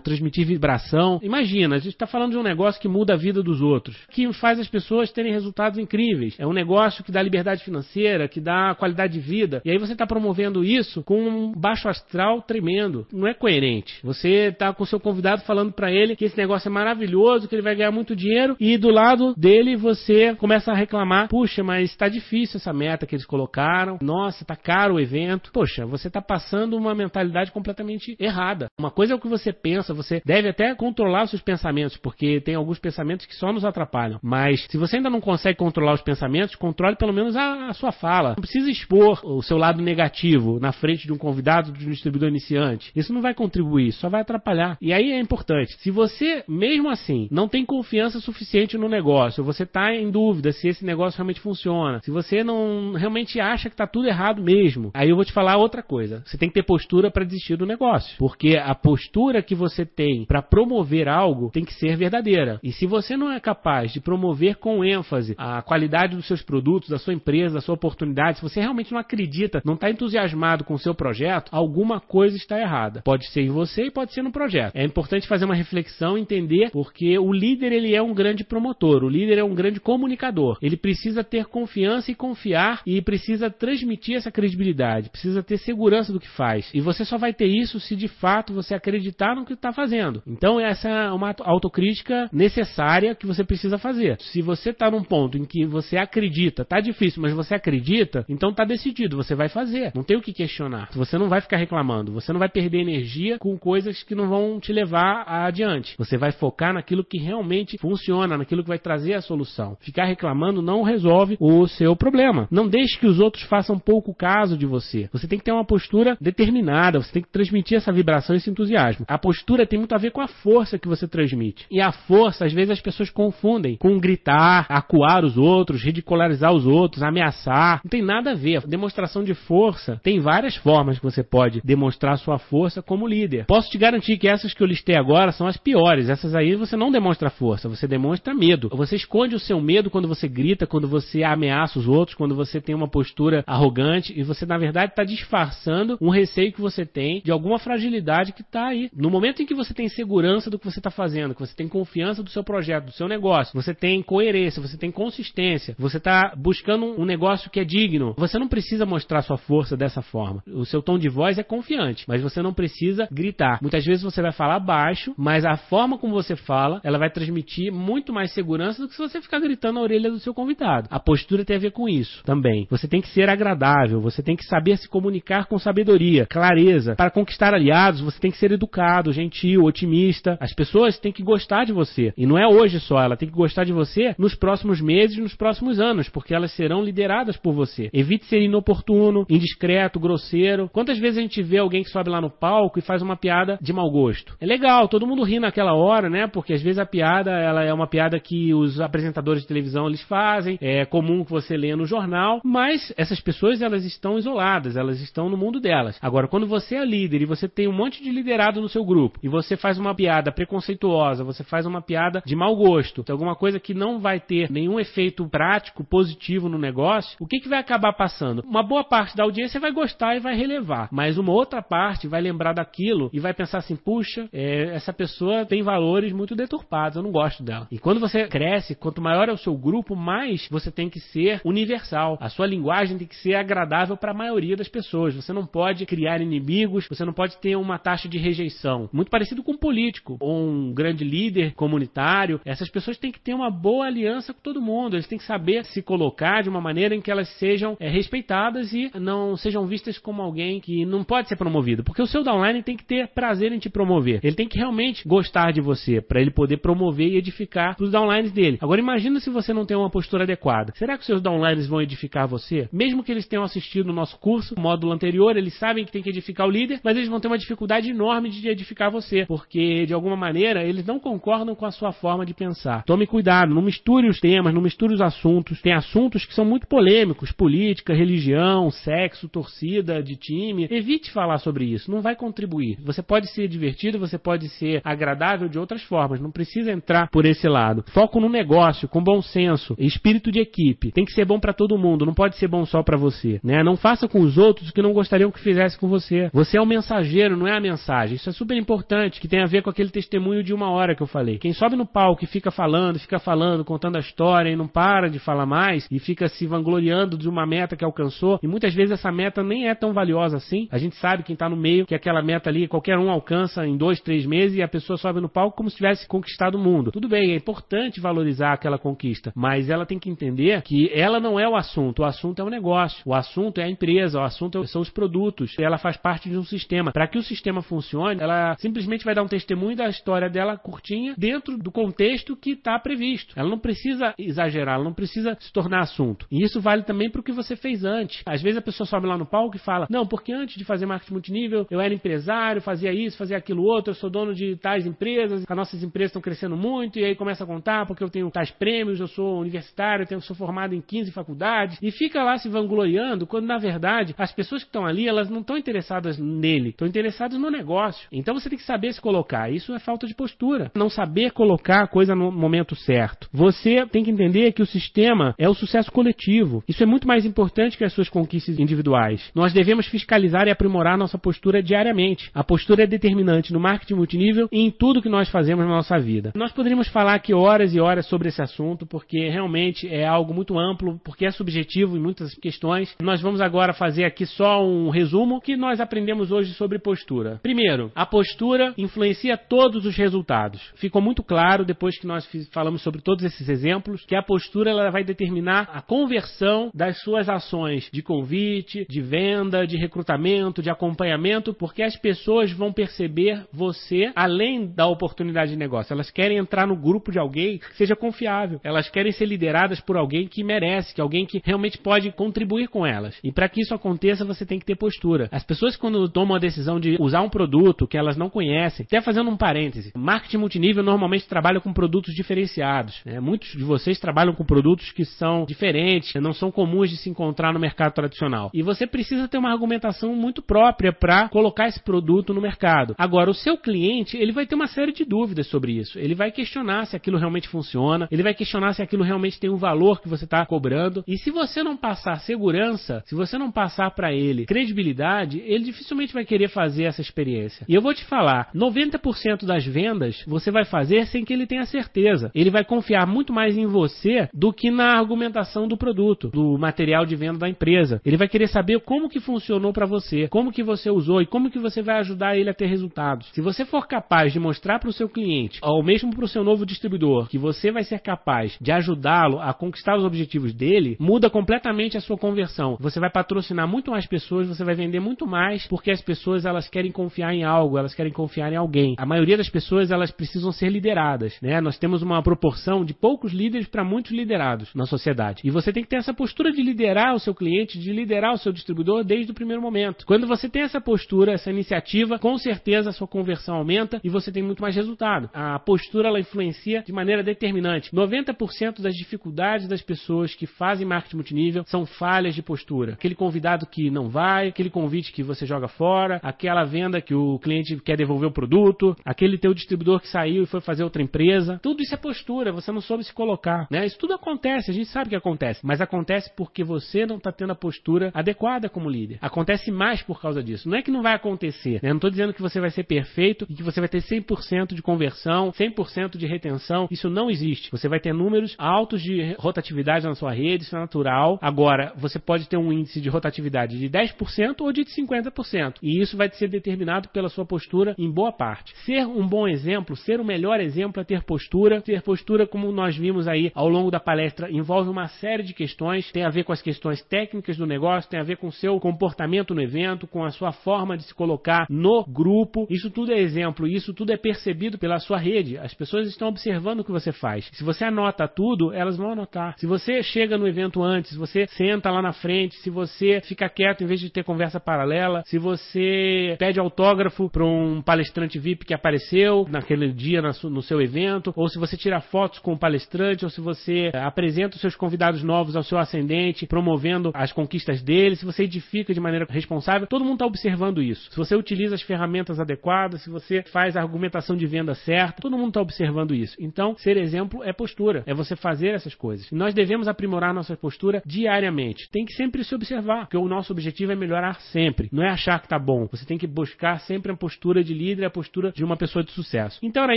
transmitir 0.00 0.46
vibração. 0.46 1.18
Imagina, 1.22 1.74
a 1.74 1.78
gente 1.78 1.94
está 1.94 2.06
falando 2.06 2.32
de 2.32 2.38
um 2.38 2.42
negócio 2.42 2.80
que 2.80 2.86
muda 2.86 3.14
a 3.14 3.16
vida 3.16 3.42
dos 3.42 3.60
outros, 3.60 3.96
que 4.10 4.32
faz 4.32 4.60
as 4.60 4.68
pessoas 4.68 5.10
terem 5.10 5.32
resultados 5.32 5.76
incríveis. 5.76 6.36
É 6.38 6.46
um 6.46 6.52
negócio 6.52 7.02
que 7.02 7.10
dá 7.10 7.20
liberdade 7.20 7.64
financeira, 7.64 8.28
que 8.28 8.40
dá 8.40 8.76
qualidade 8.76 9.14
de 9.14 9.20
vida. 9.20 9.60
E 9.64 9.70
aí 9.72 9.78
você 9.78 9.92
está 9.92 10.06
promovendo 10.06 10.62
isso 10.62 11.02
com 11.02 11.20
um 11.20 11.52
baixo 11.52 11.88
astral 11.88 12.42
tremendo. 12.42 13.08
Não 13.12 13.26
é 13.26 13.34
coerente. 13.34 13.98
Você 14.04 14.50
está 14.52 14.72
com 14.72 14.84
o 14.84 14.86
seu 14.86 15.00
convidado 15.00 15.42
falando 15.42 15.72
para 15.72 15.90
ele 15.90 16.14
que 16.14 16.24
esse 16.24 16.36
negócio 16.36 16.60
ser 16.60 16.70
maravilhoso, 16.70 17.48
que 17.48 17.54
ele 17.54 17.62
vai 17.62 17.74
ganhar 17.74 17.90
muito 17.90 18.14
dinheiro, 18.14 18.56
e 18.60 18.76
do 18.76 18.90
lado 18.90 19.34
dele 19.36 19.76
você 19.76 20.34
começa 20.36 20.70
a 20.70 20.74
reclamar: 20.74 21.28
puxa, 21.28 21.64
mas 21.64 21.90
está 21.90 22.08
difícil 22.08 22.58
essa 22.58 22.72
meta 22.72 22.99
que 23.06 23.14
eles 23.14 23.26
colocaram, 23.26 23.98
nossa, 24.00 24.44
tá 24.44 24.56
caro 24.56 24.94
o 24.94 25.00
evento. 25.00 25.50
Poxa, 25.52 25.86
você 25.86 26.08
está 26.08 26.20
passando 26.20 26.76
uma 26.76 26.94
mentalidade 26.94 27.50
completamente 27.52 28.16
errada. 28.18 28.68
Uma 28.78 28.90
coisa 28.90 29.12
é 29.12 29.16
o 29.16 29.20
que 29.20 29.28
você 29.28 29.52
pensa, 29.52 29.94
você 29.94 30.22
deve 30.24 30.48
até 30.48 30.74
controlar 30.74 31.24
os 31.24 31.30
seus 31.30 31.42
pensamentos, 31.42 31.96
porque 31.96 32.40
tem 32.40 32.54
alguns 32.54 32.78
pensamentos 32.78 33.26
que 33.26 33.34
só 33.34 33.52
nos 33.52 33.64
atrapalham. 33.64 34.18
Mas 34.22 34.66
se 34.70 34.78
você 34.78 34.96
ainda 34.96 35.10
não 35.10 35.20
consegue 35.20 35.58
controlar 35.58 35.94
os 35.94 36.02
pensamentos, 36.02 36.54
controle 36.54 36.96
pelo 36.96 37.12
menos 37.12 37.36
a, 37.36 37.68
a 37.68 37.72
sua 37.72 37.92
fala. 37.92 38.30
Não 38.30 38.42
precisa 38.42 38.70
expor 38.70 39.20
o 39.24 39.42
seu 39.42 39.56
lado 39.56 39.82
negativo 39.82 40.58
na 40.60 40.72
frente 40.72 41.06
de 41.06 41.12
um 41.12 41.18
convidado, 41.18 41.72
de 41.72 41.86
um 41.86 41.90
distribuidor 41.90 42.28
iniciante. 42.28 42.90
Isso 42.94 43.12
não 43.12 43.20
vai 43.20 43.34
contribuir, 43.34 43.92
só 43.92 44.08
vai 44.08 44.20
atrapalhar. 44.20 44.76
E 44.80 44.92
aí 44.92 45.12
é 45.12 45.20
importante. 45.20 45.76
Se 45.78 45.90
você, 45.90 46.44
mesmo 46.48 46.88
assim, 46.88 47.28
não 47.30 47.48
tem 47.48 47.64
confiança 47.64 48.20
suficiente 48.20 48.78
no 48.78 48.88
negócio, 48.88 49.44
você 49.44 49.64
está 49.64 49.94
em 49.94 50.10
dúvida 50.10 50.52
se 50.52 50.68
esse 50.68 50.84
negócio 50.84 51.18
realmente 51.18 51.40
funciona, 51.40 52.00
se 52.02 52.10
você 52.10 52.42
não 52.42 52.79
realmente 52.96 53.40
acha 53.40 53.68
que 53.68 53.74
está 53.74 53.86
tudo 53.86 54.08
errado 54.08 54.42
mesmo, 54.42 54.90
aí 54.94 55.08
eu 55.08 55.16
vou 55.16 55.24
te 55.24 55.32
falar 55.32 55.56
outra 55.56 55.82
coisa. 55.82 56.22
Você 56.24 56.38
tem 56.38 56.48
que 56.48 56.54
ter 56.54 56.62
postura 56.62 57.10
para 57.10 57.24
desistir 57.24 57.56
do 57.56 57.66
negócio. 57.66 58.16
Porque 58.18 58.56
a 58.56 58.74
postura 58.74 59.42
que 59.42 59.54
você 59.54 59.84
tem 59.84 60.24
para 60.24 60.42
promover 60.42 61.08
algo 61.08 61.50
tem 61.50 61.64
que 61.64 61.74
ser 61.74 61.96
verdadeira. 61.96 62.58
E 62.62 62.72
se 62.72 62.86
você 62.86 63.16
não 63.16 63.32
é 63.32 63.40
capaz 63.40 63.92
de 63.92 64.00
promover 64.00 64.56
com 64.56 64.84
ênfase 64.84 65.34
a 65.38 65.62
qualidade 65.62 66.16
dos 66.16 66.26
seus 66.26 66.42
produtos, 66.42 66.88
da 66.88 66.98
sua 66.98 67.14
empresa, 67.14 67.54
da 67.54 67.60
sua 67.60 67.74
oportunidade, 67.74 68.38
se 68.38 68.42
você 68.42 68.60
realmente 68.60 68.92
não 68.92 68.98
acredita, 68.98 69.62
não 69.64 69.74
está 69.74 69.90
entusiasmado 69.90 70.64
com 70.64 70.74
o 70.74 70.78
seu 70.78 70.94
projeto, 70.94 71.50
alguma 71.52 72.00
coisa 72.00 72.36
está 72.36 72.58
errada. 72.58 73.02
Pode 73.04 73.26
ser 73.30 73.42
em 73.42 73.50
você 73.50 73.84
e 73.84 73.90
pode 73.90 74.12
ser 74.12 74.22
no 74.22 74.32
projeto. 74.32 74.74
É 74.74 74.84
importante 74.84 75.28
fazer 75.28 75.44
uma 75.44 75.54
reflexão, 75.54 76.16
entender, 76.16 76.70
porque 76.70 77.18
o 77.18 77.32
líder 77.32 77.72
ele 77.72 77.94
é 77.94 78.02
um 78.02 78.14
grande 78.14 78.44
promotor, 78.44 79.04
o 79.04 79.08
líder 79.08 79.38
é 79.38 79.44
um 79.44 79.54
grande 79.54 79.80
comunicador. 79.80 80.58
Ele 80.62 80.76
precisa 80.76 81.24
ter 81.24 81.46
confiança 81.46 82.10
e 82.10 82.14
confiar 82.14 82.69
e 82.86 83.00
precisa 83.02 83.50
transmitir 83.50 84.16
essa 84.16 84.30
credibilidade, 84.30 85.10
precisa 85.10 85.42
ter 85.42 85.58
segurança 85.58 86.12
do 86.12 86.20
que 86.20 86.28
faz. 86.28 86.70
E 86.74 86.80
você 86.80 87.04
só 87.04 87.18
vai 87.18 87.32
ter 87.32 87.46
isso 87.46 87.80
se 87.80 87.96
de 87.96 88.08
fato 88.08 88.52
você 88.52 88.74
acreditar 88.74 89.34
no 89.34 89.44
que 89.44 89.54
está 89.54 89.72
fazendo. 89.72 90.22
Então 90.26 90.60
essa 90.60 90.88
é 90.88 91.10
uma 91.10 91.34
autocrítica 91.40 92.28
necessária 92.32 93.14
que 93.14 93.26
você 93.26 93.44
precisa 93.44 93.78
fazer. 93.78 94.16
Se 94.20 94.42
você 94.42 94.70
está 94.70 94.90
num 94.90 95.02
ponto 95.02 95.36
em 95.36 95.44
que 95.44 95.64
você 95.66 95.96
acredita, 95.96 96.64
tá 96.64 96.80
difícil, 96.80 97.22
mas 97.22 97.32
você 97.32 97.54
acredita, 97.54 98.24
então 98.28 98.52
tá 98.52 98.64
decidido, 98.64 99.16
você 99.16 99.34
vai 99.34 99.48
fazer. 99.48 99.92
Não 99.94 100.02
tem 100.02 100.16
o 100.16 100.22
que 100.22 100.32
questionar. 100.32 100.88
Você 100.92 101.18
não 101.18 101.28
vai 101.28 101.40
ficar 101.40 101.56
reclamando, 101.56 102.12
você 102.12 102.32
não 102.32 102.38
vai 102.38 102.48
perder 102.48 102.80
energia 102.80 103.38
com 103.38 103.56
coisas 103.58 104.02
que 104.02 104.14
não 104.14 104.28
vão 104.28 104.60
te 104.60 104.72
levar 104.72 105.24
adiante. 105.26 105.94
Você 105.98 106.16
vai 106.16 106.32
focar 106.32 106.72
naquilo 106.72 107.04
que 107.04 107.18
realmente 107.18 107.78
funciona, 107.78 108.36
naquilo 108.36 108.62
que 108.62 108.68
vai 108.68 108.78
trazer 108.78 109.14
a 109.14 109.20
solução. 109.20 109.76
Ficar 109.80 110.04
reclamando 110.04 110.62
não 110.62 110.82
resolve 110.82 111.36
o 111.40 111.66
seu 111.66 111.94
problema. 111.96 112.48
Não 112.50 112.59
deixe 112.68 112.98
que 112.98 113.06
os 113.06 113.20
outros 113.20 113.44
façam 113.44 113.78
pouco 113.78 114.14
caso 114.14 114.56
de 114.56 114.66
você. 114.66 115.08
Você 115.12 115.26
tem 115.26 115.38
que 115.38 115.44
ter 115.44 115.52
uma 115.52 115.64
postura 115.64 116.16
determinada, 116.20 117.00
você 117.00 117.12
tem 117.12 117.22
que 117.22 117.30
transmitir 117.30 117.76
essa 117.76 117.92
vibração, 117.92 118.36
esse 118.36 118.50
entusiasmo. 118.50 119.04
A 119.08 119.18
postura 119.18 119.66
tem 119.66 119.78
muito 119.78 119.94
a 119.94 119.98
ver 119.98 120.10
com 120.10 120.20
a 120.20 120.28
força 120.28 120.78
que 120.78 120.88
você 120.88 121.06
transmite. 121.06 121.66
E 121.70 121.80
a 121.80 121.92
força, 121.92 122.44
às 122.44 122.52
vezes, 122.52 122.70
as 122.70 122.80
pessoas 122.80 123.10
confundem 123.10 123.76
com 123.76 123.98
gritar, 123.98 124.66
acuar 124.68 125.24
os 125.24 125.36
outros, 125.36 125.82
ridicularizar 125.82 126.52
os 126.52 126.66
outros, 126.66 127.02
ameaçar. 127.02 127.80
Não 127.84 127.90
tem 127.90 128.02
nada 128.02 128.32
a 128.32 128.34
ver. 128.34 128.58
A 128.58 128.66
demonstração 128.66 129.22
de 129.22 129.34
força 129.34 130.00
tem 130.02 130.20
várias 130.20 130.56
formas 130.56 130.98
que 130.98 131.04
você 131.04 131.22
pode 131.22 131.60
demonstrar 131.64 132.18
sua 132.18 132.38
força 132.38 132.82
como 132.82 133.06
líder. 133.06 133.46
Posso 133.46 133.70
te 133.70 133.78
garantir 133.78 134.18
que 134.18 134.28
essas 134.28 134.54
que 134.54 134.62
eu 134.62 134.66
listei 134.66 134.96
agora 134.96 135.32
são 135.32 135.46
as 135.46 135.56
piores. 135.56 136.08
Essas 136.08 136.34
aí 136.34 136.54
você 136.54 136.76
não 136.76 136.90
demonstra 136.90 137.30
força, 137.30 137.68
você 137.68 137.86
demonstra 137.86 138.34
medo. 138.34 138.68
Você 138.72 138.96
esconde 138.96 139.34
o 139.34 139.40
seu 139.40 139.60
medo 139.60 139.90
quando 139.90 140.08
você 140.08 140.28
grita, 140.28 140.66
quando 140.66 140.88
você 140.88 141.22
ameaça 141.22 141.78
os 141.78 141.86
outros, 141.86 142.16
quando 142.16 142.34
você 142.34 142.49
tem 142.58 142.74
uma 142.74 142.88
postura 142.88 143.44
arrogante 143.46 144.18
e 144.18 144.22
você, 144.22 144.46
na 144.46 144.56
verdade, 144.56 144.92
está 144.92 145.04
disfarçando 145.04 145.98
um 146.00 146.08
receio 146.08 146.52
que 146.52 146.60
você 146.60 146.86
tem 146.86 147.20
de 147.22 147.30
alguma 147.30 147.58
fragilidade 147.58 148.32
que 148.32 148.40
está 148.40 148.68
aí. 148.68 148.88
No 148.96 149.10
momento 149.10 149.42
em 149.42 149.46
que 149.46 149.54
você 149.54 149.74
tem 149.74 149.90
segurança 149.90 150.48
do 150.48 150.58
que 150.58 150.64
você 150.64 150.78
está 150.78 150.90
fazendo, 150.90 151.34
que 151.34 151.40
você 151.40 151.54
tem 151.54 151.68
confiança 151.68 152.22
do 152.22 152.30
seu 152.30 152.42
projeto, 152.42 152.86
do 152.86 152.92
seu 152.92 153.06
negócio, 153.06 153.52
você 153.54 153.74
tem 153.74 154.02
coerência, 154.02 154.62
você 154.62 154.78
tem 154.78 154.90
consistência, 154.90 155.74
você 155.78 155.98
está 155.98 156.32
buscando 156.36 156.86
um 156.86 157.04
negócio 157.04 157.50
que 157.50 157.60
é 157.60 157.64
digno, 157.64 158.14
você 158.16 158.38
não 158.38 158.48
precisa 158.48 158.86
mostrar 158.86 159.20
sua 159.22 159.36
força 159.36 159.76
dessa 159.76 160.00
forma. 160.00 160.42
O 160.46 160.64
seu 160.64 160.80
tom 160.80 160.98
de 160.98 161.08
voz 161.08 161.38
é 161.38 161.42
confiante, 161.42 162.04
mas 162.08 162.22
você 162.22 162.40
não 162.40 162.54
precisa 162.54 163.08
gritar. 163.12 163.58
Muitas 163.60 163.84
vezes 163.84 164.02
você 164.02 164.22
vai 164.22 164.32
falar 164.32 164.60
baixo, 164.60 165.12
mas 165.16 165.44
a 165.44 165.56
forma 165.56 165.98
como 165.98 166.14
você 166.14 166.36
fala, 166.36 166.80
ela 166.82 166.98
vai 166.98 167.10
transmitir 167.10 167.72
muito 167.72 168.12
mais 168.12 168.32
segurança 168.32 168.80
do 168.80 168.88
que 168.88 168.94
se 168.94 169.02
você 169.02 169.20
ficar 169.20 169.40
gritando 169.40 169.74
na 169.74 169.80
orelha 169.82 170.10
do 170.10 170.18
seu 170.18 170.32
convidado. 170.32 170.88
A 170.90 171.00
postura 171.00 171.44
tem 171.44 171.56
a 171.56 171.60
ver 171.60 171.72
com 171.72 171.88
isso 171.88 172.22
também. 172.24 172.39
Você 172.70 172.88
tem 172.88 173.00
que 173.00 173.08
ser 173.08 173.28
agradável, 173.28 174.00
você 174.00 174.22
tem 174.22 174.36
que 174.36 174.44
saber 174.44 174.76
se 174.76 174.88
comunicar 174.88 175.46
com 175.46 175.58
sabedoria, 175.58 176.26
clareza. 176.26 176.94
Para 176.96 177.10
conquistar 177.10 177.54
aliados, 177.54 178.00
você 178.00 178.18
tem 178.18 178.30
que 178.30 178.38
ser 178.38 178.52
educado, 178.52 179.12
gentil, 179.12 179.64
otimista. 179.64 180.36
As 180.40 180.52
pessoas 180.54 180.98
têm 180.98 181.12
que 181.12 181.22
gostar 181.22 181.64
de 181.64 181.72
você. 181.72 182.12
E 182.16 182.26
não 182.26 182.38
é 182.38 182.46
hoje 182.46 182.80
só, 182.80 183.00
ela 183.00 183.16
tem 183.16 183.28
que 183.28 183.34
gostar 183.34 183.64
de 183.64 183.72
você 183.72 184.14
nos 184.18 184.34
próximos 184.34 184.80
meses, 184.80 185.18
nos 185.18 185.34
próximos 185.34 185.80
anos, 185.80 186.08
porque 186.08 186.34
elas 186.34 186.52
serão 186.52 186.82
lideradas 186.82 187.36
por 187.36 187.52
você. 187.52 187.90
Evite 187.92 188.24
ser 188.26 188.40
inoportuno, 188.40 189.26
indiscreto, 189.28 190.00
grosseiro. 190.00 190.68
Quantas 190.72 190.98
vezes 190.98 191.18
a 191.18 191.22
gente 191.22 191.42
vê 191.42 191.58
alguém 191.58 191.82
que 191.82 191.90
sobe 191.90 192.10
lá 192.10 192.20
no 192.20 192.30
palco 192.30 192.78
e 192.78 192.82
faz 192.82 193.02
uma 193.02 193.16
piada 193.16 193.58
de 193.60 193.72
mau 193.72 193.90
gosto? 193.90 194.36
É 194.40 194.46
legal, 194.46 194.88
todo 194.88 195.06
mundo 195.06 195.22
ri 195.22 195.38
naquela 195.40 195.74
hora, 195.74 196.08
né? 196.08 196.26
Porque 196.26 196.52
às 196.52 196.62
vezes 196.62 196.78
a 196.78 196.86
piada, 196.86 197.30
ela 197.30 197.64
é 197.64 197.72
uma 197.72 197.86
piada 197.86 198.18
que 198.18 198.54
os 198.54 198.80
apresentadores 198.80 199.42
de 199.42 199.48
televisão 199.48 199.86
eles 199.86 200.02
fazem, 200.02 200.58
é 200.60 200.84
comum 200.84 201.24
que 201.24 201.30
você 201.30 201.56
leia 201.56 201.76
no 201.76 201.86
jornal, 201.86 202.29
mas 202.44 202.92
essas 202.96 203.20
pessoas 203.20 203.62
elas 203.62 203.84
estão 203.84 204.18
isoladas, 204.18 204.76
elas 204.76 205.00
estão 205.00 205.28
no 205.28 205.36
mundo 205.36 205.58
delas. 205.58 205.98
Agora, 206.02 206.28
quando 206.28 206.46
você 206.46 206.76
é 206.76 206.84
líder 206.84 207.22
e 207.22 207.26
você 207.26 207.48
tem 207.48 207.66
um 207.66 207.72
monte 207.72 208.02
de 208.02 208.10
liderado 208.10 208.60
no 208.60 208.68
seu 208.68 208.84
grupo 208.84 209.18
e 209.22 209.28
você 209.28 209.56
faz 209.56 209.78
uma 209.78 209.94
piada 209.94 210.30
preconceituosa, 210.30 211.24
você 211.24 211.42
faz 211.42 211.66
uma 211.66 211.80
piada 211.80 212.22
de 212.24 212.36
mau 212.36 212.54
gosto, 212.54 213.04
alguma 213.10 213.34
coisa 213.34 213.58
que 213.58 213.74
não 213.74 213.98
vai 213.98 214.20
ter 214.20 214.50
nenhum 214.50 214.78
efeito 214.78 215.26
prático 215.28 215.82
positivo 215.82 216.48
no 216.48 216.58
negócio, 216.58 217.16
o 217.20 217.26
que, 217.26 217.40
que 217.40 217.48
vai 217.48 217.58
acabar 217.58 217.92
passando? 217.92 218.42
Uma 218.46 218.62
boa 218.62 218.84
parte 218.84 219.16
da 219.16 219.24
audiência 219.24 219.60
vai 219.60 219.72
gostar 219.72 220.16
e 220.16 220.20
vai 220.20 220.36
relevar, 220.36 220.88
mas 220.92 221.18
uma 221.18 221.32
outra 221.32 221.62
parte 221.62 222.06
vai 222.06 222.20
lembrar 222.20 222.52
daquilo 222.52 223.10
e 223.12 223.18
vai 223.18 223.32
pensar 223.34 223.58
assim: 223.58 223.76
puxa, 223.76 224.28
é, 224.32 224.74
essa 224.74 224.92
pessoa 224.92 225.44
tem 225.44 225.62
valores 225.62 226.12
muito 226.12 226.34
deturpados, 226.34 226.96
eu 226.96 227.02
não 227.02 227.10
gosto 227.10 227.42
dela. 227.42 227.66
E 227.70 227.78
quando 227.78 228.00
você 228.00 228.26
cresce, 228.28 228.74
quanto 228.74 229.02
maior 229.02 229.28
é 229.28 229.32
o 229.32 229.38
seu 229.38 229.56
grupo, 229.56 229.96
mais 229.96 230.46
você 230.50 230.70
tem 230.70 230.88
que 230.88 231.00
ser 231.00 231.40
universal. 231.44 232.18
A 232.20 232.28
sua 232.28 232.46
linguagem 232.46 232.98
tem 232.98 233.06
que 233.06 233.16
ser 233.16 233.34
agradável 233.34 233.96
para 233.96 234.10
a 234.10 234.14
maioria 234.14 234.54
das 234.54 234.68
pessoas. 234.68 235.14
Você 235.14 235.32
não 235.32 235.46
pode 235.46 235.86
criar 235.86 236.20
inimigos, 236.20 236.86
você 236.86 237.02
não 237.02 237.14
pode 237.14 237.38
ter 237.38 237.56
uma 237.56 237.78
taxa 237.78 238.06
de 238.10 238.18
rejeição. 238.18 238.90
Muito 238.92 239.10
parecido 239.10 239.42
com 239.42 239.52
um 239.52 239.56
político 239.56 240.18
ou 240.20 240.46
um 240.46 240.70
grande 240.70 241.02
líder 241.02 241.54
comunitário. 241.54 242.38
Essas 242.44 242.68
pessoas 242.68 242.98
têm 242.98 243.10
que 243.10 243.18
ter 243.18 243.32
uma 243.32 243.50
boa 243.50 243.86
aliança 243.86 244.34
com 244.34 244.40
todo 244.42 244.60
mundo. 244.60 244.96
Eles 244.96 245.06
têm 245.06 245.16
que 245.16 245.24
saber 245.24 245.64
se 245.64 245.80
colocar 245.80 246.42
de 246.42 246.50
uma 246.50 246.60
maneira 246.60 246.94
em 246.94 247.00
que 247.00 247.10
elas 247.10 247.26
sejam 247.38 247.74
é, 247.80 247.88
respeitadas 247.88 248.70
e 248.74 248.90
não 249.00 249.34
sejam 249.34 249.66
vistas 249.66 249.96
como 249.96 250.20
alguém 250.20 250.60
que 250.60 250.84
não 250.84 251.02
pode 251.02 251.26
ser 251.26 251.36
promovido. 251.36 251.82
Porque 251.82 252.02
o 252.02 252.06
seu 252.06 252.22
downline 252.22 252.62
tem 252.62 252.76
que 252.76 252.84
ter 252.84 253.08
prazer 253.08 253.50
em 253.50 253.58
te 253.58 253.70
promover. 253.70 254.20
Ele 254.22 254.36
tem 254.36 254.46
que 254.46 254.58
realmente 254.58 255.08
gostar 255.08 255.52
de 255.52 255.62
você 255.62 256.02
para 256.02 256.20
ele 256.20 256.30
poder 256.30 256.58
promover 256.58 257.08
e 257.08 257.16
edificar 257.16 257.76
os 257.80 257.90
downlines 257.90 258.30
dele. 258.30 258.58
Agora 258.60 258.78
imagina 258.78 259.20
se 259.20 259.30
você 259.30 259.54
não 259.54 259.64
tem 259.64 259.74
uma 259.74 259.88
postura 259.88 260.24
adequada. 260.24 260.74
Será 260.76 260.96
que 260.96 261.00
os 261.00 261.06
seus 261.06 261.22
downlines 261.22 261.66
vão 261.66 261.80
edificar 261.80 262.09
você? 262.26 262.68
Mesmo 262.72 263.02
que 263.02 263.12
eles 263.12 263.26
tenham 263.26 263.44
assistido 263.44 263.90
o 263.90 263.92
nosso 263.92 264.18
curso, 264.18 264.54
o 264.56 264.60
módulo 264.60 264.92
anterior, 264.92 265.36
eles 265.36 265.58
sabem 265.58 265.84
que 265.84 265.92
tem 265.92 266.02
que 266.02 266.10
edificar 266.10 266.46
o 266.46 266.50
líder, 266.50 266.80
mas 266.82 266.96
eles 266.96 267.08
vão 267.08 267.20
ter 267.20 267.28
uma 267.28 267.38
dificuldade 267.38 267.90
enorme 267.90 268.30
de 268.30 268.48
edificar 268.48 268.90
você, 268.90 269.24
porque 269.26 269.86
de 269.86 269.94
alguma 269.94 270.16
maneira 270.16 270.64
eles 270.64 270.84
não 270.84 270.98
concordam 270.98 271.54
com 271.54 271.66
a 271.66 271.70
sua 271.70 271.92
forma 271.92 272.26
de 272.26 272.34
pensar. 272.34 272.84
Tome 272.84 273.06
cuidado, 273.06 273.54
não 273.54 273.62
misture 273.62 274.08
os 274.08 274.20
temas, 274.20 274.54
não 274.54 274.60
misture 274.60 274.94
os 274.94 275.00
assuntos. 275.00 275.60
Tem 275.60 275.72
assuntos 275.72 276.24
que 276.24 276.34
são 276.34 276.44
muito 276.44 276.66
polêmicos, 276.66 277.32
política, 277.32 277.94
religião, 277.94 278.70
sexo, 278.70 279.28
torcida 279.28 280.02
de 280.02 280.16
time. 280.16 280.66
Evite 280.70 281.10
falar 281.10 281.38
sobre 281.38 281.64
isso, 281.64 281.90
não 281.90 282.00
vai 282.00 282.16
contribuir. 282.16 282.78
Você 282.84 283.02
pode 283.02 283.30
ser 283.32 283.48
divertido, 283.48 283.98
você 283.98 284.18
pode 284.18 284.48
ser 284.48 284.80
agradável 284.84 285.48
de 285.48 285.58
outras 285.58 285.82
formas, 285.82 286.20
não 286.20 286.30
precisa 286.30 286.72
entrar 286.72 287.08
por 287.10 287.24
esse 287.24 287.48
lado. 287.48 287.84
Foco 287.92 288.20
no 288.20 288.28
negócio, 288.28 288.88
com 288.88 289.02
bom 289.02 289.20
senso, 289.20 289.74
espírito 289.78 290.30
de 290.30 290.40
equipe. 290.40 290.92
Tem 290.92 291.04
que 291.04 291.12
ser 291.12 291.24
bom 291.24 291.38
para 291.38 291.52
todo 291.52 291.78
mundo, 291.78 291.89
não 291.96 292.14
pode 292.14 292.36
ser 292.36 292.48
bom 292.48 292.64
só 292.64 292.82
para 292.82 292.96
você, 292.96 293.40
né? 293.42 293.62
Não 293.62 293.76
faça 293.76 294.08
com 294.08 294.20
os 294.20 294.38
outros 294.38 294.70
o 294.70 294.72
que 294.72 294.82
não 294.82 294.92
gostariam 294.92 295.30
que 295.30 295.40
fizesse 295.40 295.78
com 295.78 295.88
você. 295.88 296.30
Você 296.32 296.58
é 296.58 296.60
o 296.60 296.66
mensageiro, 296.66 297.36
não 297.36 297.46
é 297.46 297.56
a 297.56 297.60
mensagem. 297.60 298.16
Isso 298.16 298.28
é 298.28 298.32
super 298.32 298.56
importante, 298.56 299.20
que 299.20 299.28
tem 299.28 299.42
a 299.42 299.46
ver 299.46 299.62
com 299.62 299.70
aquele 299.70 299.90
testemunho 299.90 300.42
de 300.42 300.52
uma 300.52 300.70
hora 300.70 300.94
que 300.94 301.02
eu 301.02 301.06
falei. 301.06 301.38
Quem 301.38 301.52
sobe 301.52 301.76
no 301.76 301.86
palco 301.86 302.24
e 302.24 302.26
fica 302.26 302.50
falando, 302.50 302.98
fica 302.98 303.18
falando, 303.18 303.64
contando 303.64 303.96
a 303.96 304.00
história 304.00 304.50
e 304.50 304.56
não 304.56 304.68
para 304.68 305.08
de 305.08 305.18
falar 305.18 305.46
mais 305.46 305.86
e 305.90 305.98
fica 305.98 306.28
se 306.28 306.46
vangloriando 306.46 307.16
de 307.16 307.28
uma 307.28 307.46
meta 307.46 307.76
que 307.76 307.84
alcançou, 307.84 308.38
e 308.42 308.46
muitas 308.46 308.74
vezes 308.74 308.92
essa 308.92 309.10
meta 309.10 309.42
nem 309.42 309.68
é 309.68 309.74
tão 309.74 309.92
valiosa 309.92 310.36
assim. 310.36 310.68
A 310.70 310.78
gente 310.78 310.96
sabe 310.96 311.22
quem 311.22 311.36
tá 311.36 311.48
no 311.48 311.56
meio 311.56 311.86
que 311.86 311.94
aquela 311.94 312.22
meta 312.22 312.50
ali 312.50 312.68
qualquer 312.68 312.98
um 312.98 313.10
alcança 313.10 313.66
em 313.66 313.76
dois, 313.76 314.00
três 314.00 314.26
meses 314.26 314.56
e 314.56 314.62
a 314.62 314.68
pessoa 314.68 314.96
sobe 314.96 315.20
no 315.20 315.28
palco 315.28 315.56
como 315.56 315.70
se 315.70 315.76
tivesse 315.76 316.06
conquistado 316.06 316.56
o 316.56 316.58
mundo. 316.58 316.90
Tudo 316.92 317.08
bem, 317.08 317.32
é 317.32 317.36
importante 317.36 318.00
valorizar 318.00 318.52
aquela 318.52 318.78
conquista, 318.78 319.32
mas 319.34 319.68
ela 319.70 319.86
tem 319.86 319.98
que 319.98 320.10
entender 320.10 320.62
que 320.62 320.90
ela 320.92 321.20
não 321.20 321.38
é 321.38 321.48
o 321.48 321.56
assunto, 321.56 321.79
o 321.88 322.04
assunto 322.04 322.40
é 322.40 322.44
o 322.44 322.50
negócio, 322.50 323.02
o 323.06 323.14
assunto 323.14 323.60
é 323.60 323.64
a 323.64 323.70
empresa, 323.70 324.18
o 324.18 324.22
assunto 324.22 324.66
são 324.66 324.82
os 324.82 324.90
produtos, 324.90 325.54
ela 325.58 325.78
faz 325.78 325.96
parte 325.96 326.28
de 326.28 326.36
um 326.36 326.44
sistema. 326.44 326.92
Para 326.92 327.08
que 327.08 327.18
o 327.18 327.22
sistema 327.22 327.62
funcione, 327.62 328.20
ela 328.20 328.56
simplesmente 328.58 329.04
vai 329.04 329.14
dar 329.14 329.22
um 329.22 329.28
testemunho 329.28 329.76
da 329.76 329.88
história 329.88 330.28
dela 330.28 330.56
curtinha 330.56 331.14
dentro 331.16 331.56
do 331.56 331.70
contexto 331.70 332.36
que 332.36 332.52
está 332.52 332.78
previsto. 332.78 333.32
Ela 333.36 333.48
não 333.48 333.58
precisa 333.58 334.14
exagerar, 334.18 334.74
ela 334.74 334.84
não 334.84 334.92
precisa 334.92 335.36
se 335.40 335.52
tornar 335.52 335.80
assunto. 335.80 336.26
E 336.30 336.44
isso 336.44 336.60
vale 336.60 336.82
também 336.82 337.10
para 337.10 337.20
o 337.20 337.24
que 337.24 337.32
você 337.32 337.56
fez 337.56 337.84
antes. 337.84 338.22
Às 338.26 338.42
vezes 338.42 338.58
a 338.58 338.62
pessoa 338.62 338.86
sobe 338.86 339.06
lá 339.06 339.16
no 339.16 339.26
palco 339.26 339.56
e 339.56 339.58
fala: 339.58 339.86
Não, 339.90 340.06
porque 340.06 340.32
antes 340.32 340.56
de 340.56 340.64
fazer 340.64 340.86
marketing 340.86 341.12
multinível, 341.12 341.66
eu 341.70 341.80
era 341.80 341.94
empresário, 341.94 342.60
fazia 342.60 342.92
isso, 342.92 343.16
fazia 343.16 343.36
aquilo 343.36 343.62
outro, 343.62 343.90
eu 343.90 343.94
sou 343.94 344.10
dono 344.10 344.34
de 344.34 344.56
tais 344.56 344.86
empresas, 344.86 345.44
as 345.48 345.56
nossas 345.56 345.82
empresas 345.82 346.10
estão 346.10 346.22
crescendo 346.22 346.56
muito, 346.56 346.98
e 346.98 347.04
aí 347.04 347.14
começa 347.14 347.44
a 347.44 347.46
contar 347.46 347.86
porque 347.86 348.02
eu 348.02 348.10
tenho 348.10 348.30
tais 348.30 348.50
prêmios, 348.50 349.00
eu 349.00 349.08
sou 349.08 349.40
universitário, 349.40 350.06
eu 350.10 350.20
sou 350.20 350.36
formado 350.36 350.74
em 350.74 350.80
15 350.80 351.12
faculdades, 351.12 351.69
e 351.80 351.90
fica 351.90 352.22
lá 352.22 352.38
se 352.38 352.48
vangloriando, 352.48 353.26
quando 353.26 353.46
na 353.46 353.58
verdade 353.58 354.14
as 354.18 354.32
pessoas 354.32 354.62
que 354.62 354.68
estão 354.68 354.86
ali, 354.86 355.08
elas 355.08 355.28
não 355.28 355.40
estão 355.40 355.56
interessadas 355.56 356.18
nele, 356.18 356.70
estão 356.70 356.86
interessadas 356.86 357.38
no 357.38 357.50
negócio. 357.50 358.08
Então 358.12 358.34
você 358.34 358.48
tem 358.48 358.58
que 358.58 358.64
saber 358.64 358.92
se 358.92 359.00
colocar. 359.00 359.50
Isso 359.50 359.74
é 359.74 359.78
falta 359.78 360.06
de 360.06 360.14
postura. 360.14 360.70
Não 360.74 360.90
saber 360.90 361.32
colocar 361.32 361.82
a 361.82 361.86
coisa 361.86 362.14
no 362.14 362.30
momento 362.30 362.74
certo. 362.74 363.28
Você 363.32 363.86
tem 363.86 364.04
que 364.04 364.10
entender 364.10 364.52
que 364.52 364.62
o 364.62 364.66
sistema 364.66 365.34
é 365.38 365.48
o 365.48 365.54
sucesso 365.54 365.90
coletivo. 365.90 366.62
Isso 366.68 366.82
é 366.82 366.86
muito 366.86 367.06
mais 367.06 367.24
importante 367.24 367.76
que 367.76 367.84
as 367.84 367.92
suas 367.92 368.08
conquistas 368.08 368.58
individuais. 368.58 369.30
Nós 369.34 369.52
devemos 369.52 369.86
fiscalizar 369.86 370.46
e 370.46 370.50
aprimorar 370.50 370.98
nossa 370.98 371.18
postura 371.18 371.62
diariamente. 371.62 372.30
A 372.34 372.44
postura 372.44 372.84
é 372.84 372.86
determinante 372.86 373.52
no 373.52 373.60
marketing 373.60 373.94
multinível 373.94 374.48
e 374.52 374.60
em 374.60 374.70
tudo 374.70 375.02
que 375.02 375.08
nós 375.08 375.28
fazemos 375.28 375.64
na 375.64 375.70
nossa 375.70 375.98
vida. 375.98 376.32
Nós 376.34 376.52
poderíamos 376.52 376.88
falar 376.88 377.14
aqui 377.14 377.32
horas 377.34 377.74
e 377.74 377.80
horas 377.80 378.06
sobre 378.06 378.28
esse 378.28 378.42
assunto, 378.42 378.86
porque 378.86 379.28
realmente 379.28 379.88
é 379.88 380.06
algo 380.06 380.34
muito 380.34 380.58
amplo, 380.58 381.00
porque 381.04 381.26
é 381.26 381.30
subjetivo 381.30 381.59
em 381.96 382.00
muitas 382.00 382.34
questões. 382.34 382.94
Nós 383.00 383.20
vamos 383.20 383.40
agora 383.40 383.72
fazer 383.72 384.04
aqui 384.04 384.26
só 384.26 384.64
um 384.64 384.90
resumo 384.90 385.40
que 385.40 385.56
nós 385.56 385.80
aprendemos 385.80 386.30
hoje 386.30 386.52
sobre 386.54 386.78
postura. 386.78 387.38
Primeiro, 387.42 387.90
a 387.94 388.06
postura 388.06 388.74
influencia 388.76 389.36
todos 389.36 389.86
os 389.86 389.96
resultados. 389.96 390.60
Ficou 390.76 391.00
muito 391.00 391.22
claro 391.22 391.64
depois 391.64 391.98
que 391.98 392.06
nós 392.06 392.28
falamos 392.52 392.82
sobre 392.82 393.00
todos 393.00 393.24
esses 393.24 393.48
exemplos 393.48 394.04
que 394.06 394.14
a 394.14 394.22
postura 394.22 394.70
ela 394.70 394.90
vai 394.90 395.04
determinar 395.04 395.68
a 395.72 395.80
conversão 395.80 396.70
das 396.74 397.00
suas 397.02 397.28
ações 397.28 397.88
de 397.92 398.02
convite, 398.02 398.86
de 398.88 399.00
venda, 399.00 399.66
de 399.66 399.76
recrutamento, 399.76 400.62
de 400.62 400.70
acompanhamento, 400.70 401.54
porque 401.54 401.82
as 401.82 401.96
pessoas 401.96 402.52
vão 402.52 402.72
perceber 402.72 403.44
você 403.52 404.12
além 404.14 404.66
da 404.66 404.86
oportunidade 404.86 405.52
de 405.52 405.56
negócio. 405.56 405.92
Elas 405.92 406.10
querem 406.10 406.38
entrar 406.38 406.66
no 406.66 406.76
grupo 406.76 407.12
de 407.12 407.18
alguém 407.18 407.58
que 407.58 407.76
seja 407.76 407.96
confiável. 407.96 408.60
Elas 408.62 408.88
querem 408.88 409.12
ser 409.12 409.26
lideradas 409.26 409.80
por 409.80 409.96
alguém 409.96 410.26
que 410.26 410.42
merece, 410.42 410.94
que 410.94 411.00
alguém 411.00 411.26
que 411.26 411.40
realmente 411.50 411.78
pode 411.78 412.10
contribuir 412.12 412.68
com 412.68 412.86
elas. 412.86 413.18
E 413.22 413.32
para 413.32 413.48
que 413.48 413.60
isso 413.60 413.74
aconteça, 413.74 414.24
você 414.24 414.46
tem 414.46 414.58
que 414.58 414.64
ter 414.64 414.76
postura. 414.76 415.28
As 415.32 415.44
pessoas 415.44 415.76
quando 415.76 416.08
tomam 416.08 416.36
a 416.36 416.40
decisão 416.40 416.80
de 416.80 416.96
usar 417.00 417.22
um 417.22 417.28
produto 417.28 417.86
que 417.86 417.98
elas 417.98 418.16
não 418.16 418.30
conhecem, 418.30 418.86
até 418.86 419.00
fazendo 419.00 419.30
um 419.30 419.36
parêntese, 419.36 419.92
marketing 419.96 420.38
multinível 420.38 420.82
normalmente 420.82 421.28
trabalha 421.28 421.60
com 421.60 421.72
produtos 421.72 422.14
diferenciados. 422.14 423.00
Né? 423.04 423.20
Muitos 423.20 423.50
de 423.50 423.62
vocês 423.62 423.98
trabalham 423.98 424.34
com 424.34 424.44
produtos 424.44 424.92
que 424.92 425.04
são 425.04 425.44
diferentes, 425.44 426.14
não 426.20 426.32
são 426.32 426.50
comuns 426.50 426.90
de 426.90 426.96
se 426.96 427.10
encontrar 427.10 427.52
no 427.52 427.60
mercado 427.60 427.92
tradicional. 427.92 428.50
E 428.54 428.62
você 428.62 428.86
precisa 428.86 429.28
ter 429.28 429.38
uma 429.38 429.50
argumentação 429.50 430.14
muito 430.14 430.42
própria 430.42 430.92
para 430.92 431.28
colocar 431.28 431.66
esse 431.66 431.82
produto 431.82 432.32
no 432.32 432.40
mercado. 432.40 432.94
Agora, 432.96 433.30
o 433.30 433.34
seu 433.34 433.56
cliente, 433.56 434.16
ele 434.16 434.32
vai 434.32 434.46
ter 434.46 434.54
uma 434.54 434.66
série 434.66 434.92
de 434.92 435.04
dúvidas 435.04 435.46
sobre 435.48 435.72
isso. 435.72 435.98
Ele 435.98 436.14
vai 436.14 436.30
questionar 436.30 436.86
se 436.86 436.96
aquilo 436.96 437.18
realmente 437.18 437.48
funciona, 437.48 438.08
ele 438.10 438.22
vai 438.22 438.34
questionar 438.34 438.72
se 438.74 438.82
aquilo 438.82 439.02
realmente 439.02 439.40
tem 439.40 439.50
um 439.50 439.56
valor 439.56 440.00
que 440.00 440.08
você 440.08 440.24
está 440.24 440.44
cobrando. 440.46 441.02
E 441.06 441.16
se 441.18 441.30
você 441.30 441.39
não 441.62 441.76
passar 441.76 442.20
segurança, 442.20 443.02
se 443.06 443.14
você 443.14 443.38
não 443.38 443.50
passar 443.50 443.90
para 443.90 444.12
ele 444.12 444.46
credibilidade, 444.46 445.42
ele 445.44 445.64
dificilmente 445.64 446.12
vai 446.12 446.24
querer 446.24 446.48
fazer 446.48 446.84
essa 446.84 447.00
experiência. 447.00 447.64
E 447.68 447.74
eu 447.74 447.82
vou 447.82 447.94
te 447.94 448.04
falar, 448.04 448.50
90% 448.54 449.44
das 449.44 449.64
vendas 449.64 450.22
você 450.26 450.50
vai 450.50 450.64
fazer 450.64 451.06
sem 451.06 451.24
que 451.24 451.32
ele 451.32 451.46
tenha 451.46 451.64
certeza. 451.66 452.30
Ele 452.34 452.50
vai 452.50 452.64
confiar 452.64 453.06
muito 453.06 453.32
mais 453.32 453.56
em 453.56 453.66
você 453.66 454.28
do 454.32 454.52
que 454.52 454.70
na 454.70 454.98
argumentação 454.98 455.66
do 455.66 455.76
produto, 455.76 456.28
do 456.28 456.58
material 456.58 457.06
de 457.06 457.16
venda 457.16 457.38
da 457.38 457.48
empresa. 457.48 458.00
Ele 458.04 458.16
vai 458.16 458.28
querer 458.28 458.48
saber 458.48 458.80
como 458.80 459.08
que 459.08 459.20
funcionou 459.20 459.72
para 459.72 459.86
você, 459.86 460.28
como 460.28 460.52
que 460.52 460.62
você 460.62 460.90
usou 460.90 461.22
e 461.22 461.26
como 461.26 461.50
que 461.50 461.58
você 461.58 461.82
vai 461.82 461.98
ajudar 461.98 462.36
ele 462.36 462.50
a 462.50 462.54
ter 462.54 462.66
resultados. 462.66 463.28
Se 463.32 463.40
você 463.40 463.64
for 463.64 463.86
capaz 463.86 464.32
de 464.32 464.40
mostrar 464.40 464.78
para 464.78 464.90
o 464.90 464.92
seu 464.92 465.08
cliente, 465.08 465.60
ou 465.62 465.82
mesmo 465.82 466.14
para 466.14 466.24
o 466.24 466.28
seu 466.28 466.44
novo 466.44 466.66
distribuidor, 466.66 467.28
que 467.28 467.38
você 467.38 467.70
vai 467.70 467.84
ser 467.84 468.00
capaz 468.00 468.56
de 468.60 468.72
ajudá-lo 468.72 469.40
a 469.40 469.52
conquistar 469.54 469.96
os 469.96 470.04
objetivos 470.04 470.52
dele, 470.52 470.96
muda 470.98 471.29
completamente 471.30 471.96
a 471.96 472.00
sua 472.00 472.16
conversão. 472.16 472.76
Você 472.80 473.00
vai 473.00 473.10
patrocinar 473.10 473.66
muito 473.68 473.90
mais 473.90 474.06
pessoas, 474.06 474.48
você 474.48 474.64
vai 474.64 474.74
vender 474.74 475.00
muito 475.00 475.26
mais, 475.26 475.66
porque 475.66 475.90
as 475.90 476.00
pessoas 476.00 476.44
elas 476.44 476.68
querem 476.68 476.92
confiar 476.92 477.34
em 477.34 477.44
algo, 477.44 477.78
elas 477.78 477.94
querem 477.94 478.12
confiar 478.12 478.52
em 478.52 478.56
alguém. 478.56 478.94
A 478.98 479.06
maioria 479.06 479.36
das 479.36 479.48
pessoas 479.48 479.90
elas 479.90 480.10
precisam 480.10 480.52
ser 480.52 480.68
lideradas, 480.68 481.36
né? 481.40 481.60
Nós 481.60 481.78
temos 481.78 482.02
uma 482.02 482.22
proporção 482.22 482.84
de 482.84 482.94
poucos 482.94 483.32
líderes 483.32 483.68
para 483.68 483.84
muitos 483.84 484.12
liderados 484.12 484.74
na 484.74 484.86
sociedade. 484.86 485.42
E 485.44 485.50
você 485.50 485.72
tem 485.72 485.82
que 485.82 485.88
ter 485.88 485.96
essa 485.96 486.14
postura 486.14 486.52
de 486.52 486.62
liderar 486.62 487.14
o 487.14 487.20
seu 487.20 487.34
cliente, 487.34 487.78
de 487.78 487.92
liderar 487.92 488.34
o 488.34 488.38
seu 488.38 488.52
distribuidor 488.52 489.04
desde 489.04 489.32
o 489.32 489.34
primeiro 489.34 489.62
momento. 489.62 490.04
Quando 490.06 490.26
você 490.26 490.48
tem 490.48 490.62
essa 490.62 490.80
postura, 490.80 491.32
essa 491.32 491.50
iniciativa, 491.50 492.18
com 492.18 492.36
certeza 492.38 492.90
a 492.90 492.92
sua 492.92 493.06
conversão 493.06 493.56
aumenta 493.56 494.00
e 494.02 494.08
você 494.08 494.32
tem 494.32 494.42
muito 494.42 494.62
mais 494.62 494.74
resultado. 494.74 495.30
A 495.32 495.58
postura 495.58 496.08
ela 496.08 496.20
influencia 496.20 496.82
de 496.82 496.92
maneira 496.92 497.22
determinante. 497.22 497.90
90% 497.94 498.80
das 498.80 498.94
dificuldades 498.94 499.68
das 499.68 499.82
pessoas 499.82 500.34
que 500.34 500.46
fazem 500.46 500.86
marketing 500.86 501.19
multinível 501.20 501.64
são 501.66 501.86
falhas 501.86 502.34
de 502.34 502.42
postura. 502.42 502.94
Aquele 502.94 503.14
convidado 503.14 503.66
que 503.66 503.90
não 503.90 504.08
vai, 504.08 504.48
aquele 504.48 504.70
convite 504.70 505.12
que 505.12 505.22
você 505.22 505.46
joga 505.46 505.68
fora, 505.68 506.20
aquela 506.22 506.64
venda 506.64 507.00
que 507.00 507.14
o 507.14 507.38
cliente 507.38 507.76
quer 507.76 507.96
devolver 507.96 508.28
o 508.28 508.32
produto, 508.32 508.96
aquele 509.04 509.38
teu 509.38 509.54
distribuidor 509.54 510.00
que 510.00 510.08
saiu 510.08 510.42
e 510.42 510.46
foi 510.46 510.60
fazer 510.60 510.82
outra 510.82 511.02
empresa. 511.02 511.58
Tudo 511.62 511.82
isso 511.82 511.94
é 511.94 511.98
postura, 511.98 512.52
você 512.52 512.72
não 512.72 512.80
soube 512.80 513.04
se 513.04 513.12
colocar. 513.12 513.66
Né? 513.70 513.86
Isso 513.86 513.98
tudo 513.98 514.14
acontece, 514.14 514.70
a 514.70 514.74
gente 514.74 514.88
sabe 514.88 515.10
que 515.10 515.16
acontece, 515.16 515.60
mas 515.62 515.80
acontece 515.80 516.30
porque 516.36 516.64
você 516.64 517.04
não 517.06 517.16
está 517.16 517.30
tendo 517.30 517.52
a 517.52 517.54
postura 517.54 518.10
adequada 518.14 518.68
como 518.68 518.88
líder. 518.88 519.18
Acontece 519.20 519.70
mais 519.70 520.02
por 520.02 520.20
causa 520.20 520.42
disso. 520.42 520.68
Não 520.68 520.78
é 520.78 520.82
que 520.82 520.90
não 520.90 521.02
vai 521.02 521.14
acontecer. 521.14 521.80
Né? 521.82 521.90
Não 521.90 521.96
estou 521.96 522.10
dizendo 522.10 522.32
que 522.32 522.42
você 522.42 522.60
vai 522.60 522.70
ser 522.70 522.84
perfeito 522.84 523.46
e 523.48 523.54
que 523.54 523.62
você 523.62 523.80
vai 523.80 523.88
ter 523.88 524.02
100% 524.02 524.74
de 524.74 524.82
conversão, 524.82 525.52
100% 525.52 526.16
de 526.16 526.26
retenção. 526.26 526.88
Isso 526.90 527.10
não 527.10 527.30
existe. 527.30 527.70
Você 527.70 527.88
vai 527.88 528.00
ter 528.00 528.14
números 528.14 528.54
altos 528.58 529.02
de 529.02 529.34
rotatividade 529.38 530.06
na 530.06 530.14
sua 530.14 530.32
rede, 530.32 530.64
isso 530.64 530.76
é 530.76 530.78
natural. 530.78 530.99
Agora, 531.40 531.92
você 531.96 532.18
pode 532.18 532.48
ter 532.48 532.56
um 532.56 532.72
índice 532.72 533.00
de 533.00 533.08
rotatividade 533.08 533.78
de 533.78 533.88
10% 533.88 534.60
ou 534.60 534.72
de 534.72 534.84
50%. 534.84 535.76
E 535.82 536.00
isso 536.00 536.16
vai 536.16 536.28
ser 536.30 536.48
determinado 536.48 537.08
pela 537.08 537.28
sua 537.28 537.44
postura 537.44 537.94
em 537.98 538.10
boa 538.10 538.32
parte. 538.32 538.74
Ser 538.84 539.06
um 539.06 539.26
bom 539.26 539.46
exemplo, 539.46 539.96
ser 539.96 540.20
o 540.20 540.24
melhor 540.24 540.60
exemplo 540.60 541.00
é 541.00 541.04
ter 541.04 541.22
postura. 541.22 541.80
Ter 541.80 542.02
postura, 542.02 542.46
como 542.46 542.72
nós 542.72 542.96
vimos 542.96 543.26
aí 543.28 543.50
ao 543.54 543.68
longo 543.68 543.90
da 543.90 544.00
palestra, 544.00 544.50
envolve 544.50 544.88
uma 544.88 545.08
série 545.08 545.42
de 545.42 545.54
questões. 545.54 546.10
Tem 546.12 546.24
a 546.24 546.30
ver 546.30 546.44
com 546.44 546.52
as 546.52 546.62
questões 546.62 547.02
técnicas 547.02 547.56
do 547.56 547.66
negócio, 547.66 548.10
tem 548.10 548.20
a 548.20 548.24
ver 548.24 548.36
com 548.36 548.48
o 548.48 548.52
seu 548.52 548.78
comportamento 548.80 549.54
no 549.54 549.62
evento, 549.62 550.06
com 550.06 550.24
a 550.24 550.30
sua 550.30 550.52
forma 550.52 550.96
de 550.96 551.04
se 551.04 551.14
colocar 551.14 551.66
no 551.68 552.04
grupo. 552.04 552.66
Isso 552.70 552.90
tudo 552.90 553.12
é 553.12 553.18
exemplo, 553.18 553.66
isso 553.66 553.94
tudo 553.94 554.12
é 554.12 554.16
percebido 554.16 554.78
pela 554.78 554.98
sua 554.98 555.18
rede. 555.18 555.58
As 555.58 555.74
pessoas 555.74 556.08
estão 556.08 556.28
observando 556.28 556.80
o 556.80 556.84
que 556.84 556.92
você 556.92 557.12
faz. 557.12 557.48
Se 557.52 557.64
você 557.64 557.84
anota 557.84 558.26
tudo, 558.28 558.72
elas 558.72 558.96
vão 558.96 559.12
anotar. 559.12 559.54
Se 559.58 559.66
você 559.66 560.02
chega 560.02 560.36
no 560.36 560.46
evento 560.46 560.82
antes, 560.82 560.89
se 561.04 561.16
você 561.16 561.46
senta 561.48 561.90
lá 561.90 562.02
na 562.02 562.12
frente, 562.12 562.56
se 562.56 562.70
você 562.70 563.20
fica 563.22 563.48
quieto 563.48 563.82
em 563.82 563.86
vez 563.86 564.00
de 564.00 564.10
ter 564.10 564.24
conversa 564.24 564.58
paralela, 564.58 565.22
se 565.26 565.38
você 565.38 566.36
pede 566.38 566.58
autógrafo 566.60 567.30
para 567.30 567.44
um 567.44 567.80
palestrante 567.82 568.38
VIP 568.38 568.64
que 568.64 568.74
apareceu 568.74 569.46
naquele 569.48 569.92
dia 569.92 570.20
no 570.22 570.62
seu 570.62 570.80
evento, 570.80 571.32
ou 571.36 571.48
se 571.48 571.58
você 571.58 571.76
tira 571.76 572.00
fotos 572.00 572.38
com 572.38 572.52
o 572.52 572.58
palestrante, 572.58 573.24
ou 573.24 573.30
se 573.30 573.40
você 573.40 573.90
apresenta 573.94 574.56
os 574.56 574.60
seus 574.60 574.76
convidados 574.76 575.22
novos 575.22 575.56
ao 575.56 575.62
seu 575.62 575.78
ascendente, 575.78 576.46
promovendo 576.46 577.10
as 577.14 577.32
conquistas 577.32 577.82
dele, 577.82 578.16
se 578.16 578.24
você 578.24 578.44
edifica 578.44 578.92
de 578.92 579.00
maneira 579.00 579.26
responsável, 579.28 579.86
todo 579.86 580.04
mundo 580.04 580.14
está 580.14 580.26
observando 580.26 580.82
isso. 580.82 581.10
Se 581.10 581.16
você 581.16 581.34
utiliza 581.34 581.74
as 581.74 581.82
ferramentas 581.82 582.38
adequadas, 582.40 583.02
se 583.02 583.10
você 583.10 583.42
faz 583.44 583.76
a 583.76 583.80
argumentação 583.80 584.36
de 584.36 584.46
venda 584.46 584.74
certa, 584.74 585.22
todo 585.22 585.36
mundo 585.36 585.48
está 585.48 585.60
observando 585.60 586.14
isso. 586.14 586.36
Então, 586.38 586.74
ser 586.76 586.96
exemplo 586.96 587.42
é 587.44 587.52
postura, 587.52 588.02
é 588.06 588.14
você 588.14 588.36
fazer 588.36 588.68
essas 588.68 588.94
coisas. 588.94 589.30
E 589.30 589.34
nós 589.34 589.54
devemos 589.54 589.88
aprimorar 589.88 590.34
nossa 590.34 590.56
postura 590.80 591.02
diariamente. 591.04 591.88
Tem 591.90 592.04
que 592.04 592.14
sempre 592.14 592.42
se 592.42 592.54
observar, 592.54 593.00
porque 593.00 593.16
o 593.16 593.28
nosso 593.28 593.52
objetivo 593.52 593.92
é 593.92 593.94
melhorar 593.94 594.40
sempre. 594.52 594.88
Não 594.90 595.02
é 595.02 595.10
achar 595.10 595.38
que 595.38 595.46
está 595.46 595.58
bom. 595.58 595.86
Você 595.90 596.06
tem 596.06 596.16
que 596.16 596.26
buscar 596.26 596.80
sempre 596.80 597.12
a 597.12 597.16
postura 597.16 597.62
de 597.62 597.74
líder, 597.74 598.06
a 598.06 598.10
postura 598.10 598.50
de 598.50 598.64
uma 598.64 598.76
pessoa 598.76 599.04
de 599.04 599.12
sucesso. 599.12 599.58
Então 599.62 599.84
era 599.84 599.96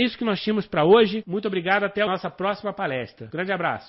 isso 0.00 0.18
que 0.18 0.24
nós 0.24 0.40
tínhamos 0.42 0.66
para 0.66 0.84
hoje. 0.84 1.24
Muito 1.26 1.48
obrigado, 1.48 1.84
até 1.84 2.02
a 2.02 2.06
nossa 2.06 2.30
próxima 2.30 2.72
palestra. 2.72 3.28
Grande 3.32 3.52
abraço. 3.52 3.88